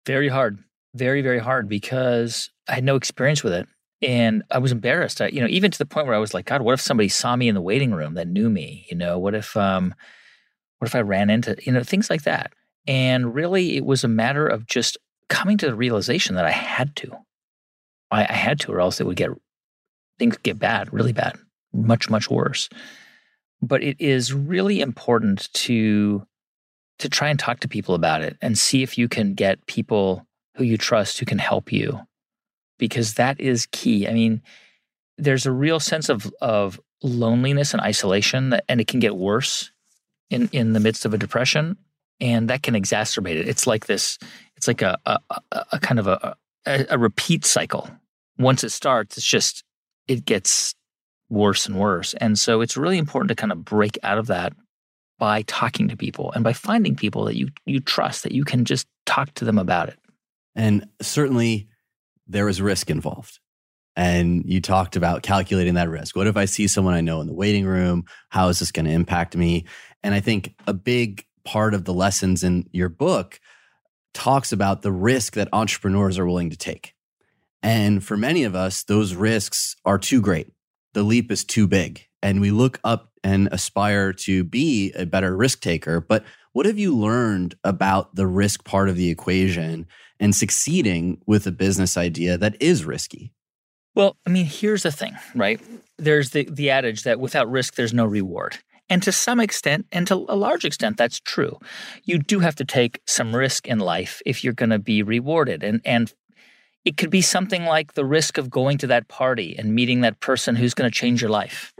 Very 0.05 0.29
hard 0.29 0.63
very, 0.95 1.21
very 1.21 1.39
hard 1.39 1.67
because 1.67 2.49
I 2.67 2.75
had 2.75 2.83
no 2.83 2.95
experience 2.95 3.43
with 3.43 3.53
it. 3.53 3.67
and 4.03 4.43
I 4.51 4.59
was 4.59 4.71
embarrassed. 4.71 5.21
I, 5.21 5.27
you 5.27 5.41
know, 5.41 5.47
even 5.47 5.71
to 5.71 5.77
the 5.77 5.85
point 5.85 6.07
where 6.07 6.15
I 6.15 6.19
was 6.19 6.33
like, 6.33 6.45
God, 6.45 6.61
what 6.61 6.73
if 6.73 6.81
somebody 6.81 7.09
saw 7.09 7.35
me 7.35 7.47
in 7.47 7.55
the 7.55 7.61
waiting 7.61 7.91
room 7.91 8.15
that 8.15 8.27
knew 8.27 8.49
me? 8.49 8.85
You 8.89 8.97
know, 8.97 9.17
what 9.17 9.33
if, 9.33 9.55
um, 9.55 9.95
what 10.79 10.87
if 10.87 10.95
I 10.95 11.01
ran 11.01 11.29
into, 11.29 11.55
you 11.63 11.71
know, 11.71 11.83
things 11.83 12.09
like 12.09 12.23
that. 12.23 12.53
And 12.85 13.33
really, 13.33 13.77
it 13.77 13.85
was 13.85 14.03
a 14.03 14.09
matter 14.09 14.45
of 14.45 14.65
just 14.67 14.97
coming 15.29 15.57
to 15.59 15.67
the 15.67 15.75
realization 15.75 16.35
that 16.35 16.45
I 16.45 16.51
had 16.51 16.95
to. 16.97 17.11
I, 18.11 18.27
I 18.29 18.33
had 18.33 18.59
to, 18.61 18.73
or 18.73 18.81
else 18.81 18.99
it 18.99 19.07
would 19.07 19.15
get 19.15 19.29
things 20.19 20.37
get 20.37 20.59
bad, 20.59 20.93
really 20.93 21.13
bad, 21.13 21.37
much, 21.71 22.09
much 22.09 22.29
worse. 22.29 22.67
But 23.61 23.81
it 23.81 23.95
is 23.99 24.33
really 24.33 24.81
important 24.81 25.51
to 25.53 26.27
to 26.99 27.09
try 27.09 27.29
and 27.29 27.39
talk 27.39 27.61
to 27.61 27.67
people 27.67 27.95
about 27.95 28.21
it 28.21 28.37
and 28.41 28.57
see 28.57 28.83
if 28.83 28.97
you 28.97 29.07
can 29.07 29.33
get 29.33 29.65
people 29.65 30.27
who 30.55 30.63
you 30.63 30.77
trust 30.77 31.19
who 31.19 31.25
can 31.25 31.39
help 31.39 31.71
you 31.71 31.99
because 32.77 33.15
that 33.15 33.39
is 33.39 33.67
key. 33.71 34.07
I 34.07 34.13
mean, 34.13 34.41
there's 35.17 35.45
a 35.45 35.51
real 35.51 35.79
sense 35.79 36.09
of 36.09 36.31
of 36.41 36.79
loneliness 37.01 37.73
and 37.73 37.81
isolation 37.81 38.51
that, 38.51 38.63
and 38.69 38.79
it 38.79 38.87
can 38.87 38.99
get 38.99 39.15
worse 39.15 39.71
in 40.29 40.49
in 40.51 40.73
the 40.73 40.79
midst 40.79 41.05
of 41.05 41.13
a 41.13 41.17
depression 41.17 41.77
and 42.19 42.49
that 42.49 42.63
can 42.63 42.73
exacerbate 42.73 43.35
it. 43.35 43.47
It's 43.47 43.67
like 43.67 43.85
this 43.85 44.17
it's 44.55 44.67
like 44.67 44.81
a 44.81 44.97
a, 45.05 45.19
a 45.71 45.79
kind 45.79 45.99
of 45.99 46.07
a, 46.07 46.35
a 46.65 46.85
a 46.91 46.97
repeat 46.97 47.45
cycle. 47.45 47.89
Once 48.37 48.63
it 48.63 48.71
starts, 48.71 49.17
it's 49.17 49.25
just 49.25 49.63
it 50.07 50.25
gets 50.25 50.73
worse 51.29 51.65
and 51.65 51.79
worse. 51.79 52.13
And 52.15 52.37
so 52.37 52.61
it's 52.61 52.77
really 52.77 52.97
important 52.97 53.29
to 53.29 53.35
kind 53.35 53.51
of 53.51 53.65
break 53.65 53.97
out 54.03 54.17
of 54.17 54.27
that 54.27 54.53
by 55.19 55.43
talking 55.43 55.87
to 55.87 55.97
people 55.97 56.31
and 56.33 56.43
by 56.43 56.53
finding 56.53 56.95
people 56.95 57.25
that 57.25 57.37
you 57.37 57.49
you 57.65 57.79
trust 57.79 58.23
that 58.23 58.31
you 58.31 58.43
can 58.43 58.65
just 58.65 58.87
talk 59.05 59.33
to 59.35 59.45
them 59.45 59.57
about 59.57 59.89
it. 59.89 59.99
And 60.55 60.87
certainly 61.01 61.69
there 62.27 62.49
is 62.49 62.61
risk 62.61 62.89
involved. 62.89 63.39
And 63.95 64.43
you 64.45 64.59
talked 64.59 64.95
about 64.95 65.21
calculating 65.21 65.75
that 65.75 65.89
risk. 65.89 66.15
What 66.15 66.27
if 66.27 66.35
I 66.35 66.45
see 66.45 66.67
someone 66.67 66.93
I 66.93 67.01
know 67.01 67.21
in 67.21 67.27
the 67.27 67.33
waiting 67.33 67.65
room? 67.65 68.05
How 68.29 68.49
is 68.49 68.59
this 68.59 68.71
going 68.71 68.85
to 68.85 68.91
impact 68.91 69.35
me? 69.35 69.65
And 70.01 70.15
I 70.15 70.19
think 70.19 70.55
a 70.65 70.73
big 70.73 71.25
part 71.43 71.73
of 71.73 71.85
the 71.85 71.93
lessons 71.93 72.43
in 72.43 72.67
your 72.71 72.89
book 72.89 73.39
talks 74.13 74.51
about 74.51 74.81
the 74.81 74.91
risk 74.91 75.33
that 75.33 75.49
entrepreneurs 75.53 76.17
are 76.17 76.25
willing 76.25 76.49
to 76.49 76.57
take. 76.57 76.95
And 77.61 78.03
for 78.03 78.17
many 78.17 78.43
of 78.43 78.55
us, 78.55 78.83
those 78.83 79.15
risks 79.15 79.75
are 79.85 79.97
too 79.97 80.21
great. 80.21 80.51
The 80.93 81.03
leap 81.03 81.31
is 81.31 81.43
too 81.43 81.67
big. 81.67 82.07
And 82.21 82.41
we 82.41 82.51
look 82.51 82.79
up 82.83 83.11
and 83.23 83.47
aspire 83.51 84.11
to 84.13 84.43
be 84.43 84.91
a 84.93 85.05
better 85.05 85.35
risk 85.35 85.61
taker. 85.61 86.01
But 86.01 86.23
what 86.51 86.65
have 86.65 86.77
you 86.77 86.95
learned 86.95 87.55
about 87.63 88.15
the 88.15 88.27
risk 88.27 88.63
part 88.63 88.89
of 88.89 88.95
the 88.95 89.09
equation 89.09 89.87
and 90.19 90.35
succeeding 90.35 91.21
with 91.25 91.45
a 91.47 91.51
business 91.51 91.97
idea 91.97 92.37
that 92.37 92.55
is 92.61 92.85
risky? 92.85 93.31
Well, 93.95 94.17
I 94.25 94.29
mean, 94.29 94.45
here's 94.45 94.83
the 94.83 94.91
thing, 94.91 95.15
right? 95.35 95.61
There's 95.97 96.31
the, 96.31 96.47
the 96.49 96.69
adage 96.69 97.03
that 97.03 97.19
without 97.19 97.49
risk, 97.49 97.75
there's 97.75 97.93
no 97.93 98.05
reward. 98.05 98.57
And 98.89 99.01
to 99.03 99.11
some 99.11 99.39
extent, 99.39 99.85
and 99.91 100.05
to 100.07 100.25
a 100.27 100.35
large 100.35 100.65
extent, 100.65 100.97
that's 100.97 101.19
true. 101.19 101.59
You 102.03 102.19
do 102.19 102.39
have 102.39 102.55
to 102.55 102.65
take 102.65 103.01
some 103.05 103.35
risk 103.35 103.67
in 103.67 103.79
life 103.79 104.21
if 104.25 104.43
you're 104.43 104.53
going 104.53 104.71
to 104.71 104.79
be 104.79 105.03
rewarded. 105.03 105.63
And, 105.63 105.81
and 105.85 106.13
it 106.85 106.97
could 106.97 107.09
be 107.09 107.21
something 107.21 107.65
like 107.65 107.93
the 107.93 108.05
risk 108.05 108.37
of 108.37 108.49
going 108.49 108.77
to 108.79 108.87
that 108.87 109.07
party 109.07 109.55
and 109.57 109.73
meeting 109.73 110.01
that 110.01 110.19
person 110.19 110.55
who's 110.55 110.73
going 110.73 110.89
to 110.89 110.95
change 110.95 111.21
your 111.21 111.31
life. 111.31 111.73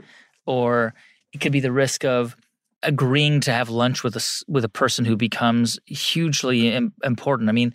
Or 0.46 0.94
it 1.32 1.40
could 1.40 1.52
be 1.52 1.60
the 1.60 1.72
risk 1.72 2.04
of 2.04 2.36
agreeing 2.82 3.40
to 3.40 3.52
have 3.52 3.70
lunch 3.70 4.04
with 4.04 4.16
a 4.16 4.44
with 4.46 4.64
a 4.64 4.68
person 4.68 5.04
who 5.04 5.16
becomes 5.16 5.78
hugely 5.86 6.74
important. 7.02 7.48
I 7.48 7.52
mean, 7.52 7.74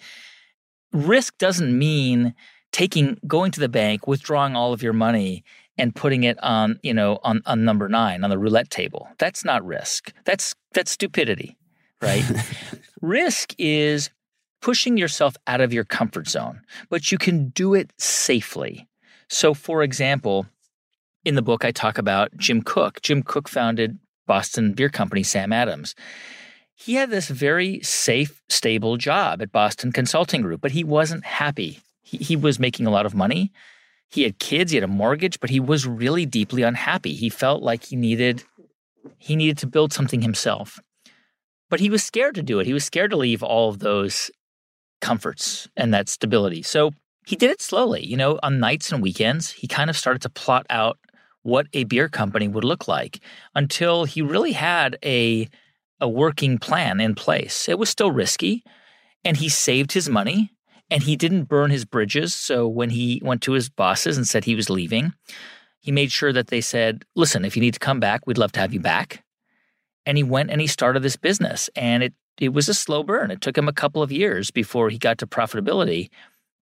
risk 0.92 1.38
doesn't 1.38 1.78
mean 1.78 2.34
taking 2.72 3.18
going 3.28 3.52
to 3.52 3.60
the 3.60 3.70
bank, 3.70 4.08
withdrawing 4.08 4.56
all 4.56 4.74
of 4.74 4.84
your 4.84 4.94
money 4.94 5.44
and 5.78 5.96
putting 5.96 6.24
it 6.24 6.42
on, 6.44 6.80
you 6.84 6.94
know, 6.94 7.20
on, 7.24 7.42
on 7.46 7.64
number 7.64 7.88
9 7.88 8.24
on 8.24 8.30
the 8.30 8.38
roulette 8.38 8.70
table. 8.70 9.08
That's 9.18 9.46
not 9.46 9.66
risk. 9.66 10.14
That's 10.26 10.54
that's 10.74 10.92
stupidity, 10.92 11.58
right? 12.02 12.24
risk 13.02 13.56
is 13.58 14.10
pushing 14.62 14.98
yourself 14.98 15.36
out 15.48 15.62
of 15.62 15.74
your 15.74 15.86
comfort 15.86 16.28
zone, 16.28 16.62
but 16.90 17.12
you 17.12 17.18
can 17.18 17.50
do 17.50 17.74
it 17.74 17.92
safely. 17.98 18.88
So 19.30 19.54
for 19.54 19.84
example, 19.84 20.46
in 21.24 21.36
the 21.36 21.42
book 21.42 21.64
I 21.64 21.72
talk 21.72 21.98
about 21.98 22.36
Jim 22.38 22.62
Koch. 22.62 23.02
Jim 23.02 23.24
Koch 23.24 23.48
founded 23.48 23.98
Boston 24.28 24.74
beer 24.74 24.90
company 24.90 25.24
Sam 25.24 25.54
Adams. 25.54 25.96
He 26.80 26.94
had 26.94 27.10
this 27.10 27.28
very 27.28 27.82
safe, 27.82 28.42
stable 28.48 28.96
job 28.96 29.42
at 29.42 29.52
Boston 29.52 29.92
Consulting 29.92 30.42
Group, 30.42 30.62
but 30.62 30.72
he 30.72 30.86
wasn't 30.86 31.26
happy. 31.26 31.82
He, 32.02 32.18
he 32.18 32.36
was 32.38 32.58
making 32.58 32.88
a 32.88 32.90
lot 32.90 33.06
of 33.06 33.14
money. 33.14 33.52
He 34.10 34.24
had 34.24 34.40
kids, 34.40 34.72
he 34.72 34.78
had 34.78 34.86
a 34.86 34.88
mortgage, 34.88 35.42
but 35.42 35.50
he 35.50 35.60
was 35.60 35.86
really 35.86 36.26
deeply 36.26 36.64
unhappy. 36.64 37.14
He 37.14 37.30
felt 37.30 37.62
like 37.62 37.84
he 37.84 37.98
needed 37.98 38.44
he 39.18 39.36
needed 39.36 39.58
to 39.58 39.68
build 39.68 39.92
something 39.92 40.22
himself. 40.22 40.80
But 41.70 41.82
he 41.82 41.90
was 41.90 42.04
scared 42.04 42.36
to 42.36 42.42
do 42.42 42.60
it. 42.60 42.66
He 42.66 42.74
was 42.74 42.86
scared 42.86 43.12
to 43.12 43.18
leave 43.18 43.44
all 43.44 43.70
of 43.70 43.80
those 43.80 44.32
comforts 45.02 45.68
and 45.76 45.94
that 45.94 46.10
stability. 46.10 46.62
So 46.62 46.92
he 47.26 47.36
did 47.36 47.52
it 47.52 47.62
slowly. 47.62 48.06
You 48.06 48.18
know, 48.18 48.40
on 48.42 48.60
nights 48.60 48.92
and 48.92 49.04
weekends, 49.04 49.52
he 49.52 49.68
kind 49.68 49.90
of 49.90 49.98
started 49.98 50.22
to 50.22 50.30
plot 50.30 50.66
out 50.70 50.98
what 51.44 51.68
a 51.74 51.84
beer 51.84 52.10
company 52.10 52.48
would 52.48 52.64
look 52.64 52.88
like 52.88 53.20
until 53.54 54.06
he 54.06 54.22
really 54.22 54.54
had 54.54 54.98
a 55.04 55.50
a 56.02 56.10
working 56.10 56.58
plan 56.58 57.00
in 57.00 57.16
place. 57.16 57.68
It 57.70 57.80
was 57.80 57.90
still 57.90 58.12
risky 58.12 58.64
and 59.24 59.38
he 59.38 59.50
saved 59.50 59.92
his 59.92 60.10
money 60.10 60.52
and 60.90 61.04
he 61.04 61.16
didn't 61.16 61.44
burn 61.44 61.72
his 61.72 61.86
bridges. 61.86 62.34
So 62.34 62.68
when 62.68 62.90
he 62.90 63.22
went 63.24 63.42
to 63.44 63.54
his 63.54 63.70
bosses 63.70 64.18
and 64.18 64.28
said 64.28 64.46
he 64.46 64.56
was 64.56 64.70
leaving, 64.70 65.14
he 65.80 65.92
made 65.92 66.12
sure 66.12 66.34
that 66.34 66.48
they 66.48 66.62
said, 66.62 67.06
"Listen, 67.16 67.46
if 67.46 67.56
you 67.56 67.62
need 67.62 67.74
to 67.74 67.80
come 67.80 68.00
back, 68.00 68.26
we'd 68.26 68.38
love 68.38 68.52
to 68.54 68.60
have 68.60 68.74
you 68.74 68.80
back." 68.80 69.24
And 70.06 70.18
he 70.18 70.24
went 70.24 70.50
and 70.50 70.60
he 70.60 70.68
started 70.68 71.04
this 71.04 71.16
business 71.16 71.70
and 71.76 72.04
it 72.04 72.14
it 72.40 72.54
was 72.54 72.70
a 72.70 72.74
slow 72.74 73.04
burn. 73.04 73.32
It 73.32 73.42
took 73.42 73.58
him 73.58 73.68
a 73.68 73.74
couple 73.74 74.02
of 74.02 74.12
years 74.12 74.50
before 74.50 74.90
he 74.90 74.98
got 74.98 75.18
to 75.20 75.28
profitability. 75.28 76.10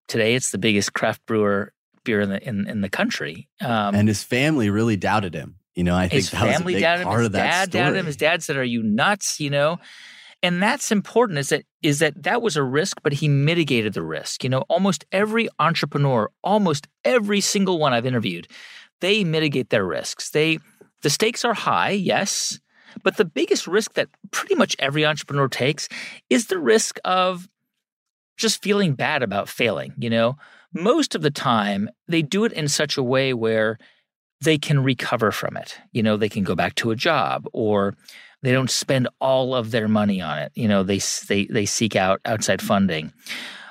Today 0.08 0.36
it's 0.36 0.52
the 0.52 0.58
biggest 0.58 0.94
craft 0.94 1.26
brewer 1.26 1.72
beer 2.04 2.22
in 2.22 2.30
the 2.30 2.48
in, 2.48 2.68
in 2.68 2.82
the 2.82 2.90
country. 2.90 3.48
Um, 3.62 3.94
and 3.94 4.08
his 4.08 4.24
family 4.24 4.70
really 4.70 4.98
doubted 4.98 5.34
him. 5.34 5.58
You 5.78 5.84
know, 5.84 5.96
I 5.96 6.08
think 6.10 6.14
his 6.14 6.30
family 6.32 6.80
doubted 6.80 7.06
him. 7.06 7.20
His 7.20 7.30
dad 7.30 7.70
doubted 7.70 8.00
him. 8.00 8.08
His 8.08 8.18
dad 8.18 8.42
said, 8.42 8.58
"Are 8.58 8.64
you 8.64 8.82
nuts?" 8.82 9.40
You 9.40 9.52
know, 9.52 9.78
and 10.42 10.60
that's 10.60 10.92
important. 10.92 11.38
Is 11.38 11.50
that 11.50 11.66
is 11.84 12.00
that 12.00 12.24
that 12.24 12.42
was 12.42 12.58
a 12.58 12.64
risk, 12.64 12.98
but 13.04 13.14
he 13.14 13.28
mitigated 13.28 13.94
the 13.94 14.02
risk. 14.02 14.44
You 14.44 14.50
know, 14.50 14.62
almost 14.70 15.06
every 15.12 15.50
entrepreneur, 15.60 16.32
almost 16.44 16.88
every 17.06 17.42
single 17.42 17.78
one 17.78 17.94
I've 17.94 18.08
interviewed, 18.08 18.48
they 19.02 19.24
mitigate 19.24 19.70
their 19.70 19.86
risks. 19.86 20.32
They 20.32 20.58
the 21.04 21.12
stakes 21.12 21.46
are 21.46 21.54
high, 21.54 21.92
yes, 21.92 22.60
but 23.04 23.18
the 23.18 23.26
biggest 23.26 23.68
risk 23.68 23.94
that 23.94 24.10
pretty 24.32 24.56
much 24.56 24.76
every 24.80 25.06
entrepreneur 25.06 25.48
takes 25.48 25.88
is 26.28 26.48
the 26.48 26.58
risk 26.58 26.98
of 27.06 27.48
just 28.36 28.64
feeling 28.64 28.94
bad 28.94 29.22
about 29.22 29.48
failing. 29.48 29.94
You 30.00 30.10
know, 30.10 30.38
most 30.74 31.14
of 31.14 31.22
the 31.22 31.30
time 31.30 31.88
they 32.08 32.24
do 32.24 32.46
it 32.46 32.54
in 32.54 32.68
such 32.68 32.98
a 32.98 33.04
way 33.04 33.36
where 33.36 33.78
they 34.42 34.58
can 34.58 34.84
recover 34.84 35.32
from 35.32 35.58
it. 35.58 35.78
You 35.92 36.04
know, 36.04 36.18
they 36.18 36.30
can 36.30 36.44
go 36.44 36.56
back 36.56 36.76
to 36.76 36.92
a 36.92 36.96
job 36.96 37.48
or 37.54 37.96
they 38.44 38.52
don't 38.52 38.70
spend 38.70 39.08
all 39.20 39.56
of 39.56 39.72
their 39.72 39.88
money 39.88 40.22
on 40.22 40.38
it. 40.40 40.52
You 40.56 40.68
know, 40.68 40.84
they 40.84 41.00
they 41.28 41.46
they 41.46 41.66
seek 41.66 41.96
out 41.96 42.22
outside 42.26 42.62
funding. 42.62 43.12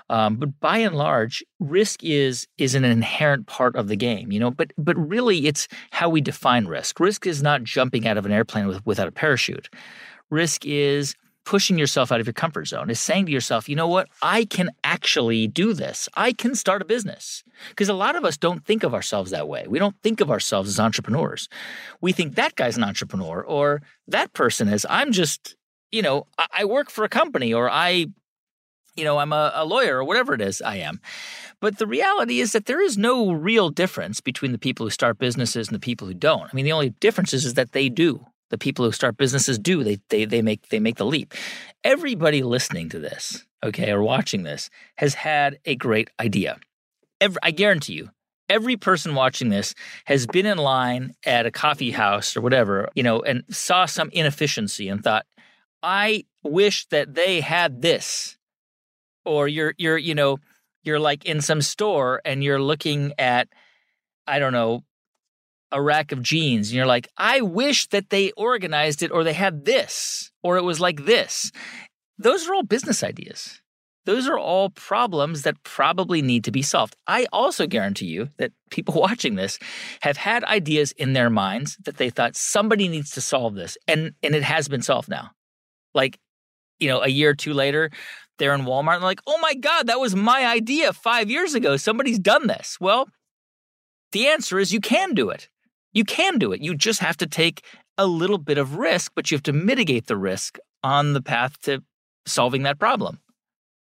Um, 0.09 0.37
but 0.37 0.61
by 0.61 0.79
and 0.79 0.97
large, 0.97 1.45
risk 1.59 2.05
is 2.05 2.47
is 2.59 2.75
an 2.75 2.85
inherent 2.85 3.47
part 3.47 3.77
of 3.77 3.89
the 3.89 3.97
game. 3.97 4.33
You 4.33 4.41
know, 4.41 4.51
but 4.51 4.73
but 4.77 4.97
really, 4.97 5.47
it's 5.47 5.69
how 5.91 6.09
we 6.09 6.21
define 6.21 6.67
risk. 6.67 7.01
Risk 7.01 7.27
is 7.27 7.43
not 7.43 7.65
jumping 7.65 8.07
out 8.07 8.17
of 8.17 8.27
an 8.27 8.33
airplane 8.33 8.67
with, 8.67 8.85
without 8.87 9.09
a 9.09 9.13
parachute. 9.13 9.69
Risk 10.31 10.67
is 10.67 11.15
pushing 11.47 11.79
yourself 11.79 12.13
out 12.13 12.21
of 12.21 12.27
your 12.27 12.35
comfort 12.35 12.67
zone 12.67 12.91
is 12.91 13.01
saying 13.01 13.25
to 13.25 13.33
yourself, 13.33 13.69
you 13.69 13.77
know 13.77 13.87
what? 13.87 14.09
I 14.21 14.45
can 14.45 14.71
actually 14.85 15.47
do 15.47 15.73
this. 15.73 16.09
I 16.15 16.33
can 16.33 16.55
start 16.55 16.83
a 16.83 16.85
business. 16.85 17.43
Because 17.71 17.89
a 17.89 17.95
lot 17.95 18.17
of 18.17 18.25
us 18.25 18.37
don't 18.37 18.67
think 18.67 18.83
of 18.83 18.93
ourselves 18.93 19.31
that 19.31 19.49
way. 19.49 19.65
We 19.67 19.79
don't 19.79 19.97
think 20.03 20.21
of 20.21 20.31
ourselves 20.31 20.69
as 20.69 20.81
entrepreneurs. 20.81 21.49
We 22.03 22.13
think 22.13 22.35
that 22.35 22.57
guy's 22.57 22.77
an 22.77 22.85
entrepreneur 22.85 23.43
or 23.43 23.81
that 24.09 24.35
person 24.35 24.69
is. 24.69 24.85
I'm 24.91 25.13
just, 25.13 25.57
you 25.91 26.03
know, 26.03 26.27
I, 26.37 26.47
I 26.59 26.65
work 26.65 26.91
for 26.91 27.05
a 27.05 27.09
company 27.09 27.55
or 27.55 27.71
I, 27.71 28.07
you 28.97 29.05
know, 29.05 29.19
I'm 29.19 29.33
a, 29.33 29.53
a 29.55 29.65
lawyer 29.65 29.99
or 29.99 30.05
whatever 30.05 30.35
it 30.35 30.41
is 30.41 30.61
I 30.61 30.77
am. 30.79 31.01
But 31.61 31.79
the 31.79 31.87
reality 31.87 32.41
is 32.41 32.53
that 32.53 32.67
there 32.67 32.83
is 32.83 32.99
no 32.99 33.31
real 33.31 33.71
difference 33.71 34.21
between 34.21 34.51
the 34.51 34.59
people 34.59 34.85
who 34.85 34.91
start 34.91 35.19
businesses 35.19 35.69
and 35.69 35.75
the 35.77 35.81
people 35.81 36.09
who 36.09 36.15
don't. 36.15 36.51
I 36.53 36.55
mean, 36.55 36.65
the 36.65 36.73
only 36.73 36.91
difference 36.91 37.33
is, 37.33 37.45
is 37.45 37.55
that 37.55 37.73
they 37.73 37.89
do 37.89 38.27
the 38.51 38.59
people 38.59 38.85
who 38.85 38.93
start 38.93 39.17
businesses 39.17 39.59
do. 39.59 39.83
They 39.83 39.99
they 40.09 40.25
they 40.25 40.43
make 40.43 40.69
they 40.69 40.81
make 40.81 40.97
the 40.97 41.07
leap. 41.07 41.35
Everybody 41.85 42.43
listening 42.43 42.89
to 42.91 42.99
this, 42.99 43.45
okay, 43.65 43.91
or 43.91 44.03
watching 44.03 44.43
this 44.43 44.71
has 44.97 45.15
had 45.15 45.59
a 45.65 45.77
great 45.77 46.11
idea. 46.21 46.59
Every, 47.21 47.39
I 47.43 47.51
guarantee 47.51 47.95
you, 47.95 48.11
every 48.49 48.77
person 48.77 49.15
watching 49.15 49.49
this 49.49 49.75
has 50.05 50.27
been 50.27 50.47
in 50.47 50.59
line 50.59 51.15
at 51.25 51.47
a 51.47 51.51
coffee 51.51 51.91
house 51.93 52.37
or 52.37 52.41
whatever, 52.41 52.89
you 52.95 53.03
know, 53.03 53.21
and 53.21 53.43
saw 53.51 53.87
some 53.87 54.11
inefficiency 54.13 54.89
and 54.89 55.03
thought, 55.03 55.27
"I 55.83 56.25
wish 56.43 56.87
that 56.89 57.15
they 57.15 57.41
had 57.41 57.83
this." 57.83 58.37
Or 59.25 59.49
you're 59.49 59.75
you're 59.77 59.99
you 59.99 60.15
know, 60.15 60.39
you're 60.85 61.01
like 61.01 61.25
in 61.25 61.41
some 61.41 61.61
store 61.61 62.21
and 62.25 62.45
you're 62.45 62.63
looking 62.63 63.13
at 63.19 63.49
I 64.29 64.39
don't 64.39 64.53
know, 64.53 64.83
a 65.73 65.83
rack 65.83 66.13
of 66.13 66.23
jeans 66.23 66.69
and 66.69 66.77
you're 66.77 66.87
like, 66.87 67.09
I 67.17 67.41
wish 67.41 67.89
that 67.89 68.11
they 68.11 68.33
organized 68.33 69.03
it 69.03 69.11
or 69.11 69.25
they 69.25 69.33
had 69.33 69.65
this 69.65 70.31
or 70.43 70.57
it 70.57 70.65
was 70.65 70.81
like 70.81 71.05
this. 71.05 71.51
Those 72.19 72.49
are 72.49 72.55
all 72.55 72.63
business 72.63 73.03
ideas. 73.03 73.61
Those 74.05 74.29
are 74.29 74.39
all 74.39 74.71
problems 74.71 75.43
that 75.43 75.63
probably 75.65 76.23
need 76.23 76.45
to 76.45 76.53
be 76.53 76.63
solved. 76.63 76.95
I 77.09 77.27
also 77.33 77.67
guarantee 77.67 78.07
you 78.07 78.29
that 78.39 78.53
people 78.71 78.95
watching 79.01 79.35
this 79.35 79.59
have 80.01 80.17
had 80.17 80.45
ideas 80.45 80.93
in 80.93 81.13
their 81.13 81.29
minds 81.29 81.77
that 81.85 81.97
they 81.97 82.11
thought 82.11 82.37
somebody 82.37 82.89
needs 82.89 83.11
to 83.13 83.21
solve 83.21 83.55
this 83.55 83.77
and 83.89 84.13
and 84.23 84.35
it 84.35 84.45
has 84.45 84.69
been 84.69 84.83
solved 84.83 85.09
now. 85.09 85.33
Like, 85.93 86.19
you 86.79 86.89
know, 86.89 87.03
a 87.03 87.09
year 87.09 87.31
or 87.31 87.35
two 87.35 87.53
later, 87.53 87.91
they're 88.39 88.55
in 88.55 88.63
Walmart 88.63 88.97
and 88.97 89.05
like, 89.05 89.21
"Oh 89.27 89.39
my 89.39 89.55
god, 89.55 89.89
that 89.89 89.99
was 89.99 90.15
my 90.15 90.47
idea 90.47 90.93
5 90.93 91.31
years 91.31 91.55
ago. 91.55 91.77
Somebody's 91.77 92.19
done 92.19 92.47
this." 92.47 92.77
Well, 92.81 93.09
the 94.13 94.29
answer 94.29 94.59
is 94.59 94.73
you 94.73 94.81
can 94.81 95.15
do 95.15 95.31
it. 95.31 95.49
You 95.97 96.05
can 96.05 96.39
do 96.39 96.53
it. 96.53 96.61
You 96.61 96.75
just 96.75 97.01
have 97.01 97.17
to 97.17 97.27
take 97.27 97.65
a 97.97 98.07
little 98.07 98.37
bit 98.37 98.59
of 98.59 98.77
risk, 98.77 99.13
but 99.15 99.31
you 99.31 99.37
have 99.37 99.43
to 99.45 99.55
mitigate 99.55 100.09
the 100.09 100.17
risk 100.19 100.59
on 100.85 101.15
the 101.15 101.23
path 101.23 101.59
to 101.63 101.83
solving 102.27 102.65
that 102.65 102.79
problem. 102.79 103.19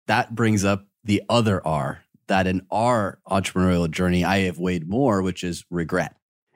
That 0.07 0.33
brings 0.33 0.65
up 0.65 0.87
the 1.03 1.21
other 1.29 1.65
R 1.65 2.03
that 2.25 2.47
in 2.47 2.65
our 2.71 3.19
entrepreneurial 3.29 3.91
journey, 3.91 4.25
I 4.25 4.39
have 4.39 4.57
weighed 4.57 4.89
more, 4.89 5.21
which 5.21 5.43
is 5.43 5.63
regret. 5.69 6.15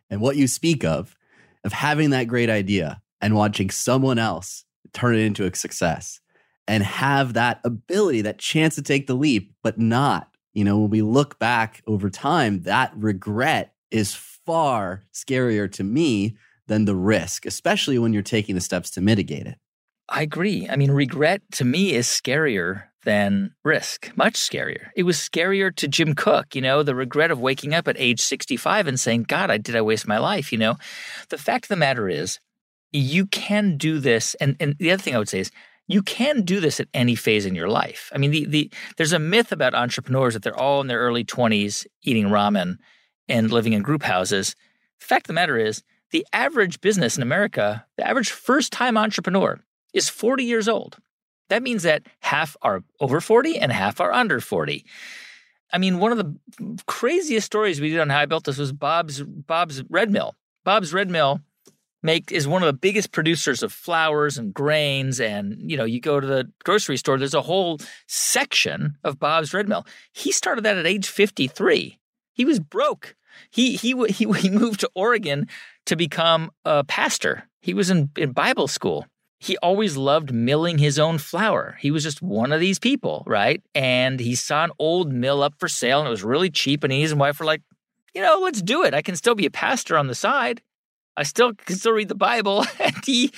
And 0.10 0.20
what 0.20 0.36
you 0.36 0.48
speak 0.48 0.84
of, 0.84 1.16
of 1.64 1.74
having 1.74 2.10
that 2.10 2.24
great 2.24 2.50
idea 2.50 3.04
and 3.22 3.36
watching 3.36 3.70
someone 3.70 4.18
else 4.18 4.66
turn 4.94 5.14
it 5.14 5.20
into 5.20 5.46
a 5.46 5.54
success 5.54 6.22
and 6.68 6.82
have 6.82 7.34
that 7.34 7.60
ability, 7.64 8.22
that 8.22 8.40
chance 8.40 8.74
to 8.76 8.82
take 8.82 9.06
the 9.06 9.14
leap, 9.14 9.54
but 9.62 9.78
not. 9.78 10.28
You 10.54 10.64
know, 10.64 10.80
when 10.80 10.90
we 10.90 11.04
look 11.04 11.38
back 11.38 11.84
over 11.86 12.10
time, 12.10 12.64
that 12.64 12.94
regret 12.96 13.75
is 13.96 14.14
far 14.14 15.04
scarier 15.14 15.72
to 15.72 15.84
me 15.84 16.36
than 16.68 16.84
the 16.84 16.96
risk, 16.96 17.46
especially 17.46 17.98
when 17.98 18.12
you're 18.12 18.22
taking 18.22 18.54
the 18.54 18.62
steps 18.62 18.92
to 18.92 19.02
mitigate 19.02 19.48
it. 19.48 19.58
I 20.10 20.22
agree. 20.22 20.68
I 20.70 20.76
mean, 20.76 20.92
regret 20.92 21.42
to 21.54 21.66
me 21.66 21.94
is 21.94 22.06
scarier 22.06 22.84
than 23.06 23.56
risk, 23.64 24.12
much 24.18 24.34
scarier. 24.34 24.90
It 24.96 25.04
was 25.04 25.18
scarier 25.18 25.74
to 25.78 25.88
Jim 25.88 26.14
Koch, 26.14 26.54
you 26.56 26.62
know, 26.62 26.84
the 26.84 26.94
regret 26.94 27.32
of 27.32 27.40
waking 27.40 27.74
up 27.74 27.88
at 27.88 27.96
age 27.98 28.20
65 28.20 28.88
and 28.88 29.00
saying, 29.00 29.24
God, 29.24 29.50
I 29.50 29.58
did 29.58 29.76
I 29.76 29.82
waste 29.82 30.08
my 30.08 30.18
life, 30.18 30.52
you 30.52 30.58
know? 30.58 30.76
The 31.30 31.38
fact 31.38 31.66
of 31.66 31.70
the 31.70 31.76
matter 31.78 32.10
is, 32.10 32.40
you 32.92 33.26
can 33.28 33.78
do 33.78 34.00
this. 34.00 34.36
And, 34.36 34.58
and 34.60 34.76
the 34.78 34.92
other 34.92 35.02
thing 35.02 35.16
I 35.16 35.20
would 35.20 35.30
say 35.30 35.40
is, 35.40 35.52
you 35.88 36.02
can 36.02 36.42
do 36.42 36.60
this 36.60 36.80
at 36.80 36.88
any 36.94 37.16
phase 37.16 37.46
in 37.46 37.56
your 37.56 37.70
life. 37.70 38.12
I 38.14 38.18
mean, 38.18 38.32
the, 38.32 38.46
the 38.46 38.72
there's 38.98 39.14
a 39.14 39.20
myth 39.20 39.52
about 39.52 39.76
entrepreneurs 39.76 40.34
that 40.34 40.42
they're 40.42 40.60
all 40.60 40.82
in 40.82 40.88
their 40.88 41.00
early 41.00 41.24
20s 41.24 41.86
eating 42.02 42.26
ramen 42.26 42.78
and 43.28 43.52
living 43.52 43.74
in 43.74 43.82
group 43.82 44.04
houses. 44.04 44.56
The 45.00 45.06
fact 45.06 45.26
of 45.26 45.28
the 45.28 45.34
matter 45.34 45.58
is, 45.58 45.84
the 46.12 46.26
average 46.32 46.82
business 46.82 47.18
in 47.18 47.24
America, 47.24 47.86
the 47.98 48.08
average 48.08 48.32
first 48.32 48.72
time 48.72 48.98
entrepreneur 48.98 49.60
is 49.94 50.10
40 50.10 50.44
years 50.44 50.68
old. 50.68 50.98
That 51.50 51.64
means 51.64 51.84
that 51.84 52.04
half 52.20 52.56
are 52.62 52.84
over 53.00 53.22
40 53.22 53.60
and 53.60 53.72
half 53.72 54.00
are 54.00 54.12
under 54.12 54.40
40. 54.40 54.86
I 55.72 55.78
mean, 55.78 56.00
one 56.00 56.12
of 56.12 56.18
the 56.18 56.84
craziest 56.86 57.46
stories 57.46 57.82
we 57.82 57.90
did 57.90 58.00
on 58.00 58.10
how 58.10 58.20
I 58.20 58.26
built 58.26 58.46
this 58.46 58.58
was 58.58 58.72
Bob's 58.72 59.22
Bob's 59.22 59.84
Red 59.90 60.10
Mill. 60.10 60.36
Bob's 60.64 60.94
Red 60.94 61.10
Mill 61.10 61.42
make 62.02 62.32
is 62.32 62.48
one 62.48 62.62
of 62.62 62.68
the 62.68 62.74
biggest 62.74 63.12
producers 63.12 63.64
of 63.64 63.74
flours 63.74 64.38
and 64.38 64.54
grains 64.54 65.20
and 65.20 65.70
you 65.70 65.76
know 65.76 65.86
you 65.86 66.00
go 66.00 66.20
to 66.20 66.28
the 66.28 66.50
grocery 66.64 66.98
store 66.98 67.18
there's 67.18 67.34
a 67.34 67.42
whole 67.42 67.80
section 68.08 68.96
of 69.04 69.20
Bob's 69.20 69.54
Red 69.54 69.68
Mill. 69.68 69.86
He 70.14 70.32
started 70.32 70.64
that 70.64 70.78
at 70.78 70.86
age 70.86 71.08
53. 71.08 72.00
He 72.36 72.46
was 72.46 72.60
broke. 72.60 73.16
He 73.50 73.76
he 73.76 73.96
he 74.08 74.32
he 74.40 74.50
moved 74.50 74.82
to 74.82 74.92
Oregon 74.94 75.48
to 75.86 75.96
become 75.96 76.52
a 76.64 76.84
pastor. 76.84 77.48
He 77.62 77.74
was 77.74 77.90
in, 77.90 78.12
in 78.16 78.32
Bible 78.32 78.68
school. 78.68 79.08
He 79.40 79.58
always 79.58 79.98
loved 79.98 80.34
milling 80.34 80.78
his 80.78 80.98
own 80.98 81.18
flour. 81.18 81.78
He 81.80 81.92
was 81.92 82.04
just 82.04 82.22
one 82.22 82.52
of 82.52 82.60
these 82.60 82.80
people, 82.80 83.24
right? 83.28 83.62
And 83.74 84.20
he 84.20 84.34
saw 84.34 84.64
an 84.64 84.72
old 84.80 85.12
mill 85.12 85.44
up 85.44 85.56
for 85.60 85.68
sale 85.68 86.00
and 86.00 86.08
it 86.08 86.12
was 86.12 86.24
really 86.24 86.50
cheap. 86.50 86.84
And 86.84 86.92
he 86.92 87.00
and 87.00 87.04
his 87.04 87.14
wife 87.14 87.40
were 87.40 87.46
like, 87.46 87.62
you 88.14 88.22
know, 88.22 88.40
let's 88.42 88.62
do 88.62 88.84
it. 88.84 88.94
I 88.94 89.02
can 89.02 89.16
still 89.16 89.36
be 89.36 89.46
a 89.46 89.52
pastor 89.52 89.98
on 89.98 90.08
the 90.08 90.16
side. 90.16 90.62
I 91.18 91.24
still 91.24 91.54
can 91.54 91.76
still 91.76 91.92
read 91.92 92.08
the 92.08 92.16
Bible. 92.16 92.66
and 92.80 92.96
he 93.06 93.32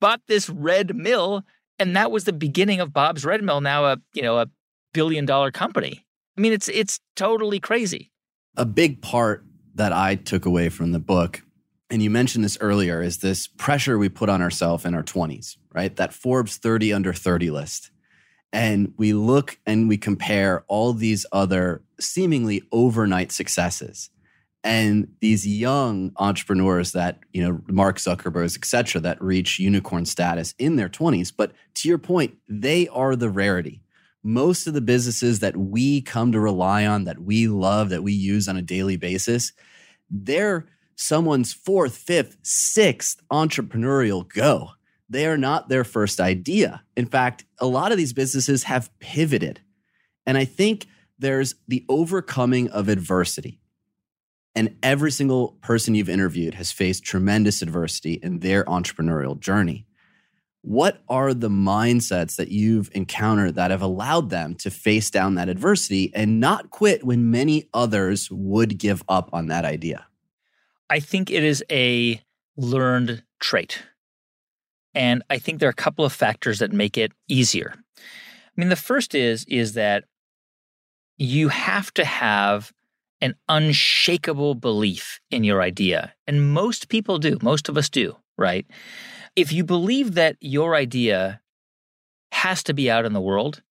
bought 0.00 0.22
this 0.26 0.48
red 0.48 0.96
mill. 0.96 1.44
And 1.78 1.96
that 1.96 2.10
was 2.10 2.24
the 2.24 2.32
beginning 2.32 2.80
of 2.80 2.92
Bob's 2.92 3.24
Red 3.24 3.42
Mill, 3.42 3.60
now 3.60 3.86
a, 3.86 3.98
you 4.14 4.22
know, 4.22 4.38
a 4.38 4.46
billion 4.92 5.26
dollar 5.26 5.50
company. 5.50 6.06
I 6.36 6.40
mean, 6.40 6.52
it's 6.52 6.68
it's 6.68 7.00
totally 7.16 7.58
crazy 7.60 8.11
a 8.56 8.64
big 8.64 9.02
part 9.02 9.44
that 9.74 9.92
I 9.92 10.14
took 10.14 10.44
away 10.46 10.68
from 10.68 10.92
the 10.92 10.98
book, 10.98 11.42
and 11.90 12.02
you 12.02 12.10
mentioned 12.10 12.44
this 12.44 12.58
earlier, 12.60 13.02
is 13.02 13.18
this 13.18 13.46
pressure 13.46 13.98
we 13.98 14.08
put 14.08 14.28
on 14.28 14.42
ourselves 14.42 14.84
in 14.84 14.94
our 14.94 15.02
20s, 15.02 15.56
right? 15.74 15.94
That 15.96 16.14
Forbes 16.14 16.56
30 16.56 16.92
under 16.92 17.12
30 17.12 17.50
list. 17.50 17.90
And 18.52 18.92
we 18.96 19.14
look 19.14 19.58
and 19.66 19.88
we 19.88 19.96
compare 19.96 20.64
all 20.68 20.92
these 20.92 21.24
other 21.32 21.82
seemingly 21.98 22.62
overnight 22.70 23.32
successes 23.32 24.10
and 24.64 25.08
these 25.20 25.46
young 25.46 26.12
entrepreneurs 26.16 26.92
that, 26.92 27.18
you 27.32 27.42
know, 27.42 27.60
Mark 27.66 27.98
Zuckerberg's, 27.98 28.56
et 28.56 28.64
cetera, 28.64 29.00
that 29.00 29.20
reach 29.20 29.58
unicorn 29.58 30.04
status 30.04 30.54
in 30.58 30.76
their 30.76 30.88
20s. 30.88 31.32
But 31.36 31.52
to 31.74 31.88
your 31.88 31.98
point, 31.98 32.36
they 32.48 32.88
are 32.88 33.16
the 33.16 33.28
rarity 33.30 33.81
most 34.22 34.66
of 34.66 34.74
the 34.74 34.80
businesses 34.80 35.40
that 35.40 35.56
we 35.56 36.00
come 36.00 36.32
to 36.32 36.40
rely 36.40 36.86
on, 36.86 37.04
that 37.04 37.20
we 37.20 37.48
love, 37.48 37.88
that 37.90 38.02
we 38.02 38.12
use 38.12 38.48
on 38.48 38.56
a 38.56 38.62
daily 38.62 38.96
basis, 38.96 39.52
they're 40.10 40.66
someone's 40.96 41.52
fourth, 41.52 41.96
fifth, 41.96 42.36
sixth 42.42 43.20
entrepreneurial 43.30 44.28
go. 44.28 44.70
They 45.08 45.26
are 45.26 45.36
not 45.36 45.68
their 45.68 45.84
first 45.84 46.20
idea. 46.20 46.82
In 46.96 47.06
fact, 47.06 47.44
a 47.58 47.66
lot 47.66 47.92
of 47.92 47.98
these 47.98 48.12
businesses 48.12 48.64
have 48.64 48.96
pivoted. 48.98 49.60
And 50.24 50.38
I 50.38 50.44
think 50.44 50.86
there's 51.18 51.54
the 51.68 51.84
overcoming 51.88 52.70
of 52.70 52.88
adversity. 52.88 53.60
And 54.54 54.76
every 54.82 55.10
single 55.10 55.58
person 55.62 55.94
you've 55.94 56.08
interviewed 56.08 56.54
has 56.54 56.72
faced 56.72 57.04
tremendous 57.04 57.62
adversity 57.62 58.14
in 58.14 58.40
their 58.40 58.64
entrepreneurial 58.64 59.38
journey 59.38 59.86
what 60.62 61.02
are 61.08 61.34
the 61.34 61.50
mindsets 61.50 62.36
that 62.36 62.48
you've 62.48 62.90
encountered 62.94 63.56
that 63.56 63.70
have 63.70 63.82
allowed 63.82 64.30
them 64.30 64.54
to 64.54 64.70
face 64.70 65.10
down 65.10 65.34
that 65.34 65.48
adversity 65.48 66.12
and 66.14 66.40
not 66.40 66.70
quit 66.70 67.04
when 67.04 67.30
many 67.30 67.68
others 67.74 68.30
would 68.30 68.78
give 68.78 69.02
up 69.08 69.28
on 69.32 69.48
that 69.48 69.64
idea? 69.64 70.06
I 70.88 71.00
think 71.00 71.30
it 71.30 71.42
is 71.42 71.64
a 71.70 72.20
learned 72.56 73.22
trait. 73.40 73.82
And 74.94 75.22
I 75.30 75.38
think 75.38 75.58
there 75.58 75.68
are 75.68 75.70
a 75.70 75.74
couple 75.74 76.04
of 76.04 76.12
factors 76.12 76.60
that 76.60 76.72
make 76.72 76.96
it 76.96 77.12
easier. 77.28 77.74
I 77.98 78.00
mean, 78.56 78.68
the 78.68 78.76
first 78.76 79.14
is 79.14 79.44
is 79.48 79.72
that 79.72 80.04
you 81.16 81.48
have 81.48 81.92
to 81.94 82.04
have 82.04 82.72
an 83.20 83.34
unshakable 83.48 84.54
belief 84.54 85.20
in 85.30 85.44
your 85.44 85.62
idea. 85.62 86.12
And 86.26 86.52
most 86.52 86.88
people 86.88 87.18
do. 87.18 87.38
Most 87.40 87.68
of 87.68 87.76
us 87.76 87.88
do, 87.88 88.16
right? 88.36 88.66
If 89.36 89.52
you 89.52 89.64
believe 89.64 90.14
that 90.14 90.36
your 90.40 90.74
idea 90.74 91.40
has 92.32 92.62
to 92.64 92.74
be 92.74 92.90
out 92.90 93.04
in 93.04 93.12
the 93.12 93.20
world 93.20 93.62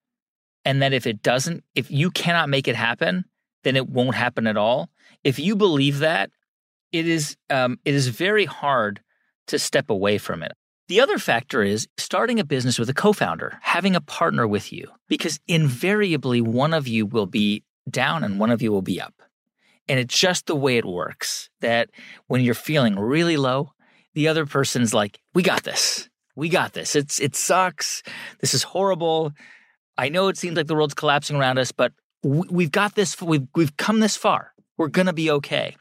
and 0.66 0.82
that 0.82 0.94
if 0.94 1.08
it 1.08 1.22
doesn't, 1.22 1.64
if 1.76 1.90
you 1.90 2.12
cannot 2.12 2.50
make 2.50 2.68
it 2.68 2.76
happen, 2.76 3.26
then 3.64 3.76
it 3.76 3.90
won't 3.90 4.16
happen 4.16 4.48
at 4.48 4.58
all. 4.58 4.90
If 5.24 5.40
you 5.40 5.56
believe 5.56 6.00
that, 6.00 6.32
it 6.92 7.08
is 7.08 7.38
um, 7.50 7.80
it 7.86 7.94
is 7.94 8.08
very 8.08 8.46
hard 8.46 9.02
to 9.48 9.58
step 9.58 9.90
away 9.90 10.18
from 10.18 10.44
it. 10.44 10.54
The 10.88 11.00
other 11.00 11.18
factor 11.18 11.64
is 11.64 11.88
starting 11.98 12.40
a 12.40 12.44
business 12.44 12.78
with 12.78 12.90
a 12.90 12.94
co-founder, 12.94 13.60
having 13.62 13.96
a 13.96 14.02
partner 14.02 14.46
with 14.46 14.74
you, 14.74 14.90
because 15.08 15.40
invariably 15.48 16.42
one 16.42 16.74
of 16.74 16.88
you 16.88 17.06
will 17.06 17.28
be 17.28 17.64
down 17.90 18.24
and 18.24 18.40
one 18.40 18.52
of 18.52 18.62
you 18.62 18.72
will 18.72 18.82
be 18.82 19.00
up. 19.00 19.14
And 19.88 20.00
it's 20.00 20.18
just 20.18 20.48
the 20.48 20.56
way 20.56 20.78
it 20.78 20.86
works 20.86 21.50
that 21.62 21.90
when 22.28 22.42
you're 22.42 22.54
feeling 22.54 23.00
really 23.00 23.38
low, 23.38 23.72
the 24.14 24.28
other 24.28 24.46
person's 24.46 24.94
like, 24.94 25.20
"We 25.34 25.44
got 25.44 25.64
this. 25.64 26.10
We 26.36 26.50
got 26.50 26.74
this. 26.74 26.96
It's 26.96 27.20
it 27.20 27.36
sucks. 27.36 28.04
This 28.40 28.54
is 28.54 28.64
horrible. 28.64 29.32
I 29.98 30.10
know 30.10 30.28
it 30.28 30.38
seems 30.38 30.56
like 30.56 30.68
the 30.68 30.76
world's 30.76 30.94
collapsing 30.94 31.36
around 31.36 31.58
us, 31.58 31.72
but 31.72 31.94
we've 32.24 32.72
got 32.72 32.96
this. 32.96 33.20
We've 33.22 33.48
we've 33.56 33.76
come 33.78 34.00
this 34.00 34.18
far. 34.18 34.54
We're 34.78 34.88
gonna 34.88 35.14
be 35.14 35.32
okay." 35.32 35.76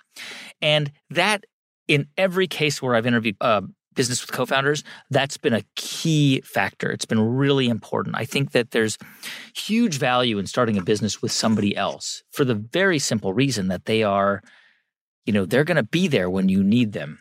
And 0.61 0.93
that, 1.11 1.45
in 1.89 2.07
every 2.17 2.47
case 2.47 2.83
where 2.83 2.95
I've 2.95 3.07
interviewed 3.07 3.37
uh, 3.41 3.63
business 3.95 4.21
with 4.21 4.33
co-founders, 4.33 4.85
that's 5.11 5.37
been 5.37 5.55
a 5.55 5.65
key 5.77 6.41
factor. 6.43 6.91
It's 6.91 7.05
been 7.05 7.21
really 7.21 7.69
important. 7.69 8.17
I 8.17 8.25
think 8.25 8.53
that 8.53 8.71
there's 8.71 8.99
huge 9.55 9.99
value 9.99 10.39
in 10.39 10.47
starting 10.47 10.79
a 10.79 10.83
business 10.83 11.21
with 11.21 11.33
somebody 11.33 11.77
else 11.77 12.23
for 12.31 12.45
the 12.45 12.55
very 12.55 12.99
simple 12.99 13.33
reason 13.33 13.69
that 13.69 13.87
they 13.87 14.03
are, 14.03 14.43
you 15.27 15.33
know, 15.33 15.45
they're 15.45 15.65
going 15.65 15.77
to 15.77 15.83
be 15.83 16.09
there 16.09 16.31
when 16.31 16.49
you 16.49 16.63
need 16.63 16.93
them. 16.93 17.19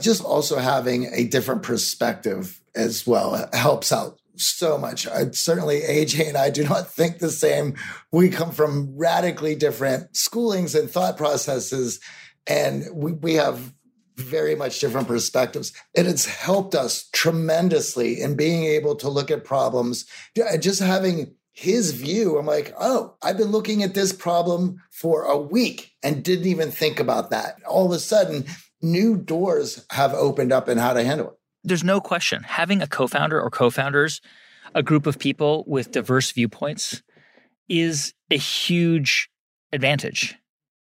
Just 0.00 0.24
also 0.24 0.58
having 0.58 1.06
a 1.12 1.24
different 1.24 1.62
perspective 1.62 2.60
as 2.74 3.06
well 3.06 3.48
helps 3.52 3.92
out 3.92 4.18
so 4.36 4.76
much. 4.78 5.06
I, 5.06 5.30
certainly, 5.30 5.80
AJ 5.80 6.28
and 6.28 6.36
I 6.36 6.50
do 6.50 6.64
not 6.64 6.90
think 6.92 7.18
the 7.18 7.30
same. 7.30 7.74
We 8.12 8.28
come 8.28 8.52
from 8.52 8.96
radically 8.96 9.54
different 9.54 10.12
schoolings 10.12 10.78
and 10.78 10.90
thought 10.90 11.16
processes, 11.16 12.00
and 12.46 12.84
we, 12.92 13.12
we 13.12 13.34
have 13.34 13.72
very 14.16 14.54
much 14.54 14.80
different 14.80 15.08
perspectives. 15.08 15.72
And 15.94 16.06
it's 16.06 16.24
helped 16.24 16.74
us 16.74 17.08
tremendously 17.12 18.20
in 18.20 18.34
being 18.34 18.64
able 18.64 18.96
to 18.96 19.10
look 19.10 19.30
at 19.30 19.44
problems, 19.44 20.06
just 20.60 20.80
having 20.80 21.34
his 21.52 21.92
view. 21.92 22.38
I'm 22.38 22.46
like, 22.46 22.74
oh, 22.78 23.14
I've 23.22 23.38
been 23.38 23.50
looking 23.50 23.82
at 23.82 23.94
this 23.94 24.12
problem 24.12 24.82
for 24.90 25.24
a 25.24 25.38
week 25.38 25.92
and 26.02 26.22
didn't 26.22 26.46
even 26.46 26.70
think 26.70 27.00
about 27.00 27.30
that. 27.30 27.56
All 27.66 27.86
of 27.86 27.92
a 27.92 27.98
sudden, 27.98 28.44
new 28.82 29.16
doors 29.16 29.86
have 29.90 30.14
opened 30.14 30.52
up 30.52 30.68
in 30.68 30.78
how 30.78 30.92
to 30.92 31.04
handle 31.04 31.28
it. 31.28 31.34
There's 31.64 31.84
no 31.84 32.00
question. 32.00 32.42
Having 32.44 32.82
a 32.82 32.86
co 32.86 33.06
founder 33.06 33.40
or 33.40 33.50
co 33.50 33.70
founders, 33.70 34.20
a 34.74 34.82
group 34.82 35.06
of 35.06 35.18
people 35.18 35.64
with 35.66 35.90
diverse 35.90 36.30
viewpoints, 36.32 37.02
is 37.68 38.14
a 38.30 38.36
huge 38.36 39.28
advantage 39.72 40.36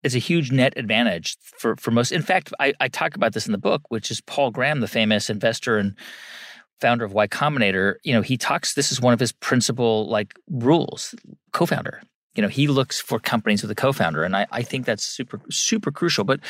is 0.02 0.14
a 0.14 0.18
huge 0.18 0.50
net 0.50 0.72
advantage 0.76 1.36
for, 1.58 1.76
for 1.76 1.90
most. 1.90 2.12
In 2.12 2.22
fact, 2.22 2.52
I, 2.58 2.74
I 2.80 2.88
talk 2.88 3.14
about 3.14 3.32
this 3.32 3.46
in 3.46 3.52
the 3.52 3.58
book, 3.58 3.82
which 3.88 4.10
is 4.10 4.20
Paul 4.20 4.50
Graham, 4.50 4.80
the 4.80 4.88
famous 4.88 5.30
investor 5.30 5.78
and 5.78 5.96
founder 6.80 7.04
of 7.04 7.12
Y 7.12 7.26
Combinator. 7.28 7.94
You 8.02 8.12
know, 8.12 8.22
he 8.22 8.36
talks. 8.36 8.74
This 8.74 8.90
is 8.90 9.00
one 9.00 9.14
of 9.14 9.20
his 9.20 9.32
principal 9.32 10.08
like 10.08 10.34
rules. 10.50 11.14
Co-founder. 11.52 12.02
You 12.34 12.42
know, 12.42 12.48
he 12.48 12.66
looks 12.66 13.00
for 13.00 13.20
companies 13.20 13.62
with 13.62 13.70
a 13.70 13.74
co-founder, 13.74 14.24
and 14.24 14.34
I, 14.34 14.46
I 14.50 14.62
think 14.62 14.86
that's 14.86 15.04
super 15.04 15.40
super 15.50 15.92
crucial. 15.92 16.24
But 16.24 16.40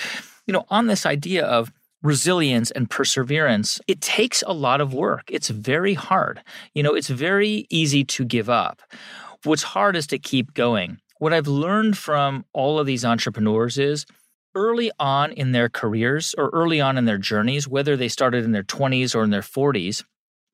you 0.46 0.52
know, 0.52 0.64
on 0.70 0.86
this 0.86 1.06
idea 1.06 1.44
of 1.44 1.72
resilience 2.02 2.70
and 2.70 2.90
perseverance, 2.90 3.80
it 3.86 4.00
takes 4.00 4.42
a 4.46 4.52
lot 4.52 4.80
of 4.80 4.92
work. 4.92 5.24
It's 5.30 5.48
very 5.48 5.94
hard. 5.94 6.42
You 6.74 6.82
know, 6.82 6.94
it's 6.94 7.08
very 7.08 7.66
easy 7.70 8.04
to 8.04 8.24
give 8.24 8.50
up. 8.50 8.82
What's 9.44 9.62
hard 9.62 9.96
is 9.96 10.06
to 10.08 10.18
keep 10.18 10.54
going 10.54 10.98
what 11.22 11.32
I've 11.32 11.46
learned 11.46 11.96
from 11.96 12.44
all 12.52 12.80
of 12.80 12.86
these 12.86 13.04
entrepreneurs 13.04 13.78
is 13.78 14.06
early 14.56 14.90
on 14.98 15.30
in 15.30 15.52
their 15.52 15.68
careers 15.68 16.34
or 16.36 16.50
early 16.52 16.80
on 16.80 16.98
in 16.98 17.04
their 17.04 17.16
journeys, 17.16 17.68
whether 17.68 17.96
they 17.96 18.08
started 18.08 18.44
in 18.44 18.50
their 18.50 18.64
20s 18.64 19.14
or 19.14 19.22
in 19.22 19.30
their 19.30 19.40
40s, 19.40 20.02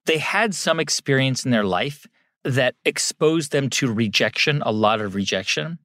they 0.05 0.19
had 0.19 0.55
some 0.55 0.79
experience 0.79 1.47
in 1.47 1.53
their 1.53 1.65
life 1.65 2.07
that 2.45 2.75
exposed 2.85 3.51
them 3.51 3.71
to 3.71 3.91
rejection, 3.91 4.63
a 4.67 4.71
lot 4.71 5.01
of 5.01 5.15
rejection. 5.15 5.79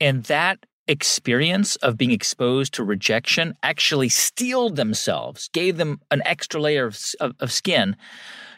And 0.00 0.24
that 0.24 0.66
experience 0.88 1.76
of 1.76 1.96
being 1.96 2.10
exposed 2.10 2.74
to 2.74 2.82
rejection 2.82 3.54
actually 3.62 4.08
steeled 4.08 4.76
themselves, 4.76 5.48
gave 5.52 5.76
them 5.76 6.00
an 6.10 6.22
extra 6.24 6.60
layer 6.60 6.86
of, 6.86 6.98
of, 7.20 7.34
of, 7.40 7.52
skin 7.52 7.94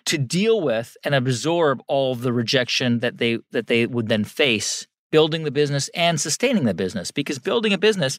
to 0.06 0.16
deal 0.16 0.60
with 0.60 0.96
and 1.04 1.14
absorb 1.14 1.82
all 1.88 2.12
of 2.12 2.22
the 2.22 2.32
rejection 2.32 3.00
that 3.00 3.18
they 3.18 3.38
that 3.50 3.66
they 3.66 3.86
would 3.86 4.08
then 4.08 4.24
face 4.24 4.86
building 5.10 5.44
the 5.44 5.50
business 5.50 5.90
and 5.94 6.20
sustaining 6.20 6.64
the 6.64 6.74
business 6.74 7.10
because 7.10 7.38
building 7.38 7.72
a 7.72 7.78
business 7.78 8.18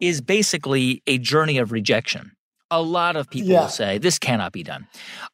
is 0.00 0.20
basically 0.20 1.02
a 1.06 1.18
journey 1.18 1.58
of 1.58 1.72
rejection. 1.72 2.32
A 2.70 2.80
lot 2.80 3.16
of 3.16 3.28
people 3.28 3.50
yeah. 3.50 3.62
will 3.62 3.68
say, 3.68 3.98
This 3.98 4.18
cannot 4.18 4.52
be 4.52 4.62
done. 4.62 4.86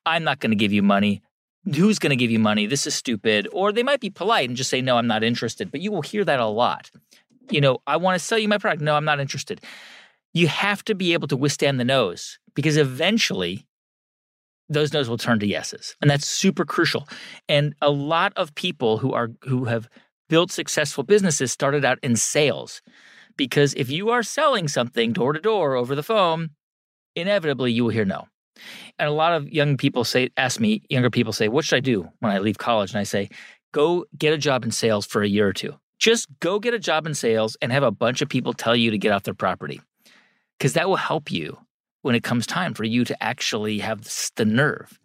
I'm 0.04 0.24
not 0.24 0.40
going 0.40 0.50
to 0.50 0.56
give 0.56 0.72
you 0.72 0.82
money. 0.82 1.22
Who's 1.74 1.98
going 1.98 2.10
to 2.10 2.16
give 2.16 2.30
you 2.30 2.38
money? 2.38 2.66
This 2.66 2.86
is 2.86 2.94
stupid. 2.94 3.48
Or 3.52 3.72
they 3.72 3.82
might 3.82 4.00
be 4.00 4.10
polite 4.10 4.48
and 4.48 4.56
just 4.56 4.70
say, 4.70 4.80
No, 4.80 4.96
I'm 4.96 5.06
not 5.06 5.22
interested. 5.22 5.70
But 5.70 5.80
you 5.80 5.92
will 5.92 6.02
hear 6.02 6.24
that 6.24 6.40
a 6.40 6.46
lot. 6.46 6.90
You 7.50 7.60
know, 7.60 7.78
I 7.86 7.96
want 7.96 8.18
to 8.18 8.24
sell 8.24 8.38
you 8.38 8.48
my 8.48 8.58
product. 8.58 8.82
No, 8.82 8.94
I'm 8.94 9.04
not 9.04 9.20
interested. 9.20 9.60
You 10.34 10.48
have 10.48 10.84
to 10.84 10.94
be 10.94 11.12
able 11.12 11.28
to 11.28 11.36
withstand 11.36 11.80
the 11.80 11.84
no's 11.84 12.38
because 12.54 12.76
eventually 12.76 13.66
those 14.68 14.92
no's 14.92 15.08
will 15.08 15.18
turn 15.18 15.38
to 15.40 15.46
yeses. 15.46 15.96
And 16.00 16.10
that's 16.10 16.26
super 16.26 16.64
crucial. 16.64 17.08
And 17.48 17.74
a 17.80 17.90
lot 17.90 18.32
of 18.36 18.54
people 18.54 18.98
who 18.98 19.12
are 19.12 19.30
who 19.42 19.64
have 19.64 19.88
built 20.28 20.50
successful 20.50 21.04
businesses 21.04 21.52
started 21.52 21.84
out 21.84 21.98
in 22.02 22.16
sales. 22.16 22.82
Because 23.36 23.74
if 23.74 23.90
you 23.90 24.10
are 24.10 24.22
selling 24.22 24.66
something 24.66 25.12
door 25.12 25.32
to 25.32 25.40
door 25.40 25.74
over 25.74 25.94
the 25.94 26.02
phone, 26.02 26.50
inevitably 27.14 27.70
you 27.70 27.84
will 27.84 27.90
hear 27.90 28.04
no. 28.04 28.26
And 28.98 29.08
a 29.08 29.12
lot 29.12 29.34
of 29.34 29.48
young 29.50 29.76
people 29.76 30.04
say, 30.04 30.30
ask 30.36 30.58
me, 30.58 30.82
younger 30.88 31.10
people 31.10 31.32
say, 31.32 31.48
what 31.48 31.64
should 31.64 31.76
I 31.76 31.80
do 31.80 32.08
when 32.20 32.32
I 32.32 32.38
leave 32.38 32.58
college? 32.58 32.92
And 32.92 32.98
I 32.98 33.04
say, 33.04 33.28
go 33.72 34.06
get 34.16 34.32
a 34.32 34.38
job 34.38 34.64
in 34.64 34.70
sales 34.70 35.06
for 35.06 35.22
a 35.22 35.28
year 35.28 35.46
or 35.46 35.52
two. 35.52 35.74
Just 35.98 36.28
go 36.40 36.58
get 36.58 36.74
a 36.74 36.78
job 36.78 37.06
in 37.06 37.14
sales 37.14 37.56
and 37.62 37.72
have 37.72 37.82
a 37.82 37.90
bunch 37.90 38.22
of 38.22 38.28
people 38.28 38.52
tell 38.52 38.76
you 38.76 38.90
to 38.90 38.98
get 38.98 39.12
off 39.12 39.22
their 39.22 39.34
property. 39.34 39.80
Because 40.58 40.74
that 40.74 40.88
will 40.88 40.96
help 40.96 41.30
you 41.30 41.58
when 42.02 42.14
it 42.14 42.22
comes 42.22 42.46
time 42.46 42.74
for 42.74 42.84
you 42.84 43.04
to 43.04 43.22
actually 43.22 43.78
have 43.78 44.08
the 44.36 44.44
nerve 44.44 44.98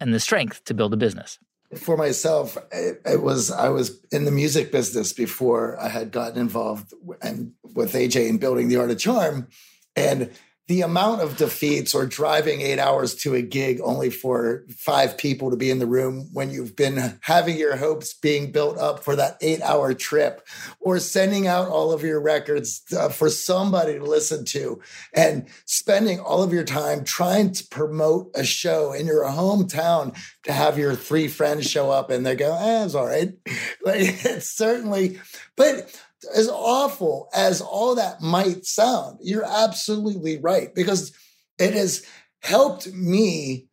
and 0.00 0.12
the 0.12 0.20
strength 0.20 0.64
to 0.64 0.74
build 0.74 0.92
a 0.92 0.96
business 0.96 1.38
for 1.76 1.96
myself, 1.96 2.56
it, 2.72 3.02
it, 3.04 3.22
was 3.22 3.50
I 3.50 3.68
was 3.68 4.00
in 4.10 4.24
the 4.24 4.30
music 4.30 4.72
business 4.72 5.12
before 5.12 5.78
I 5.78 5.88
had 5.88 6.10
gotten 6.10 6.40
involved 6.40 6.94
and 7.20 7.52
with 7.62 7.92
AJ 7.92 8.28
in 8.28 8.38
building 8.38 8.68
the 8.68 8.76
Art 8.76 8.90
of 8.90 8.98
Charm, 8.98 9.48
and 9.94 10.30
the 10.68 10.82
amount 10.82 11.22
of 11.22 11.38
defeats 11.38 11.94
or 11.94 12.04
driving 12.04 12.60
eight 12.60 12.78
hours 12.78 13.14
to 13.14 13.34
a 13.34 13.40
gig 13.40 13.80
only 13.82 14.10
for 14.10 14.64
five 14.68 15.16
people 15.16 15.50
to 15.50 15.56
be 15.56 15.70
in 15.70 15.78
the 15.78 15.86
room 15.86 16.28
when 16.34 16.50
you've 16.50 16.76
been 16.76 17.18
having 17.22 17.56
your 17.56 17.76
hopes 17.76 18.12
being 18.12 18.52
built 18.52 18.76
up 18.76 19.02
for 19.02 19.16
that 19.16 19.38
eight 19.40 19.62
hour 19.62 19.94
trip 19.94 20.46
or 20.78 20.98
sending 20.98 21.46
out 21.46 21.68
all 21.68 21.90
of 21.90 22.02
your 22.02 22.20
records 22.20 22.82
uh, 22.96 23.08
for 23.08 23.30
somebody 23.30 23.98
to 23.98 24.04
listen 24.04 24.44
to 24.44 24.78
and 25.14 25.48
spending 25.64 26.20
all 26.20 26.42
of 26.42 26.52
your 26.52 26.64
time 26.64 27.02
trying 27.02 27.50
to 27.50 27.66
promote 27.68 28.30
a 28.34 28.44
show 28.44 28.92
in 28.92 29.06
your 29.06 29.24
hometown 29.24 30.14
to 30.44 30.52
have 30.52 30.76
your 30.76 30.94
three 30.94 31.28
friends 31.28 31.68
show 31.68 31.90
up 31.90 32.10
and 32.10 32.26
they 32.26 32.36
go, 32.36 32.54
eh, 32.54 32.84
it's 32.84 32.94
all 32.94 33.06
right. 33.06 33.32
Like 33.80 34.00
it's 34.24 34.48
certainly, 34.48 35.20
but 35.56 35.98
as 36.34 36.48
awful 36.48 37.28
as 37.34 37.60
all 37.60 37.94
that 37.94 38.20
might 38.20 38.64
sound, 38.64 39.18
you're 39.22 39.44
absolutely 39.44 40.38
right 40.38 40.74
because 40.74 41.12
it 41.58 41.74
has 41.74 42.04
helped 42.40 42.92
me 42.92 43.68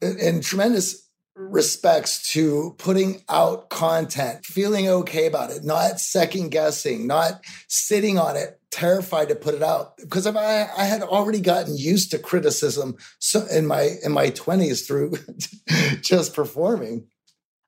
in 0.00 0.40
tremendous 0.40 1.06
respects 1.34 2.32
to 2.32 2.74
putting 2.78 3.22
out 3.28 3.70
content, 3.70 4.44
feeling 4.44 4.88
okay 4.88 5.26
about 5.26 5.50
it, 5.50 5.64
not 5.64 6.00
second 6.00 6.50
guessing, 6.50 7.06
not 7.06 7.42
sitting 7.68 8.18
on 8.18 8.36
it, 8.36 8.60
terrified 8.70 9.28
to 9.28 9.34
put 9.34 9.54
it 9.54 9.62
out. 9.62 9.96
Because 9.96 10.26
if 10.26 10.36
I, 10.36 10.68
I 10.76 10.84
had 10.84 11.02
already 11.02 11.40
gotten 11.40 11.76
used 11.76 12.10
to 12.10 12.18
criticism 12.18 12.96
so 13.18 13.46
in 13.46 13.66
my 13.66 13.90
in 14.04 14.12
my 14.12 14.30
20s 14.30 14.86
through 14.86 15.14
just 16.02 16.34
performing. 16.34 17.06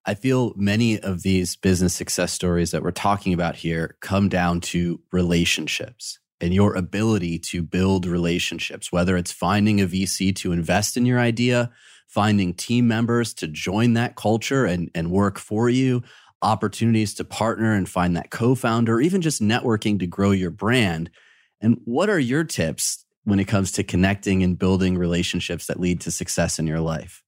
I 0.04 0.14
feel 0.14 0.52
many 0.56 0.98
of 0.98 1.22
these 1.22 1.54
business 1.54 1.94
success 1.94 2.32
stories 2.32 2.72
that 2.72 2.82
we're 2.82 2.90
talking 2.90 3.32
about 3.32 3.54
here 3.56 3.96
come 4.00 4.28
down 4.28 4.60
to 4.62 5.00
relationships 5.12 6.18
and 6.40 6.52
your 6.52 6.74
ability 6.74 7.38
to 7.38 7.62
build 7.62 8.04
relationships, 8.04 8.90
whether 8.90 9.16
it's 9.16 9.30
finding 9.30 9.80
a 9.80 9.86
VC 9.86 10.34
to 10.36 10.50
invest 10.50 10.96
in 10.96 11.06
your 11.06 11.20
idea, 11.20 11.70
finding 12.08 12.52
team 12.52 12.88
members 12.88 13.32
to 13.34 13.46
join 13.46 13.92
that 13.92 14.16
culture 14.16 14.66
and, 14.66 14.90
and 14.92 15.12
work 15.12 15.38
for 15.38 15.70
you, 15.70 16.02
opportunities 16.42 17.14
to 17.14 17.24
partner 17.24 17.72
and 17.72 17.88
find 17.88 18.16
that 18.16 18.30
co 18.30 18.56
founder, 18.56 19.00
even 19.00 19.20
just 19.20 19.40
networking 19.40 20.00
to 20.00 20.06
grow 20.08 20.32
your 20.32 20.50
brand. 20.50 21.10
And 21.60 21.80
what 21.84 22.10
are 22.10 22.18
your 22.18 22.42
tips 22.42 23.04
when 23.22 23.38
it 23.38 23.46
comes 23.46 23.70
to 23.72 23.84
connecting 23.84 24.42
and 24.42 24.58
building 24.58 24.98
relationships 24.98 25.68
that 25.68 25.78
lead 25.78 26.00
to 26.00 26.10
success 26.10 26.58
in 26.58 26.66
your 26.66 26.80
life? 26.80 27.22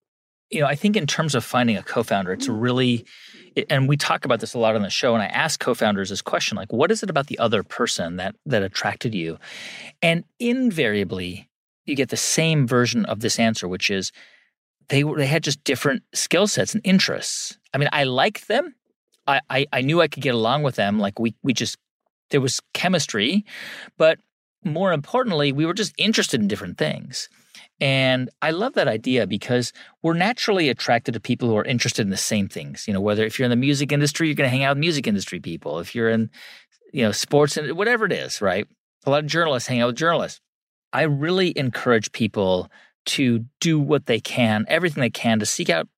You 0.51 0.61
know, 0.61 0.67
I 0.67 0.75
think 0.75 0.97
in 0.97 1.07
terms 1.07 1.35
of 1.35 1.45
finding 1.45 1.77
a 1.77 1.83
co-founder, 1.83 2.33
it's 2.33 2.49
mm. 2.49 2.61
really, 2.61 3.07
and 3.71 3.89
we 3.89 3.97
talk 3.97 4.25
about 4.25 4.41
this 4.41 4.55
a 4.55 4.59
lot 4.59 4.77
on 4.77 4.83
the 4.83 4.91
show. 4.91 5.15
And 5.15 5.23
I 5.23 5.27
ask 5.27 5.59
co-founders 5.59 6.11
this 6.11 6.23
question, 6.23 6.57
like, 6.57 6.73
what 6.73 6.91
is 6.91 7.03
it 7.03 7.11
about 7.11 7.27
the 7.27 7.39
other 7.39 7.63
person 7.63 8.17
that 8.17 8.37
that 8.47 8.63
attracted 8.63 9.15
you? 9.15 9.39
And 10.03 10.25
invariably, 10.39 11.49
you 11.87 11.95
get 11.97 12.11
the 12.11 12.17
same 12.17 12.67
version 12.67 13.05
of 13.07 13.21
this 13.21 13.39
answer, 13.39 13.69
which 13.69 13.91
is 13.91 14.13
they 14.89 15.03
they 15.03 15.27
had 15.27 15.43
just 15.43 15.65
different 15.65 16.03
skill 16.13 16.47
sets 16.47 16.75
and 16.75 16.83
interests. 16.85 17.59
I 17.73 17.79
mean, 17.79 17.89
I 17.93 18.05
liked 18.05 18.49
them. 18.49 18.75
I, 19.27 19.41
I 19.49 19.67
I 19.73 19.81
knew 19.81 20.01
I 20.01 20.09
could 20.09 20.23
get 20.23 20.35
along 20.35 20.63
with 20.63 20.77
them. 20.77 20.99
Like 20.99 21.19
we 21.19 21.35
we 21.43 21.53
just 21.53 21.79
there 22.31 22.41
was 22.41 22.61
chemistry, 22.73 23.45
but 23.97 24.19
more 24.65 24.93
importantly, 24.93 25.53
we 25.53 25.67
were 25.67 25.75
just 25.75 25.95
interested 25.99 26.41
in 26.41 26.49
different 26.49 26.79
things. 26.79 27.29
And 27.81 28.31
I 28.41 28.53
love 28.53 28.75
that 28.75 28.89
idea 28.89 29.27
because 29.27 29.73
we're 30.03 30.15
naturally 30.15 30.69
attracted 30.69 31.13
to 31.15 31.21
people 31.21 31.49
who 31.49 31.57
are 31.57 31.65
interested 31.65 32.03
in 32.03 32.11
the 32.11 32.17
same 32.17 32.49
things. 32.49 32.87
You 32.87 32.95
know, 32.95 33.01
whether 33.01 33.25
if 33.25 33.39
you're 33.39 33.45
in 33.45 33.51
the 33.51 33.57
music 33.57 33.91
industry, 33.93 34.29
you're 34.29 34.37
going 34.37 34.49
to 34.49 34.51
hang 34.51 34.65
out 34.65 34.77
with 34.77 34.81
music 34.81 35.07
industry 35.07 35.41
people. 35.41 35.81
If 35.81 35.95
you're 35.95 36.09
in, 36.09 36.31
you 36.93 37.03
know, 37.03 37.13
sports 37.13 37.57
and 37.57 37.77
whatever 37.77 38.07
it 38.07 38.13
is, 38.13 38.41
right? 38.41 38.67
A 39.07 39.11
lot 39.11 39.25
of 39.25 39.27
journalists 39.27 39.69
hang 39.69 39.81
out 39.81 39.89
with 39.89 39.97
journalists. 39.97 40.41
I 40.93 41.03
really 41.03 41.53
encourage 41.59 42.13
people 42.13 42.71
to 43.07 43.45
do 43.61 43.79
what 43.81 44.07
they 44.07 44.21
can, 44.21 44.65
everything 44.69 45.01
they 45.01 45.11
can 45.11 45.41
to 45.41 45.47
seek 45.47 45.69
out 45.69 45.89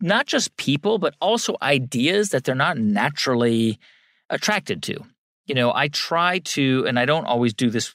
not 0.00 0.26
just 0.26 0.56
people, 0.56 0.98
but 0.98 1.14
also 1.20 1.56
ideas 1.62 2.30
that 2.30 2.44
they're 2.44 2.54
not 2.54 2.78
naturally 2.78 3.78
attracted 4.30 4.82
to. 4.84 5.04
You 5.46 5.54
know, 5.54 5.72
I 5.74 5.88
try 5.88 6.38
to, 6.38 6.84
and 6.86 6.98
I 6.98 7.04
don't 7.04 7.26
always 7.26 7.52
do 7.52 7.70
this 7.70 7.94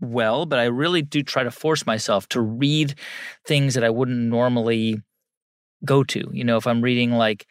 well, 0.00 0.46
but 0.46 0.58
I 0.58 0.64
really 0.64 1.02
do 1.02 1.22
try 1.22 1.42
to 1.44 1.50
force 1.50 1.86
myself 1.86 2.28
to 2.30 2.40
read 2.40 2.94
things 3.46 3.74
that 3.74 3.84
I 3.84 3.90
wouldn't 3.90 4.18
normally 4.18 5.00
go 5.84 6.04
to. 6.04 6.28
You 6.32 6.44
know, 6.44 6.56
if 6.56 6.66
I'm 6.66 6.82
reading 6.82 7.12
like 7.12 7.46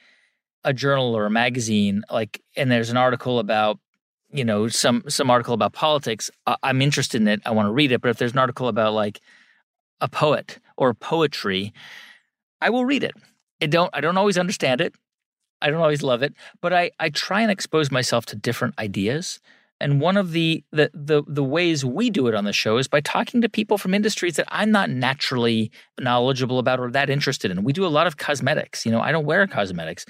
a 0.63 0.73
journal 0.73 1.15
or 1.15 1.25
a 1.25 1.31
magazine, 1.31 2.03
like, 2.11 2.41
and 2.55 2.71
there's 2.71 2.89
an 2.89 2.97
article 2.97 3.39
about, 3.39 3.79
you 4.31 4.43
know, 4.43 4.67
some 4.67 5.03
some 5.07 5.29
article 5.29 5.53
about 5.53 5.73
politics, 5.73 6.31
I, 6.47 6.55
I'm 6.63 6.81
interested 6.81 7.21
in 7.21 7.27
it. 7.27 7.41
I 7.45 7.51
want 7.51 7.67
to 7.67 7.71
read 7.71 7.91
it. 7.91 8.01
But 8.01 8.09
if 8.09 8.17
there's 8.17 8.33
an 8.33 8.39
article 8.39 8.67
about 8.67 8.93
like 8.93 9.21
a 10.01 10.07
poet 10.07 10.59
or 10.77 10.93
poetry, 10.93 11.73
I 12.61 12.69
will 12.69 12.85
read 12.85 13.03
it. 13.03 13.13
I 13.61 13.67
don't 13.67 13.89
I 13.93 14.01
don't 14.01 14.17
always 14.17 14.37
understand 14.37 14.81
it. 14.81 14.95
I 15.61 15.69
don't 15.69 15.81
always 15.81 16.03
love 16.03 16.23
it, 16.23 16.33
but 16.61 16.73
I 16.73 16.91
I 16.99 17.09
try 17.09 17.41
and 17.41 17.51
expose 17.51 17.91
myself 17.91 18.25
to 18.27 18.35
different 18.35 18.77
ideas. 18.79 19.39
And 19.83 19.99
one 19.99 20.15
of 20.15 20.31
the, 20.31 20.63
the 20.71 20.89
the 20.93 21.23
the 21.27 21.43
ways 21.43 21.83
we 21.83 22.09
do 22.09 22.27
it 22.27 22.35
on 22.35 22.45
the 22.45 22.53
show 22.53 22.77
is 22.77 22.87
by 22.87 23.01
talking 23.01 23.41
to 23.41 23.49
people 23.49 23.77
from 23.77 23.93
industries 23.93 24.37
that 24.37 24.47
I'm 24.47 24.71
not 24.71 24.89
naturally 24.89 25.71
knowledgeable 25.99 26.57
about 26.57 26.79
or 26.79 26.89
that 26.91 27.09
interested 27.09 27.51
in. 27.51 27.65
We 27.65 27.73
do 27.73 27.85
a 27.85 27.91
lot 27.91 28.07
of 28.07 28.15
cosmetics. 28.15 28.85
You 28.85 28.93
know, 28.93 29.01
I 29.01 29.11
don't 29.11 29.25
wear 29.25 29.45
cosmetics. 29.45 30.05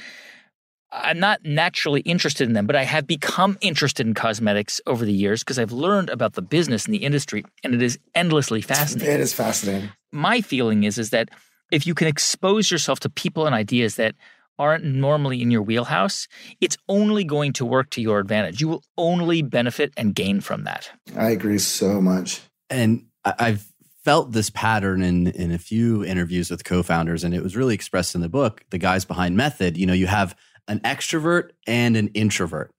I'm 0.91 1.17
not 1.17 1.43
naturally 1.43 2.01
interested 2.01 2.47
in 2.47 2.53
them, 2.53 2.67
but 2.67 2.75
I 2.75 2.83
have 2.83 3.07
become 3.07 3.57
interested 3.61 4.05
in 4.05 4.13
cosmetics 4.13 4.79
over 4.85 5.05
the 5.05 5.11
years 5.11 5.41
because 5.41 5.57
I've 5.57 5.71
learned 5.71 6.11
about 6.11 6.33
the 6.33 6.43
business 6.43 6.85
and 6.85 6.93
the 6.93 7.03
industry, 7.03 7.43
and 7.63 7.73
it 7.73 7.81
is 7.81 7.97
endlessly 8.13 8.61
fascinating. 8.61 9.11
It 9.11 9.21
is 9.21 9.33
fascinating. 9.33 9.89
My 10.11 10.41
feeling 10.41 10.83
is 10.83 10.99
is 10.99 11.09
that 11.09 11.29
if 11.71 11.87
you 11.87 11.95
can 11.95 12.07
expose 12.07 12.69
yourself 12.69 12.99
to 12.99 13.09
people 13.09 13.47
and 13.47 13.55
ideas 13.55 13.95
that 13.95 14.13
aren't 14.59 14.83
normally 14.83 15.41
in 15.41 15.51
your 15.51 15.61
wheelhouse, 15.61 16.27
it's 16.61 16.77
only 16.87 17.23
going 17.23 17.53
to 17.53 17.65
work 17.65 17.89
to 17.91 18.01
your 18.01 18.19
advantage. 18.19 18.61
You 18.61 18.67
will 18.69 18.83
only 18.97 19.41
benefit 19.41 19.93
and 19.97 20.13
gain 20.13 20.41
from 20.41 20.63
that. 20.63 20.91
I 21.17 21.31
agree 21.31 21.59
so 21.59 22.01
much. 22.01 22.41
And 22.69 23.05
I've 23.25 23.67
felt 24.03 24.31
this 24.31 24.49
pattern 24.49 25.01
in 25.01 25.27
in 25.27 25.51
a 25.51 25.57
few 25.57 26.03
interviews 26.03 26.51
with 26.51 26.63
co-founders 26.63 27.23
and 27.23 27.33
it 27.33 27.41
was 27.41 27.55
really 27.55 27.73
expressed 27.73 28.15
in 28.15 28.21
the 28.21 28.29
book 28.29 28.61
the 28.69 28.77
guys 28.77 29.05
behind 29.05 29.37
method 29.37 29.77
you 29.77 29.85
know 29.85 29.93
you 29.93 30.07
have 30.07 30.35
an 30.67 30.79
extrovert 30.81 31.51
and 31.67 31.95
an 31.95 32.09
introvert 32.09 32.69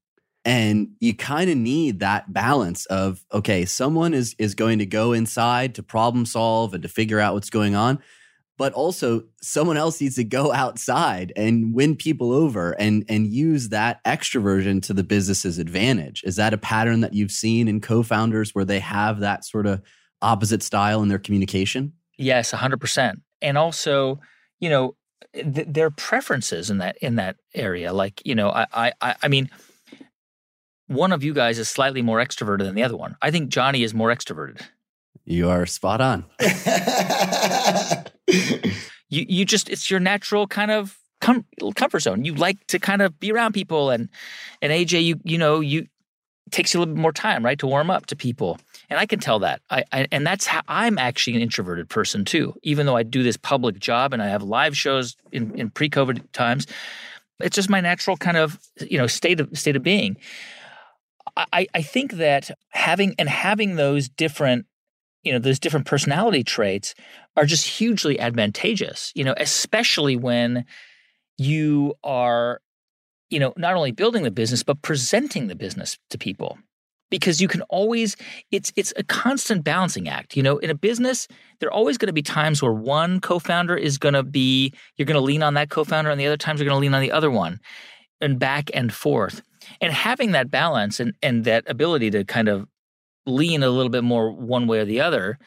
and 0.45 0.89
you 1.01 1.15
kind 1.15 1.51
of 1.51 1.57
need 1.57 2.01
that 2.01 2.31
balance 2.33 2.85
of 2.87 3.25
okay 3.33 3.65
someone 3.65 4.13
is 4.13 4.37
is 4.39 4.55
going 4.55 4.79
to 4.79 4.87
go 4.87 5.13
inside 5.13 5.75
to 5.75 5.83
problem 5.83 6.27
solve 6.27 6.75
and 6.75 6.83
to 6.83 6.89
figure 6.89 7.21
out 7.21 7.33
what's 7.33 7.51
going 7.51 7.75
on 7.75 7.99
but 8.57 8.73
also 8.73 9.25
someone 9.43 9.77
else 9.77 10.01
needs 10.01 10.17
to 10.17 10.25
go 10.25 10.53
outside 10.53 11.33
and 11.37 11.75
win 11.75 11.97
people 11.97 12.33
over 12.33 12.73
and 12.73 13.05
and 13.09 13.27
use 13.27 13.71
that 13.71 14.03
extroversion 14.05 14.83
to 14.83 14.93
the 14.93 15.05
business's 15.05 15.59
advantage. 15.59 16.23
Is 16.25 16.37
that 16.37 16.55
a 16.55 16.59
pattern 16.59 17.01
that 17.01 17.15
you've 17.15 17.31
seen 17.31 17.69
in 17.69 17.81
co-founders 17.81 18.55
where 18.55 18.65
they 18.65 18.81
have 18.81 19.21
that 19.21 19.45
sort 19.45 19.67
of 19.67 19.83
opposite 20.23 20.63
style 20.63 21.03
in 21.03 21.09
their 21.09 21.19
communication? 21.19 21.93
Yes 22.17 22.53
100% 22.53 23.21
and 23.45 23.59
also 23.59 24.19
you 24.59 24.69
know 24.71 24.97
th- 25.35 25.69
their 25.69 25.91
preferences 25.91 26.71
in 26.71 26.79
that 26.79 26.97
in 26.99 27.17
that 27.17 27.37
area. 27.55 27.93
Like 27.93 28.21
you 28.25 28.35
know 28.35 28.51
I, 28.51 28.93
I 29.01 29.15
i 29.23 29.29
mean 29.29 29.51
one 30.87 31.13
of 31.13 31.25
you 31.25 31.33
guys 31.33 31.59
is 31.59 31.69
slightly 31.69 32.03
more 32.03 32.19
extroverted 32.19 32.65
than 32.65 32.75
the 32.75 32.83
other 32.83 32.97
one. 32.97 33.17
I 33.23 33.31
think 33.31 33.51
johnny 33.51 33.83
is 33.85 33.95
more 33.95 34.09
extroverted. 34.09 34.63
You 35.25 35.49
are 35.49 35.65
spot 35.67 36.01
on 36.01 36.25
you 39.15 39.27
you 39.29 39.45
just 39.45 39.69
it's 39.71 39.91
your 39.91 40.01
natural 40.01 40.47
kind 40.47 40.71
of 40.71 40.99
com- 41.21 41.47
comfort 41.75 42.01
zone. 42.01 42.25
You 42.25 42.35
like 42.35 42.67
to 42.69 42.79
kind 42.79 43.03
of 43.03 43.19
be 43.19 43.33
around 43.33 43.53
people, 43.53 43.91
and 43.91 44.09
and 44.61 44.73
AJ, 44.73 45.05
you 45.05 45.21
you 45.25 45.39
know 45.39 45.61
you 45.61 45.87
takes 46.51 46.75
you 46.75 46.79
a 46.79 46.81
little 46.81 46.95
bit 46.95 47.01
more 47.01 47.13
time, 47.13 47.45
right, 47.45 47.59
to 47.59 47.67
warm 47.67 47.91
up 47.91 48.07
to 48.07 48.17
people, 48.17 48.59
and 48.91 48.99
I 48.99 49.07
can 49.07 49.19
tell 49.19 49.39
that. 49.41 49.61
I, 49.71 49.85
I 49.93 50.07
and 50.13 50.27
that's 50.27 50.47
how 50.47 50.63
I'm 50.69 50.99
actually 50.99 51.37
an 51.37 51.43
introverted 51.43 51.89
person 51.89 52.25
too. 52.25 52.55
Even 52.63 52.87
though 52.87 52.97
I 52.97 53.03
do 53.03 53.23
this 53.23 53.37
public 53.37 53.79
job 53.79 54.13
and 54.13 54.23
I 54.23 54.29
have 54.29 54.43
live 54.43 54.77
shows 54.77 55.17
in 55.33 55.55
in 55.55 55.71
pre-COVID 55.71 56.33
times, 56.33 56.67
it's 57.41 57.57
just 57.57 57.71
my 57.71 57.81
natural 57.81 58.17
kind 58.17 58.37
of 58.37 58.59
you 58.81 58.99
know 58.99 59.07
state 59.07 59.41
of 59.41 59.57
state 59.59 59.77
of 59.77 59.83
being. 59.83 60.17
I, 61.37 61.67
I 61.75 61.83
think 61.83 62.13
that 62.13 62.51
having 62.69 63.15
and 63.19 63.29
having 63.29 63.75
those 63.75 64.09
different 64.09 64.67
you 65.25 65.33
know 65.33 65.39
those 65.39 65.59
different 65.59 65.87
personality 65.87 66.45
traits 66.45 66.95
are 67.37 67.47
just 67.47 67.67
hugely 67.67 68.19
advantageous 68.21 69.13
you 69.15 69.25
know 69.25 69.35
especially 69.39 70.17
when 70.17 70.65
you 71.39 71.95
are 72.05 72.61
you 73.31 73.41
know 73.41 73.53
not 73.57 73.75
only 73.75 73.91
building 73.91 74.23
the 74.23 74.31
business 74.31 74.63
but 74.63 74.81
presenting 74.83 75.49
the 75.49 75.57
business 75.57 75.99
to 76.11 76.19
people. 76.19 76.59
Because 77.11 77.41
you 77.41 77.47
can 77.47 77.63
always 77.63 78.17
it's 78.51 78.73
it's 78.77 78.93
a 78.97 79.05
constant 79.05 79.63
balancing 79.63 80.09
act 80.09 80.37
you 80.37 80.43
know. 80.43 80.59
In 80.59 80.71
a 80.71 80.75
business 80.75 81.29
there 81.61 81.69
are 81.69 81.73
always 81.73 81.97
going 81.97 82.09
to 82.09 82.13
be 82.13 82.23
times 82.23 82.61
where 82.63 82.73
one 82.73 83.21
co-founder 83.21 83.77
is 83.77 83.99
going 83.99 84.15
to 84.15 84.25
be 84.25 84.73
you're 84.97 85.07
going 85.07 85.21
to 85.21 85.21
lean 85.21 85.43
on 85.43 85.55
that 85.55 85.71
co-founder 85.71 86.11
and 86.11 86.21
the 86.21 86.27
other 86.27 86.37
times 86.37 86.59
you're 86.59 86.69
going 86.69 86.77
to 86.77 86.81
lean 86.81 86.95
on 86.95 87.03
the 87.03 87.13
other 87.13 87.31
one 87.31 87.61
and 88.21 88.39
back 88.39 88.71
and 88.75 88.93
forth. 88.93 89.43
And 89.81 89.93
having 89.93 90.33
that 90.33 90.51
balance 90.51 90.99
and 90.99 91.13
and 91.23 91.45
that 91.45 91.65
ability 91.69 92.11
to 92.11 92.25
kind 92.25 92.49
of 92.49 92.67
lean 93.27 93.63
a 93.63 93.71
little 93.71 93.91
bit 93.91 94.05
more 94.05 94.31
one 94.31 94.67
way 94.67 94.81
or 94.81 94.85
the 94.85 95.01
other 95.01 95.39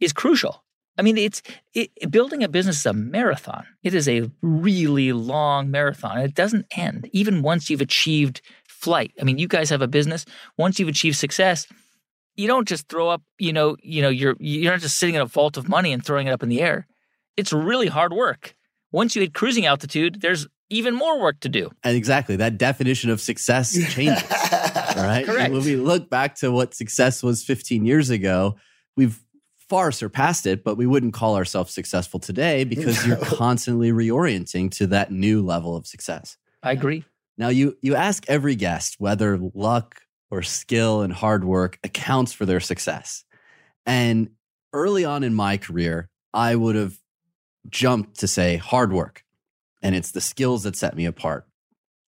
is 0.00 0.12
crucial. 0.12 0.64
I 0.96 1.02
mean, 1.02 1.18
it's 1.18 1.42
it, 1.74 1.90
building 2.10 2.44
a 2.44 2.48
business 2.48 2.78
is 2.78 2.86
a 2.86 2.92
marathon. 2.92 3.66
It 3.82 3.94
is 3.94 4.08
a 4.08 4.30
really 4.42 5.12
long 5.12 5.70
marathon. 5.70 6.18
It 6.18 6.34
doesn't 6.34 6.66
end 6.76 7.08
even 7.12 7.42
once 7.42 7.68
you've 7.68 7.80
achieved 7.80 8.42
flight. 8.68 9.12
I 9.20 9.24
mean, 9.24 9.38
you 9.38 9.48
guys 9.48 9.70
have 9.70 9.82
a 9.82 9.88
business. 9.88 10.24
Once 10.56 10.78
you've 10.78 10.88
achieved 10.88 11.16
success, 11.16 11.66
you 12.36 12.46
don't 12.46 12.68
just 12.68 12.88
throw 12.88 13.08
up. 13.08 13.22
You 13.38 13.52
know, 13.52 13.76
you 13.82 14.02
know, 14.02 14.08
you're 14.08 14.36
you're 14.38 14.72
not 14.72 14.80
just 14.80 14.98
sitting 14.98 15.16
in 15.16 15.20
a 15.20 15.26
vault 15.26 15.56
of 15.56 15.68
money 15.68 15.92
and 15.92 16.04
throwing 16.04 16.28
it 16.28 16.32
up 16.32 16.42
in 16.42 16.48
the 16.48 16.62
air. 16.62 16.86
It's 17.36 17.52
really 17.52 17.88
hard 17.88 18.12
work. 18.12 18.54
Once 18.92 19.16
you 19.16 19.22
hit 19.22 19.34
cruising 19.34 19.66
altitude, 19.66 20.20
there's 20.20 20.46
even 20.74 20.94
more 20.94 21.20
work 21.20 21.40
to 21.40 21.48
do. 21.48 21.70
And 21.82 21.96
exactly 21.96 22.36
that 22.36 22.58
definition 22.58 23.10
of 23.10 23.20
success 23.20 23.72
changes. 23.94 24.22
right? 24.96 25.24
Correct. 25.24 25.52
When 25.52 25.62
we 25.62 25.76
look 25.76 26.10
back 26.10 26.34
to 26.36 26.50
what 26.50 26.74
success 26.74 27.22
was 27.22 27.44
15 27.44 27.86
years 27.86 28.10
ago, 28.10 28.56
we've 28.96 29.20
far 29.68 29.92
surpassed 29.92 30.46
it, 30.46 30.64
but 30.64 30.76
we 30.76 30.86
wouldn't 30.86 31.14
call 31.14 31.36
ourselves 31.36 31.72
successful 31.72 32.20
today 32.20 32.64
because 32.64 33.06
you're 33.06 33.16
constantly 33.24 33.92
reorienting 33.92 34.70
to 34.72 34.86
that 34.88 35.10
new 35.10 35.42
level 35.42 35.76
of 35.76 35.86
success. 35.86 36.36
I 36.62 36.72
agree. 36.72 37.04
Now 37.38 37.48
you 37.48 37.76
you 37.80 37.94
ask 37.94 38.24
every 38.28 38.54
guest 38.54 38.96
whether 38.98 39.38
luck 39.54 40.02
or 40.30 40.42
skill 40.42 41.02
and 41.02 41.12
hard 41.12 41.44
work 41.44 41.78
accounts 41.84 42.32
for 42.32 42.46
their 42.46 42.60
success. 42.60 43.24
And 43.86 44.30
early 44.72 45.04
on 45.04 45.22
in 45.22 45.34
my 45.34 45.56
career, 45.56 46.08
I 46.32 46.54
would 46.54 46.74
have 46.74 46.98
jumped 47.70 48.20
to 48.20 48.28
say 48.28 48.56
hard 48.56 48.92
work. 48.92 49.24
And 49.84 49.94
it's 49.94 50.10
the 50.10 50.20
skills 50.20 50.64
that 50.64 50.74
set 50.74 50.96
me 50.96 51.06
apart. 51.06 51.46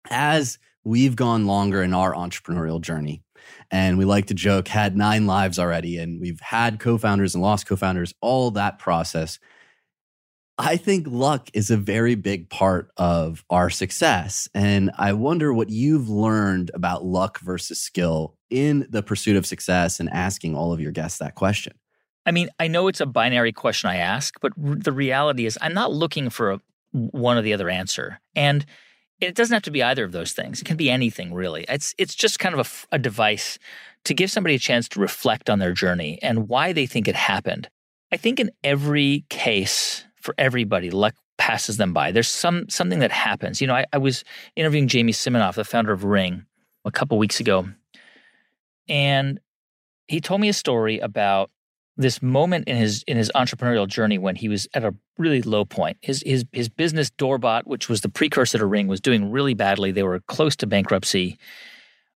As 0.09 0.59
we've 0.85 1.17
gone 1.17 1.47
longer 1.47 1.83
in 1.83 1.95
our 1.95 2.15
entrepreneurial 2.15 2.81
journey. 2.81 3.23
And 3.71 3.99
we 3.99 4.05
like 4.05 4.27
to 4.27 4.35
joke, 4.35 4.69
had 4.69 4.97
nine 4.97 5.27
lives 5.27 5.59
already, 5.59 5.99
and 5.99 6.21
we've 6.21 6.41
had 6.41 6.79
co 6.79 6.99
founders 6.99 7.35
and 7.35 7.43
lost 7.43 7.67
co 7.67 7.75
founders, 7.75 8.15
all 8.21 8.53
that 8.53 8.79
process. 8.79 9.39
I 10.59 10.77
think 10.77 11.07
luck 11.09 11.49
is 11.55 11.71
a 11.71 11.77
very 11.77 12.15
big 12.15 12.51
part 12.51 12.93
of 12.97 13.45
our 13.51 13.71
success. 13.71 14.49
And 14.55 14.91
I 14.99 15.15
wonder 15.15 15.53
what 15.53 15.71
you've 15.71 16.09
learned 16.09 16.71
about 16.75 17.05
luck 17.05 17.41
versus 17.41 17.79
skill 17.79 18.37
in 18.51 18.87
the 18.91 19.03
pursuit 19.03 19.37
of 19.37 19.47
success 19.47 19.99
and 19.99 20.11
asking 20.11 20.55
all 20.55 20.73
of 20.73 20.81
your 20.81 20.93
guests 20.93 21.19
that 21.19 21.35
question. 21.35 21.73
I 22.27 22.31
mean, 22.31 22.51
I 22.61 22.69
know 22.69 22.87
it's 22.87 23.01
a 23.01 23.07
binary 23.07 23.53
question 23.53 23.91
I 23.91 23.97
ask, 23.97 24.39
but 24.41 24.53
r- 24.63 24.77
the 24.77 24.93
reality 24.93 25.47
is 25.47 25.59
I'm 25.61 25.75
not 25.75 25.93
looking 25.93 26.31
for 26.31 26.53
a, 26.53 26.61
one 26.93 27.37
or 27.37 27.43
the 27.43 27.55
other 27.55 27.69
answer. 27.69 28.21
And 28.37 28.65
it 29.21 29.35
doesn't 29.35 29.55
have 29.55 29.63
to 29.63 29.71
be 29.71 29.83
either 29.83 30.05
of 30.05 30.13
those 30.13 30.33
things. 30.33 30.61
It 30.61 30.65
can 30.65 30.77
be 30.77 30.91
anything 30.91 31.33
really. 31.33 31.65
It's 31.69 31.95
it's 31.99 32.15
just 32.15 32.39
kind 32.39 32.59
of 32.59 32.87
a, 32.91 32.97
a 32.97 32.99
device 32.99 33.59
to 34.05 34.15
give 34.15 34.31
somebody 34.31 34.55
a 34.57 34.59
chance 34.59 34.89
to 34.91 35.01
reflect 35.01 35.49
on 35.49 35.59
their 35.59 35.73
journey 35.73 36.19
and 36.23 36.49
why 36.49 36.73
they 36.73 36.87
think 36.87 37.07
it 37.07 37.15
happened. 37.15 37.69
I 38.11 38.17
think 38.17 38.41
in 38.41 38.51
every 38.65 39.25
case 39.31 40.05
for 40.21 40.35
everybody, 40.39 40.91
luck 40.91 41.15
passes 41.39 41.77
them 41.77 41.93
by. 41.93 42.13
There's 42.13 42.29
some 42.29 42.69
something 42.69 42.99
that 42.99 43.13
happens. 43.13 43.61
You 43.61 43.67
know, 43.67 43.75
I, 43.75 43.87
I 43.93 43.99
was 43.99 44.25
interviewing 44.57 44.89
Jamie 44.89 45.13
Siminoff, 45.13 45.55
the 45.55 45.65
founder 45.65 45.93
of 45.93 46.05
Ring, 46.05 46.45
a 46.85 46.91
couple 46.91 47.17
weeks 47.19 47.41
ago, 47.41 47.69
and 48.89 49.41
he 50.09 50.21
told 50.21 50.41
me 50.41 50.49
a 50.49 50.53
story 50.53 50.99
about 50.99 51.51
this 51.97 52.23
moment 52.23 52.69
in 52.69 52.77
his 52.77 53.03
in 53.07 53.17
his 53.17 53.31
entrepreneurial 53.35 53.87
journey 53.87 54.19
when 54.19 54.37
he 54.37 54.49
was 54.49 54.67
at 54.75 54.85
a 54.85 54.95
really 55.19 55.43
low 55.43 55.65
point. 55.65 55.99
His 56.01 56.23
his 56.25 56.45
his 56.53 56.69
business 56.69 57.11
Doorbot, 57.11 57.67
which 57.67 57.89
was 57.89 58.01
the 58.01 58.09
precursor 58.09 58.59
to 58.59 58.67
Ring, 58.67 58.89
was 58.89 59.01
doing 59.01 59.31
really 59.31 59.55
badly. 59.55 59.93
They 59.93 60.03
were 60.03 60.21
close 60.21 60.57
to 60.57 60.67
bankruptcy. 60.67 61.39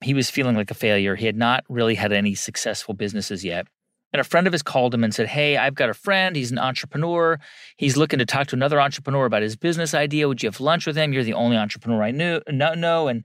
He 0.03 0.15
was 0.15 0.31
feeling 0.31 0.57
like 0.57 0.71
a 0.71 0.75
failure. 0.75 1.17
He 1.17 1.27
had 1.27 1.37
not 1.37 1.65
really 1.69 1.95
had 1.95 2.13
any 2.13 2.35
successful 2.35 2.95
businesses 2.95 3.45
yet. 3.45 3.67
And 4.13 4.21
a 4.21 4.25
friend 4.25 4.47
of 4.47 4.53
his 4.53 4.63
called 4.63 4.95
him 4.95 5.03
and 5.03 5.13
said, 5.13 5.27
Hey, 5.27 5.57
I've 5.57 5.75
got 5.75 5.91
a 5.91 5.95
friend. 5.95 6.37
He's 6.37 6.53
an 6.53 6.59
entrepreneur. 6.59 7.41
He's 7.77 7.97
looking 7.97 8.21
to 8.21 8.25
talk 8.25 8.47
to 8.49 8.57
another 8.57 8.81
entrepreneur 8.81 9.25
about 9.25 9.43
his 9.43 9.57
business 9.57 9.93
idea. 9.93 10.29
Would 10.29 10.41
you 10.41 10.47
have 10.47 10.61
lunch 10.61 10.87
with 10.87 10.97
him? 10.97 11.13
You're 11.13 11.25
the 11.25 11.33
only 11.33 11.57
entrepreneur 11.57 12.01
I 12.01 12.13
knew, 12.13 12.41
no 12.49 12.75
know. 12.75 13.09
And 13.09 13.25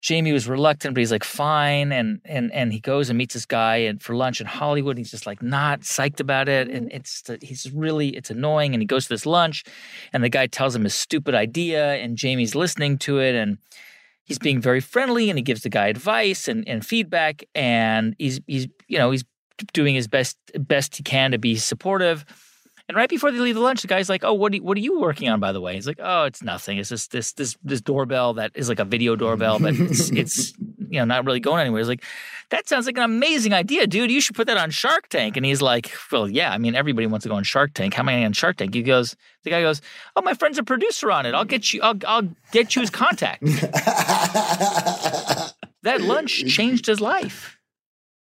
Jamie 0.00 0.32
was 0.32 0.48
reluctant, 0.48 0.94
but 0.94 1.00
he's 1.00 1.10
like, 1.10 1.24
fine. 1.24 1.90
And 1.90 2.20
and 2.24 2.52
and 2.52 2.72
he 2.72 2.80
goes 2.80 3.08
and 3.08 3.18
meets 3.18 3.34
this 3.34 3.46
guy 3.46 3.76
and 3.76 4.00
for 4.00 4.14
lunch 4.14 4.40
in 4.40 4.46
Hollywood. 4.46 4.96
he's 4.96 5.10
just 5.10 5.26
like 5.26 5.42
not 5.42 5.80
psyched 5.80 6.20
about 6.20 6.48
it. 6.48 6.68
And 6.68 6.86
mm-hmm. 6.88 6.96
it's 6.96 7.22
he's 7.42 7.72
really 7.72 8.10
it's 8.10 8.30
annoying. 8.30 8.74
And 8.74 8.82
he 8.82 8.86
goes 8.86 9.04
to 9.04 9.10
this 9.10 9.26
lunch 9.26 9.64
and 10.12 10.22
the 10.22 10.28
guy 10.28 10.46
tells 10.46 10.74
him 10.74 10.84
his 10.84 10.94
stupid 10.94 11.34
idea, 11.34 11.94
and 11.94 12.16
Jamie's 12.16 12.54
listening 12.54 12.98
to 12.98 13.18
it 13.18 13.34
and 13.34 13.58
he's 14.24 14.38
being 14.38 14.60
very 14.60 14.80
friendly 14.80 15.30
and 15.30 15.38
he 15.38 15.42
gives 15.42 15.62
the 15.62 15.70
guy 15.70 15.88
advice 15.88 16.48
and, 16.48 16.68
and 16.68 16.86
feedback 16.86 17.44
and 17.54 18.14
he's 18.18 18.40
he's 18.46 18.68
you 18.86 18.98
know, 18.98 19.10
he's 19.10 19.24
doing 19.72 19.94
his 19.94 20.06
best 20.06 20.38
best 20.60 20.96
he 20.96 21.02
can 21.02 21.32
to 21.32 21.38
be 21.38 21.56
supportive 21.56 22.24
and 22.88 22.96
right 22.96 23.08
before 23.10 23.30
they 23.30 23.38
leave 23.38 23.54
the 23.54 23.60
lunch, 23.60 23.82
the 23.82 23.88
guy's 23.88 24.08
like, 24.08 24.24
"Oh, 24.24 24.32
what 24.32 24.52
are 24.52 24.56
you, 24.56 24.62
what 24.62 24.78
are 24.78 24.80
you 24.80 24.98
working 24.98 25.28
on, 25.28 25.40
by 25.40 25.52
the 25.52 25.60
way?" 25.60 25.74
He's 25.74 25.86
like, 25.86 26.00
"Oh, 26.02 26.24
it's 26.24 26.42
nothing. 26.42 26.78
It's 26.78 26.88
just 26.88 27.10
this 27.10 27.32
this 27.34 27.54
this 27.62 27.82
doorbell 27.82 28.32
that 28.34 28.52
is 28.54 28.70
like 28.70 28.78
a 28.78 28.84
video 28.84 29.14
doorbell, 29.14 29.58
but 29.58 29.74
it's 29.74 30.10
it's 30.12 30.54
you 30.58 30.98
know 30.98 31.04
not 31.04 31.26
really 31.26 31.40
going 31.40 31.60
anywhere." 31.60 31.80
He's 31.80 31.88
like, 31.88 32.02
"That 32.48 32.66
sounds 32.66 32.86
like 32.86 32.96
an 32.96 33.02
amazing 33.02 33.52
idea, 33.52 33.86
dude. 33.86 34.10
You 34.10 34.22
should 34.22 34.36
put 34.36 34.46
that 34.46 34.56
on 34.56 34.70
Shark 34.70 35.08
Tank." 35.10 35.36
And 35.36 35.44
he's 35.44 35.60
like, 35.60 35.92
"Well, 36.10 36.30
yeah. 36.30 36.50
I 36.50 36.56
mean, 36.56 36.74
everybody 36.74 37.06
wants 37.06 37.24
to 37.24 37.28
go 37.28 37.34
on 37.34 37.44
Shark 37.44 37.74
Tank. 37.74 37.92
How 37.92 38.02
many 38.02 38.24
on 38.24 38.32
Shark 38.32 38.56
Tank?" 38.56 38.72
He 38.72 38.82
goes, 38.82 39.14
"The 39.44 39.50
guy 39.50 39.60
goes, 39.60 39.82
oh, 40.16 40.22
my 40.22 40.32
friend's 40.32 40.56
a 40.56 40.62
producer 40.62 41.10
on 41.10 41.26
it. 41.26 41.34
I'll 41.34 41.44
get 41.44 41.74
you. 41.74 41.82
I'll 41.82 41.98
I'll 42.06 42.28
get 42.52 42.74
you 42.74 42.80
his 42.80 42.88
contact." 42.90 43.42
that 45.82 46.00
lunch 46.00 46.46
changed 46.46 46.86
his 46.86 47.02
life. 47.02 47.58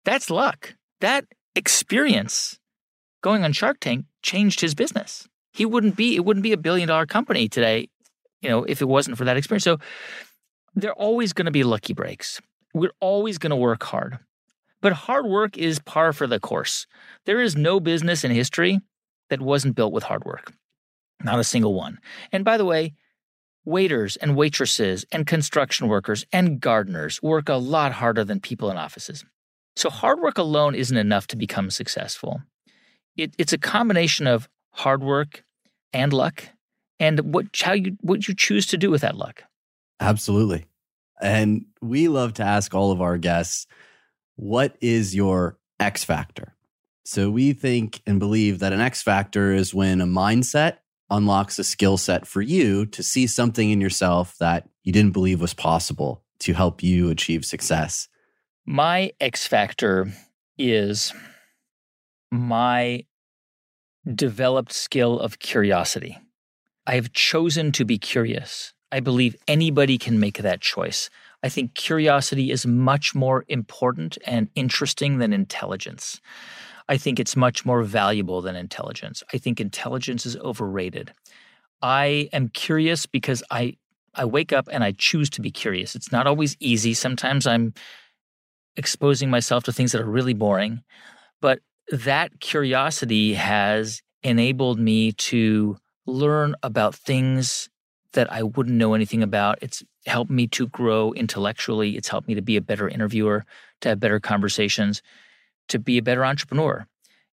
That's 0.07 0.31
luck. 0.31 0.77
That 1.03 1.27
experience 1.55 2.59
going 3.23 3.45
on 3.45 3.53
Shark 3.53 3.81
Tank 3.81 4.07
changed 4.27 4.61
his 4.61 4.75
business. 4.75 5.27
He 5.53 5.65
wouldn't 5.65 5.97
be, 5.97 6.17
it 6.17 6.25
wouldn't 6.25 6.43
be 6.43 6.53
a 6.53 6.59
billion 6.59 6.89
dollar 6.89 7.07
company 7.07 7.49
today, 7.49 7.89
you 8.43 8.51
know, 8.51 8.65
if 8.65 8.83
it 8.83 8.89
wasn't 8.89 9.17
for 9.17 9.25
that 9.25 9.37
experience. 9.37 9.65
So 9.65 9.79
there 10.75 10.91
are 10.91 11.01
always 11.09 11.33
going 11.33 11.47
to 11.47 11.53
be 11.53 11.65
lucky 11.65 11.95
breaks. 11.95 12.43
We're 12.75 12.99
always 13.01 13.39
going 13.39 13.51
to 13.51 13.57
work 13.57 13.83
hard. 13.85 14.19
But 14.83 14.93
hard 14.93 15.27
work 15.27 15.57
is 15.57 15.79
par 15.79 16.13
for 16.13 16.27
the 16.27 16.39
course. 16.39 16.87
There 17.25 17.41
is 17.41 17.57
no 17.57 17.81
business 17.81 18.25
in 18.25 18.31
history 18.33 18.81
that 19.31 19.41
wasn't 19.41 19.77
built 19.77 19.93
with 19.93 20.05
hard 20.05 20.25
work. 20.25 20.53
Not 21.25 21.39
a 21.39 21.45
single 21.45 21.73
one. 21.73 21.99
And 22.31 22.45
by 22.45 22.59
the 22.59 22.67
way, 22.67 22.93
waiters 23.65 24.17
and 24.17 24.37
waitresses 24.37 25.07
and 25.11 25.27
construction 25.27 25.89
workers 25.89 26.27
and 26.33 26.61
gardeners 26.61 27.23
work 27.23 27.49
a 27.49 27.55
lot 27.55 27.93
harder 27.93 28.25
than 28.25 28.41
people 28.41 28.71
in 28.71 28.77
offices. 28.77 29.25
So 29.77 29.89
hard 29.89 30.21
work 30.21 30.37
alone 30.37 30.75
isn't 30.75 30.97
enough 30.97 31.27
to 31.29 31.37
become 31.37 31.71
successful 31.71 32.43
it, 33.17 33.35
it's 33.39 33.53
a 33.53 33.59
combination 33.59 34.27
of 34.27 34.49
hard 34.71 35.03
work 35.03 35.45
and 35.93 36.13
luck 36.13 36.45
and 37.01 37.21
what 37.33 37.47
how 37.61 37.73
you 37.73 37.97
what 38.01 38.29
you 38.29 38.35
choose 38.35 38.67
to 38.67 38.77
do 38.77 38.91
with 38.91 39.03
that 39.03 39.17
luck. 39.17 39.45
Absolutely. 40.01 40.67
And 41.21 41.67
we 41.81 42.09
love 42.09 42.35
to 42.35 42.43
ask 42.43 42.75
all 42.75 42.93
of 42.93 43.01
our 43.01 43.17
guests, 43.17 43.67
what 44.37 44.77
is 44.81 45.15
your 45.15 45.59
X 45.81 46.05
factor? 46.05 46.55
So 47.05 47.31
we 47.31 47.53
think 47.53 48.03
and 48.07 48.19
believe 48.19 48.59
that 48.59 48.73
an 48.73 48.81
X 48.81 49.03
factor 49.03 49.53
is 49.53 49.73
when 49.73 50.01
a 50.01 50.07
mindset 50.07 50.79
unlocks 51.09 51.59
a 51.59 51.65
skill 51.65 51.97
set 51.97 52.27
for 52.27 52.43
you 52.43 52.85
to 52.87 53.03
see 53.03 53.27
something 53.27 53.71
in 53.71 53.81
yourself 53.81 54.37
that 54.39 54.69
you 54.83 54.93
didn't 54.93 55.13
believe 55.13 55.41
was 55.41 55.55
possible 55.55 56.23
to 56.41 56.53
help 56.53 56.83
you 56.83 57.11
achieve 57.11 57.45
success. 57.45 58.09
My 58.67 59.13
X 59.21 59.47
factor 59.47 60.13
is 60.59 61.15
my 62.37 63.05
developed 64.15 64.73
skill 64.73 65.19
of 65.19 65.39
curiosity. 65.39 66.19
I 66.87 66.95
have 66.95 67.13
chosen 67.13 67.73
to 67.73 67.85
be 67.85 67.99
curious. 67.99 68.73
I 68.93 69.01
believe 69.01 69.37
anybody 69.49 69.99
can 69.99 70.21
make 70.21 70.39
that 70.39 70.61
choice. 70.61 71.11
I 71.43 71.49
think 71.49 71.75
curiosity 71.75 72.51
is 72.51 72.67
much 72.67 73.15
more 73.15 73.45
important 73.49 74.17
and 74.25 74.49
interesting 74.55 75.19
than 75.19 75.33
intelligence. 75.33 76.21
I 76.89 76.97
think 76.97 77.19
it's 77.19 77.37
much 77.37 77.65
more 77.65 77.83
valuable 77.83 78.41
than 78.41 78.55
intelligence. 78.55 79.23
I 79.35 79.39
think 79.39 79.61
intelligence 79.61 80.25
is 80.25 80.37
overrated. 80.37 81.13
I 81.83 82.29
am 82.33 82.49
curious 82.49 83.07
because 83.07 83.43
I 83.51 83.77
I 84.15 84.25
wake 84.25 84.53
up 84.53 84.67
and 84.73 84.83
I 84.83 84.93
choose 84.93 85.29
to 85.31 85.43
be 85.43 85.51
curious. 85.51 85.95
It's 85.95 86.11
not 86.11 86.27
always 86.27 86.57
easy. 86.59 86.95
Sometimes 86.95 87.47
I'm 87.47 87.75
exposing 88.77 89.29
myself 89.29 89.65
to 89.65 89.73
things 89.73 89.93
that 89.93 90.01
are 90.01 90.07
really 90.07 90.33
boring, 90.33 90.83
but 91.43 91.61
that 91.91 92.41
curiosity 92.41 93.35
has 93.35 94.03
enabled 94.23 94.79
me 94.79 95.13
to 95.13 95.77
learn 96.07 96.55
about 96.63 96.95
things 96.95 97.69
that 98.13 98.33
I 98.33 98.43
wouldn't 98.43 98.77
know 98.77 98.95
anything 98.95 99.23
about. 99.23 99.59
It's 99.61 99.83
helped 100.07 100.31
me 100.31 100.47
to 100.49 100.67
grow 100.69 101.13
intellectually. 101.13 101.97
It's 101.97 102.09
helped 102.09 102.29
me 102.29 102.35
to 102.35 102.43
be 102.43 102.57
a 102.57 102.61
better 102.61 102.89
interviewer, 102.89 103.45
to 103.83 103.91
have 103.91 104.01
better 104.01 104.19
conversations, 104.19 105.03
to 105.69 105.79
be 105.79 105.99
a 105.99 106.03
better 106.03 106.25
entrepreneur. 106.25 106.87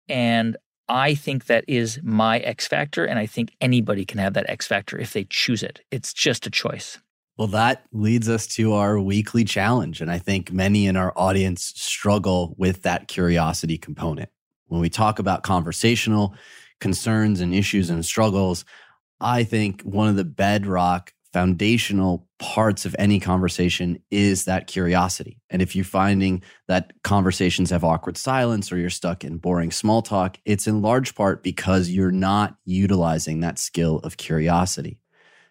And 0.08 0.56
I 0.88 1.14
think 1.14 1.46
that 1.46 1.64
is 1.68 2.00
my 2.02 2.38
X 2.38 2.66
factor. 2.66 3.04
And 3.04 3.18
I 3.18 3.26
think 3.26 3.54
anybody 3.60 4.04
can 4.04 4.18
have 4.18 4.34
that 4.34 4.48
X 4.48 4.66
factor 4.66 4.98
if 4.98 5.12
they 5.12 5.24
choose 5.28 5.62
it. 5.62 5.80
It's 5.90 6.12
just 6.12 6.46
a 6.46 6.50
choice. 6.50 6.98
Well, 7.36 7.48
that 7.48 7.84
leads 7.92 8.28
us 8.28 8.46
to 8.48 8.72
our 8.72 8.98
weekly 8.98 9.44
challenge. 9.44 10.00
And 10.00 10.10
I 10.10 10.18
think 10.18 10.52
many 10.52 10.86
in 10.86 10.96
our 10.96 11.12
audience 11.16 11.72
struggle 11.76 12.54
with 12.58 12.82
that 12.82 13.06
curiosity 13.06 13.78
component. 13.78 14.30
When 14.68 14.80
we 14.80 14.88
talk 14.88 15.18
about 15.18 15.42
conversational 15.42 16.34
concerns 16.80 17.40
and 17.40 17.54
issues 17.54 17.90
and 17.90 18.04
struggles, 18.04 18.64
I 19.20 19.44
think 19.44 19.82
one 19.82 20.08
of 20.08 20.16
the 20.16 20.24
bedrock 20.24 21.12
foundational 21.32 22.26
parts 22.38 22.86
of 22.86 22.96
any 22.98 23.20
conversation 23.20 23.98
is 24.10 24.44
that 24.44 24.66
curiosity. 24.66 25.40
And 25.50 25.60
if 25.60 25.76
you're 25.76 25.84
finding 25.84 26.42
that 26.68 26.92
conversations 27.02 27.70
have 27.70 27.84
awkward 27.84 28.16
silence 28.16 28.72
or 28.72 28.78
you're 28.78 28.90
stuck 28.90 29.24
in 29.24 29.38
boring 29.38 29.70
small 29.70 30.00
talk, 30.00 30.38
it's 30.44 30.66
in 30.66 30.80
large 30.80 31.14
part 31.14 31.42
because 31.42 31.90
you're 31.90 32.12
not 32.12 32.56
utilizing 32.64 33.40
that 33.40 33.58
skill 33.58 33.98
of 33.98 34.16
curiosity. 34.16 35.00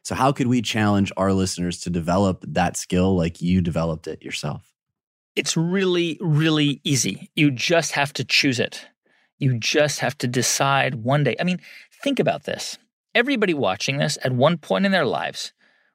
So, 0.03 0.15
how 0.15 0.32
could 0.32 0.47
we 0.47 0.61
challenge 0.61 1.11
our 1.18 1.34
listeners 1.34 1.82
to 1.82 1.89
develop 1.89 2.43
that 2.47 2.78
skill 2.78 3.15
like 3.15 3.41
you 3.41 3.61
developed 3.61 4.07
it 4.07 4.24
yourself? 4.24 4.74
It's 5.36 5.57
really, 5.57 6.18
really 6.22 6.80
easy. 6.84 7.30
You 7.36 7.51
just 7.51 7.91
have 7.91 8.13
to 8.13 8.24
choose 8.24 8.59
it. 8.59 8.88
You 9.39 9.57
just 9.57 9.99
have 9.99 10.17
to 10.19 10.27
decide 10.27 10.95
one 10.95 11.23
day. 11.23 11.35
I 11.39 11.43
mean, 11.43 11.59
think 12.03 12.19
about 12.19 12.43
this. 12.43 12.77
Everybody 13.13 13.53
watching 13.53 13.97
this 13.97 14.17
at 14.23 14.31
one 14.31 14.57
point 14.57 14.85
in 14.85 14.91
their 14.91 15.05
lives 15.05 15.53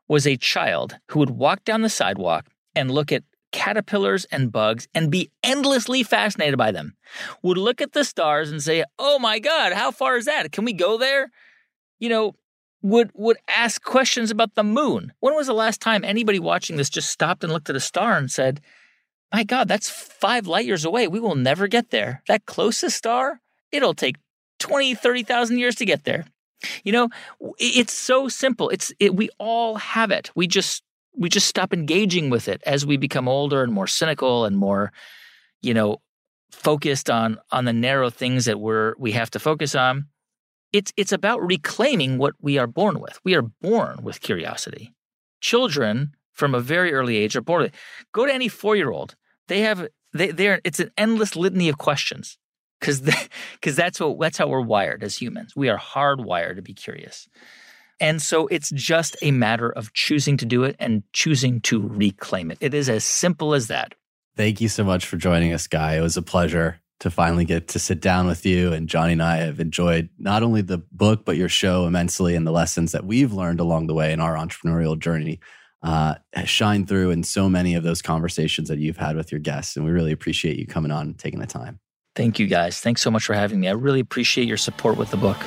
was 0.09 0.27
a 0.27 0.37
child 0.37 0.99
who 1.09 1.21
would 1.21 1.31
walk 1.31 1.65
down 1.65 1.83
the 1.83 1.89
sidewalk 1.89 2.47
and 2.75 2.91
look 2.91 3.13
at 3.13 3.25
caterpillars 3.53 4.25
and 4.27 4.51
bugs 4.51 4.89
and 4.95 5.11
be 5.11 5.31
endlessly 5.43 6.03
fascinated 6.03 6.59
by 6.59 6.73
them. 6.73 6.95
Would 7.43 7.59
look 7.59 7.81
at 7.81 7.93
the 7.93 8.05
stars 8.05 8.51
and 8.51 8.63
say, 8.63 8.85
"Oh 8.99 9.19
my 9.19 9.39
god, 9.39 9.73
how 9.73 9.91
far 9.91 10.17
is 10.17 10.25
that? 10.25 10.53
Can 10.53 10.65
we 10.65 10.73
go 10.73 10.97
there?" 10.97 11.31
You 11.99 12.09
know, 12.09 12.35
would 12.83 13.11
would 13.15 13.37
ask 13.49 13.83
questions 13.83 14.31
about 14.31 14.55
the 14.55 14.65
moon. 14.65 15.13
When 15.21 15.35
was 15.35 15.47
the 15.47 15.55
last 15.55 15.81
time 15.81 16.05
anybody 16.05 16.39
watching 16.39 16.77
this 16.77 16.91
just 16.91 17.11
stopped 17.11 17.45
and 17.45 17.53
looked 17.53 17.71
at 17.71 17.77
a 17.77 17.81
star 17.81 18.17
and 18.17 18.31
said, 18.31 18.61
my 19.33 19.45
God, 19.45 19.69
that's 19.69 19.89
five 19.89 20.47
light 20.47 20.67
years 20.67 20.85
away. 20.85 21.09
We 21.09 21.21
will 21.21 21.35
never 21.35 21.67
get 21.67 21.91
there. 21.91 22.23
That 22.29 22.47
closest 22.47 22.97
star, 22.97 23.41
it'll 23.71 23.95
take 23.95 24.17
20, 24.59 24.95
30,000 24.95 25.59
years 25.59 25.75
to 25.77 25.85
get 25.85 26.05
there. 26.05 26.27
You 26.85 26.93
know, 26.93 27.09
it's 27.59 27.93
so 27.93 28.29
simple. 28.29 28.69
It's 28.69 28.93
it, 29.01 29.17
we 29.17 29.31
all 29.39 29.77
have 29.77 30.11
it. 30.11 30.31
We 30.37 30.47
just 30.47 30.85
we 31.17 31.29
just 31.29 31.49
stop 31.49 31.75
engaging 31.75 32.31
with 32.31 32.49
it 32.49 32.63
as 32.65 32.87
we 32.87 32.97
become 32.97 33.29
older 33.29 33.63
and 33.63 33.73
more 33.73 33.89
cynical 33.89 34.45
and 34.45 34.57
more, 34.57 34.93
you 35.61 35.75
know, 35.75 36.01
focused 36.53 37.11
on 37.11 37.39
on 37.51 37.65
the 37.65 37.73
narrow 37.73 38.11
things 38.11 38.45
that 38.45 38.61
we're 38.61 38.95
we 38.97 39.13
have 39.13 39.31
to 39.33 39.41
focus 39.41 39.75
on. 39.75 40.07
It's 40.73 40.93
it's 40.97 41.13
about 41.13 41.43
reclaiming 41.43 42.19
what 42.19 42.35
we 42.41 42.59
are 42.59 42.69
born 42.69 43.01
with. 43.01 43.19
We 43.25 43.35
are 43.35 43.43
born 43.43 44.05
with 44.05 44.21
curiosity. 44.21 44.95
Children 45.41 46.15
from 46.33 46.55
a 46.55 46.61
very 46.61 46.93
early 46.93 47.17
age 47.17 47.35
are 47.35 47.43
born 47.43 47.63
with. 47.63 47.75
Go 48.13 48.25
to 48.27 48.33
any 48.33 48.49
four 48.49 48.77
year 48.77 48.91
old 48.91 49.17
they 49.49 49.61
have 49.61 49.89
they 50.13 50.31
they're 50.31 50.61
it's 50.65 50.81
an 50.81 50.91
endless 50.97 51.37
litany 51.37 51.69
of 51.69 51.79
questions 51.79 52.39
because 52.81 53.01
because 53.55 53.77
that's 53.77 54.01
what 54.01 54.19
that's 54.21 54.39
how 54.39 54.49
we're 54.49 54.61
wired 54.61 55.03
as 55.03 55.17
humans. 55.17 55.55
We 55.57 55.69
are 55.69 55.79
hardwired 55.79 56.57
to 56.57 56.63
be 56.63 56.75
curious. 56.75 57.29
And 58.01 58.21
so 58.21 58.49
it's 58.49 58.71
just 58.71 59.17
a 59.23 59.31
matter 59.31 59.71
of 59.71 59.93
choosing 59.93 60.37
to 60.39 60.47
do 60.47 60.65
it 60.65 60.75
and 60.81 61.05
choosing 61.13 61.61
to 61.63 61.81
reclaim 61.81 62.51
it. 62.51 62.59
It 62.61 62.75
is 62.75 62.89
as 62.89 63.05
simple 63.05 63.55
as 63.55 63.69
that. 63.69 63.95
Thank 64.37 64.61
you 64.61 64.69
so 64.69 64.83
much 64.83 65.07
for 65.07 65.17
joining 65.17 65.53
us, 65.53 65.69
Guy. 65.69 65.97
It 65.97 66.01
was 66.01 66.17
a 66.17 66.23
pleasure 66.23 66.81
to 67.01 67.11
finally 67.11 67.45
get 67.45 67.69
to 67.69 67.79
sit 67.79 68.01
down 68.01 68.27
with 68.27 68.45
you. 68.45 68.73
And 68.73 68.89
Johnny 68.89 69.13
and 69.13 69.23
I 69.23 69.37
have 69.39 69.61
enjoyed 69.61 70.09
not 70.19 70.43
only 70.43 70.63
the 70.63 70.79
book, 70.91 71.25
but 71.25 71.37
your 71.37 71.49
show 71.49 71.87
immensely 71.87 72.35
and 72.35 72.47
the 72.47 72.51
lessons 72.53 72.93
that 72.93 73.05
we've 73.05 73.33
learned 73.33 73.61
along 73.61 73.87
the 73.87 73.95
way 73.95 74.13
in 74.13 74.21
our 74.21 74.35
entrepreneurial 74.35 74.99
journey 74.99 75.39
uh, 75.83 76.15
shine 76.45 76.87
through 76.87 77.11
in 77.11 77.23
so 77.23 77.49
many 77.49 77.75
of 77.75 77.83
those 77.83 78.03
conversations 78.03 78.69
that 78.69 78.79
you've 78.79 78.97
had 78.97 79.17
with 79.17 79.33
your 79.33 79.41
guests. 79.41 79.77
And 79.77 79.85
we 79.85 79.91
really 79.91 80.13
appreciate 80.13 80.59
you 80.59 80.67
coming 80.67 80.91
on 80.91 81.09
and 81.09 81.19
taking 81.19 81.41
the 81.41 81.47
time. 81.47 81.79
Thank 82.15 82.39
you 82.39 82.47
guys. 82.47 82.79
Thanks 82.79 83.01
so 83.01 83.11
much 83.11 83.25
for 83.25 83.35
having 83.35 83.61
me. 83.61 83.69
I 83.69 83.73
really 83.73 84.01
appreciate 84.01 84.47
your 84.47 84.59
support 84.59 84.97
with 84.97 85.11
the 85.11 85.17
book. 85.17 85.39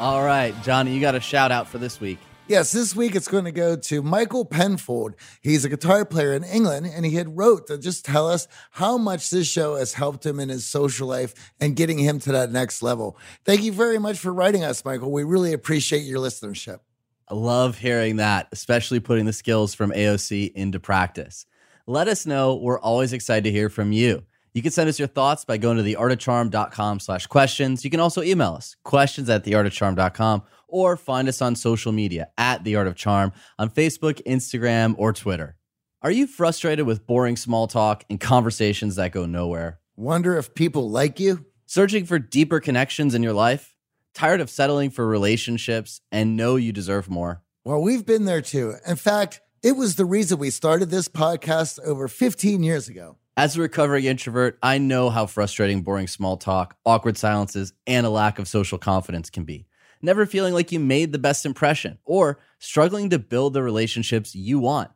All 0.00 0.22
right, 0.22 0.54
Johnny, 0.62 0.92
you 0.92 1.00
got 1.00 1.14
a 1.14 1.20
shout 1.20 1.50
out 1.50 1.66
for 1.66 1.78
this 1.78 1.98
week. 1.98 2.18
Yes, 2.46 2.72
this 2.72 2.94
week 2.94 3.14
it's 3.14 3.26
going 3.26 3.46
to 3.46 3.52
go 3.52 3.74
to 3.74 4.02
Michael 4.02 4.44
Penfold. 4.44 5.14
He's 5.40 5.64
a 5.64 5.70
guitar 5.70 6.04
player 6.04 6.34
in 6.34 6.44
England, 6.44 6.84
and 6.84 7.06
he 7.06 7.14
had 7.14 7.38
wrote 7.38 7.68
to 7.68 7.78
just 7.78 8.04
tell 8.04 8.28
us 8.28 8.46
how 8.72 8.98
much 8.98 9.30
this 9.30 9.46
show 9.46 9.76
has 9.76 9.94
helped 9.94 10.26
him 10.26 10.38
in 10.38 10.50
his 10.50 10.66
social 10.66 11.08
life 11.08 11.54
and 11.58 11.74
getting 11.74 11.98
him 11.98 12.18
to 12.18 12.32
that 12.32 12.52
next 12.52 12.82
level. 12.82 13.16
Thank 13.46 13.62
you 13.62 13.72
very 13.72 13.98
much 13.98 14.18
for 14.18 14.30
writing 14.30 14.62
us, 14.62 14.84
Michael. 14.84 15.10
We 15.10 15.24
really 15.24 15.54
appreciate 15.54 16.00
your 16.00 16.18
listenership. 16.18 16.80
I 17.28 17.34
love 17.34 17.78
hearing 17.78 18.16
that, 18.16 18.48
especially 18.52 19.00
putting 19.00 19.24
the 19.24 19.32
skills 19.32 19.72
from 19.72 19.90
AOC 19.92 20.52
into 20.52 20.78
practice. 20.78 21.46
Let 21.86 22.08
us 22.08 22.26
know. 22.26 22.56
We're 22.56 22.78
always 22.78 23.14
excited 23.14 23.44
to 23.44 23.52
hear 23.52 23.70
from 23.70 23.90
you. 23.90 24.22
You 24.54 24.62
can 24.62 24.70
send 24.70 24.88
us 24.88 25.00
your 25.00 25.08
thoughts 25.08 25.44
by 25.44 25.56
going 25.56 25.78
to 25.78 25.82
theartofcharm.com 25.82 27.00
slash 27.00 27.26
questions. 27.26 27.84
You 27.84 27.90
can 27.90 27.98
also 27.98 28.22
email 28.22 28.54
us, 28.54 28.76
questions 28.84 29.28
at 29.28 29.44
theartofcharm.com, 29.44 30.44
or 30.68 30.96
find 30.96 31.28
us 31.28 31.42
on 31.42 31.56
social 31.56 31.90
media 31.90 32.28
at 32.38 32.62
The 32.62 32.76
Art 32.76 32.86
of 32.86 32.94
Charm 32.94 33.32
on 33.58 33.68
Facebook, 33.68 34.22
Instagram, 34.22 34.94
or 34.96 35.12
Twitter. 35.12 35.56
Are 36.02 36.10
you 36.12 36.28
frustrated 36.28 36.86
with 36.86 37.04
boring 37.04 37.36
small 37.36 37.66
talk 37.66 38.04
and 38.08 38.20
conversations 38.20 38.94
that 38.94 39.10
go 39.10 39.26
nowhere? 39.26 39.80
Wonder 39.96 40.38
if 40.38 40.54
people 40.54 40.88
like 40.88 41.18
you? 41.18 41.46
Searching 41.66 42.04
for 42.04 42.20
deeper 42.20 42.60
connections 42.60 43.12
in 43.12 43.24
your 43.24 43.32
life? 43.32 43.74
Tired 44.14 44.40
of 44.40 44.50
settling 44.50 44.90
for 44.90 45.04
relationships 45.04 46.00
and 46.12 46.36
know 46.36 46.54
you 46.54 46.72
deserve 46.72 47.10
more? 47.10 47.42
Well, 47.64 47.82
we've 47.82 48.06
been 48.06 48.24
there 48.24 48.42
too. 48.42 48.76
In 48.86 48.96
fact, 48.96 49.40
it 49.64 49.72
was 49.72 49.96
the 49.96 50.04
reason 50.04 50.38
we 50.38 50.50
started 50.50 50.90
this 50.90 51.08
podcast 51.08 51.80
over 51.80 52.06
15 52.06 52.62
years 52.62 52.88
ago. 52.88 53.16
As 53.36 53.56
a 53.56 53.60
recovering 53.60 54.04
introvert, 54.04 54.60
I 54.62 54.78
know 54.78 55.10
how 55.10 55.26
frustrating 55.26 55.82
boring 55.82 56.06
small 56.06 56.36
talk, 56.36 56.76
awkward 56.86 57.18
silences, 57.18 57.72
and 57.84 58.06
a 58.06 58.10
lack 58.10 58.38
of 58.38 58.46
social 58.46 58.78
confidence 58.78 59.28
can 59.28 59.42
be. 59.42 59.66
Never 60.00 60.24
feeling 60.24 60.54
like 60.54 60.70
you 60.70 60.78
made 60.78 61.10
the 61.10 61.18
best 61.18 61.44
impression 61.44 61.98
or 62.04 62.38
struggling 62.60 63.10
to 63.10 63.18
build 63.18 63.54
the 63.54 63.62
relationships 63.64 64.36
you 64.36 64.60
want. 64.60 64.92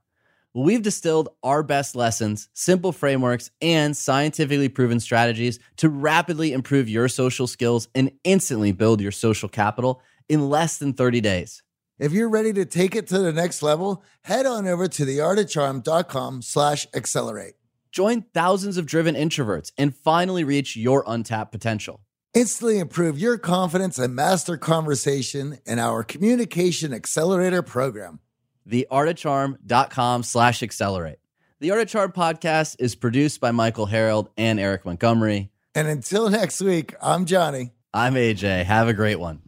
We've 0.54 0.82
distilled 0.82 1.30
our 1.42 1.64
best 1.64 1.96
lessons, 1.96 2.48
simple 2.52 2.92
frameworks, 2.92 3.50
and 3.60 3.96
scientifically 3.96 4.68
proven 4.68 5.00
strategies 5.00 5.58
to 5.78 5.88
rapidly 5.88 6.52
improve 6.52 6.88
your 6.88 7.08
social 7.08 7.48
skills 7.48 7.88
and 7.92 8.12
instantly 8.22 8.70
build 8.70 9.00
your 9.00 9.12
social 9.12 9.48
capital 9.48 10.00
in 10.28 10.48
less 10.48 10.78
than 10.78 10.92
30 10.92 11.20
days. 11.20 11.64
If 11.98 12.12
you're 12.12 12.28
ready 12.28 12.52
to 12.52 12.64
take 12.64 12.94
it 12.94 13.08
to 13.08 13.18
the 13.18 13.32
next 13.32 13.64
level, 13.64 14.04
head 14.22 14.46
on 14.46 14.68
over 14.68 14.86
to 14.86 15.04
theartofcharm.com 15.04 16.42
slash 16.42 16.86
accelerate. 16.94 17.57
Join 17.90 18.22
thousands 18.34 18.76
of 18.76 18.86
driven 18.86 19.14
introverts 19.14 19.72
and 19.76 19.94
finally 19.94 20.44
reach 20.44 20.76
your 20.76 21.04
untapped 21.06 21.52
potential. 21.52 22.00
Instantly 22.34 22.78
improve 22.78 23.18
your 23.18 23.38
confidence 23.38 23.98
and 23.98 24.14
master 24.14 24.56
conversation 24.56 25.58
in 25.66 25.78
our 25.78 26.02
Communication 26.02 26.92
Accelerator 26.92 27.62
program. 27.62 28.20
Theartofcharm.com 28.68 30.22
slash 30.22 30.62
accelerate. 30.62 31.18
The 31.60 31.70
Art 31.70 31.80
of 31.80 31.88
Charm 31.88 32.12
podcast 32.12 32.76
is 32.78 32.94
produced 32.94 33.40
by 33.40 33.50
Michael 33.50 33.86
Harold 33.86 34.28
and 34.36 34.60
Eric 34.60 34.84
Montgomery. 34.84 35.50
And 35.74 35.88
until 35.88 36.28
next 36.30 36.60
week, 36.60 36.94
I'm 37.02 37.24
Johnny. 37.24 37.72
I'm 37.94 38.14
AJ. 38.14 38.64
Have 38.64 38.88
a 38.88 38.94
great 38.94 39.18
one. 39.18 39.40